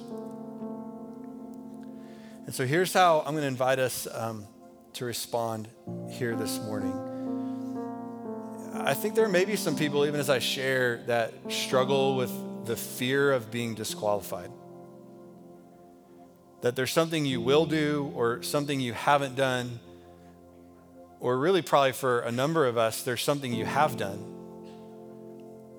And 2.46 2.54
so 2.54 2.64
here's 2.66 2.92
how 2.92 3.20
I'm 3.20 3.32
going 3.32 3.42
to 3.42 3.48
invite 3.48 3.78
us 3.78 4.06
um, 4.12 4.46
to 4.94 5.04
respond 5.04 5.68
here 6.10 6.36
this 6.36 6.58
morning. 6.60 6.94
I 8.72 8.94
think 8.94 9.14
there 9.14 9.28
may 9.28 9.44
be 9.44 9.56
some 9.56 9.76
people, 9.76 10.06
even 10.06 10.20
as 10.20 10.30
I 10.30 10.38
share, 10.38 10.98
that 11.06 11.34
struggle 11.48 12.16
with 12.16 12.30
the 12.64 12.76
fear 12.76 13.32
of 13.32 13.50
being 13.50 13.74
disqualified. 13.74 14.50
That 16.62 16.76
there's 16.76 16.92
something 16.92 17.24
you 17.24 17.40
will 17.40 17.66
do 17.66 18.12
or 18.14 18.42
something 18.42 18.80
you 18.80 18.92
haven't 18.92 19.34
done, 19.34 19.80
or 21.18 21.38
really, 21.38 21.62
probably 21.62 21.92
for 21.92 22.20
a 22.20 22.32
number 22.32 22.66
of 22.66 22.78
us, 22.78 23.02
there's 23.02 23.22
something 23.22 23.52
you 23.52 23.66
have 23.66 23.96
done. 23.96 24.36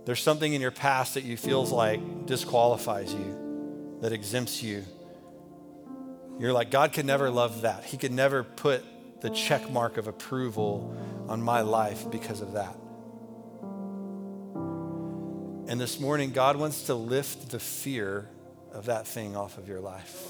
There's 0.06 0.22
something 0.22 0.54
in 0.54 0.62
your 0.62 0.72
past 0.72 1.14
that 1.14 1.24
you 1.24 1.38
feels 1.38 1.72
like 1.72 2.26
disqualifies 2.26 3.14
you, 3.14 3.98
that 4.02 4.12
exempts 4.12 4.64
you. 4.64 4.84
You're 6.40 6.54
like, 6.54 6.72
God 6.72 6.94
could 6.94 7.06
never 7.06 7.30
love 7.30 7.62
that. 7.62 7.84
He 7.84 7.98
could 7.98 8.12
never 8.12 8.44
put 8.44 8.84
the 9.22 9.30
check 9.30 9.70
mark 9.70 9.98
of 9.98 10.08
approval 10.08 10.96
on 11.28 11.42
my 11.42 11.62
life 11.62 12.10
because 12.10 12.42
of 12.42 12.54
that. 12.54 12.76
And 15.72 15.80
this 15.80 16.02
morning, 16.02 16.32
God 16.32 16.58
wants 16.58 16.88
to 16.88 16.96
lift 16.96 17.50
the 17.52 17.58
fear 17.58 18.28
of 18.74 18.88
that 18.88 19.08
thing 19.08 19.38
off 19.38 19.58
of 19.58 19.70
your 19.70 19.80
life. 19.80 20.28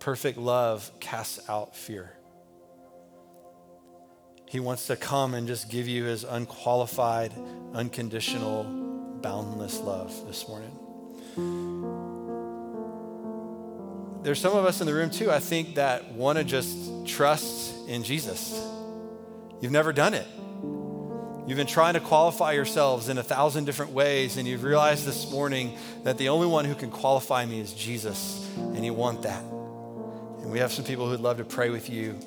Perfect 0.00 0.38
love 0.38 0.90
casts 0.98 1.48
out 1.48 1.76
fear. 1.76 2.12
He 4.48 4.58
wants 4.58 4.88
to 4.88 4.96
come 4.96 5.34
and 5.34 5.46
just 5.46 5.70
give 5.70 5.86
you 5.86 6.02
his 6.02 6.24
unqualified, 6.24 7.32
unconditional, 7.74 8.64
boundless 9.22 9.78
love 9.78 10.12
this 10.26 10.48
morning. 10.48 10.72
There's 14.24 14.40
some 14.40 14.56
of 14.56 14.64
us 14.64 14.80
in 14.80 14.88
the 14.88 14.94
room 14.94 15.10
too, 15.10 15.30
I 15.30 15.38
think, 15.38 15.76
that 15.76 16.10
want 16.10 16.38
to 16.38 16.44
just 16.44 17.06
trust 17.06 17.72
in 17.86 18.02
Jesus. 18.02 18.60
You've 19.60 19.70
never 19.70 19.92
done 19.92 20.14
it. 20.14 20.26
You've 21.46 21.56
been 21.56 21.68
trying 21.68 21.94
to 21.94 22.00
qualify 22.00 22.52
yourselves 22.52 23.08
in 23.08 23.18
a 23.18 23.22
thousand 23.22 23.66
different 23.66 23.92
ways, 23.92 24.36
and 24.36 24.48
you've 24.48 24.64
realized 24.64 25.04
this 25.04 25.30
morning 25.30 25.78
that 26.02 26.18
the 26.18 26.30
only 26.30 26.48
one 26.48 26.64
who 26.64 26.74
can 26.74 26.90
qualify 26.90 27.46
me 27.46 27.60
is 27.60 27.72
Jesus, 27.72 28.44
and 28.56 28.84
you 28.84 28.92
want 28.92 29.22
that. 29.22 29.42
And 29.42 30.50
we 30.50 30.58
have 30.58 30.72
some 30.72 30.84
people 30.84 31.08
who'd 31.08 31.20
love 31.20 31.36
to 31.36 31.44
pray 31.44 31.70
with 31.70 31.88
you 31.88 32.18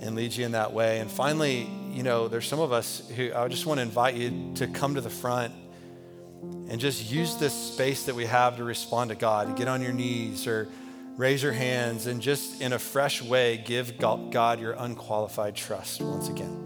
and 0.00 0.16
lead 0.16 0.34
you 0.34 0.44
in 0.44 0.52
that 0.52 0.72
way. 0.72 0.98
And 0.98 1.08
finally, 1.08 1.70
you 1.92 2.02
know, 2.02 2.26
there's 2.26 2.48
some 2.48 2.58
of 2.58 2.72
us 2.72 3.08
who 3.14 3.32
I 3.32 3.46
just 3.46 3.66
want 3.66 3.78
to 3.78 3.82
invite 3.82 4.16
you 4.16 4.52
to 4.56 4.66
come 4.66 4.96
to 4.96 5.00
the 5.00 5.10
front 5.10 5.54
and 6.68 6.80
just 6.80 7.08
use 7.08 7.36
this 7.36 7.54
space 7.54 8.06
that 8.06 8.16
we 8.16 8.26
have 8.26 8.56
to 8.56 8.64
respond 8.64 9.10
to 9.10 9.16
God. 9.16 9.56
Get 9.56 9.68
on 9.68 9.80
your 9.80 9.92
knees 9.92 10.48
or 10.48 10.68
raise 11.16 11.40
your 11.40 11.52
hands 11.52 12.08
and 12.08 12.20
just 12.20 12.60
in 12.60 12.72
a 12.72 12.80
fresh 12.80 13.22
way 13.22 13.58
give 13.58 13.96
God 13.96 14.60
your 14.60 14.72
unqualified 14.72 15.54
trust 15.54 16.00
once 16.02 16.28
again. 16.28 16.65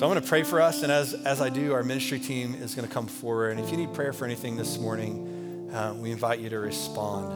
So 0.00 0.06
I'm 0.06 0.12
going 0.12 0.22
to 0.22 0.28
pray 0.30 0.44
for 0.44 0.62
us, 0.62 0.82
and 0.82 0.90
as, 0.90 1.12
as 1.12 1.42
I 1.42 1.50
do, 1.50 1.74
our 1.74 1.82
ministry 1.82 2.18
team 2.18 2.54
is 2.54 2.74
going 2.74 2.88
to 2.88 2.94
come 2.94 3.06
forward. 3.06 3.50
And 3.50 3.60
if 3.60 3.70
you 3.70 3.76
need 3.76 3.92
prayer 3.92 4.14
for 4.14 4.24
anything 4.24 4.56
this 4.56 4.78
morning, 4.78 5.68
uh, 5.74 5.92
we 5.94 6.10
invite 6.10 6.40
you 6.40 6.48
to 6.48 6.58
respond. 6.58 7.32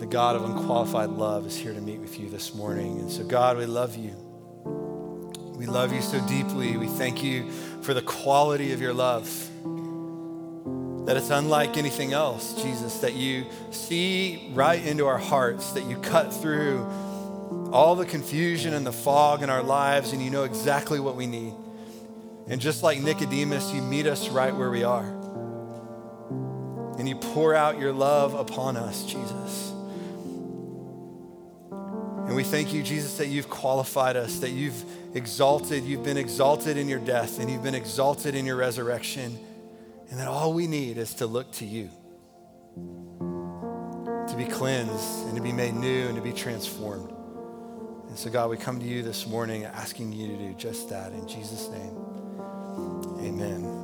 The 0.00 0.06
God 0.06 0.36
of 0.36 0.44
unqualified 0.44 1.10
love 1.10 1.46
is 1.48 1.56
here 1.56 1.74
to 1.74 1.80
meet 1.80 1.98
with 1.98 2.20
you 2.20 2.30
this 2.30 2.54
morning. 2.54 3.00
And 3.00 3.10
so, 3.10 3.24
God, 3.24 3.56
we 3.56 3.66
love 3.66 3.96
you. 3.96 4.14
We 5.56 5.66
love 5.66 5.92
you 5.92 6.00
so 6.00 6.24
deeply. 6.28 6.76
We 6.76 6.86
thank 6.86 7.24
you 7.24 7.50
for 7.82 7.92
the 7.92 8.02
quality 8.02 8.72
of 8.72 8.80
your 8.80 8.94
love, 8.94 9.26
that 11.06 11.16
it's 11.16 11.30
unlike 11.30 11.76
anything 11.76 12.12
else, 12.12 12.62
Jesus, 12.62 13.00
that 13.00 13.14
you 13.14 13.46
see 13.72 14.52
right 14.54 14.80
into 14.80 15.08
our 15.08 15.18
hearts, 15.18 15.72
that 15.72 15.86
you 15.86 15.96
cut 15.96 16.32
through 16.32 16.88
all 17.72 17.94
the 17.94 18.06
confusion 18.06 18.72
and 18.74 18.86
the 18.86 18.92
fog 18.92 19.42
in 19.42 19.50
our 19.50 19.62
lives, 19.62 20.12
and 20.12 20.22
you 20.22 20.30
know 20.30 20.44
exactly 20.44 21.00
what 21.00 21.16
we 21.16 21.26
need. 21.26 21.54
And 22.48 22.60
just 22.60 22.82
like 22.82 23.00
Nicodemus, 23.00 23.72
you 23.72 23.82
meet 23.82 24.06
us 24.06 24.28
right 24.30 24.54
where 24.54 24.70
we 24.70 24.84
are. 24.84 25.04
And 26.98 27.08
you 27.08 27.16
pour 27.16 27.54
out 27.54 27.78
your 27.78 27.92
love 27.92 28.34
upon 28.34 28.76
us, 28.76 29.04
Jesus. 29.04 29.72
And 31.70 32.34
we 32.34 32.42
thank 32.42 32.72
you, 32.72 32.82
Jesus, 32.82 33.18
that 33.18 33.28
you've 33.28 33.50
qualified 33.50 34.16
us, 34.16 34.38
that 34.40 34.50
you've 34.50 34.82
exalted, 35.14 35.84
you've 35.84 36.04
been 36.04 36.16
exalted 36.16 36.76
in 36.76 36.88
your 36.88 36.98
death, 36.98 37.38
and 37.38 37.50
you've 37.50 37.62
been 37.62 37.74
exalted 37.74 38.34
in 38.34 38.46
your 38.46 38.56
resurrection, 38.56 39.38
and 40.10 40.18
that 40.18 40.28
all 40.28 40.52
we 40.52 40.66
need 40.66 40.98
is 40.98 41.14
to 41.14 41.26
look 41.26 41.52
to 41.52 41.64
you, 41.64 41.90
to 42.78 44.34
be 44.36 44.44
cleansed, 44.44 45.26
and 45.26 45.36
to 45.36 45.42
be 45.42 45.52
made 45.52 45.74
new, 45.74 46.08
and 46.08 46.16
to 46.16 46.22
be 46.22 46.32
transformed. 46.32 47.14
And 48.08 48.18
so, 48.18 48.30
God, 48.30 48.50
we 48.50 48.56
come 48.56 48.80
to 48.80 48.86
you 48.86 49.02
this 49.02 49.26
morning 49.26 49.64
asking 49.64 50.12
you 50.12 50.28
to 50.28 50.36
do 50.36 50.54
just 50.54 50.88
that 50.90 51.12
in 51.12 51.28
Jesus' 51.28 51.68
name. 51.68 51.96
Amen. 53.20 53.77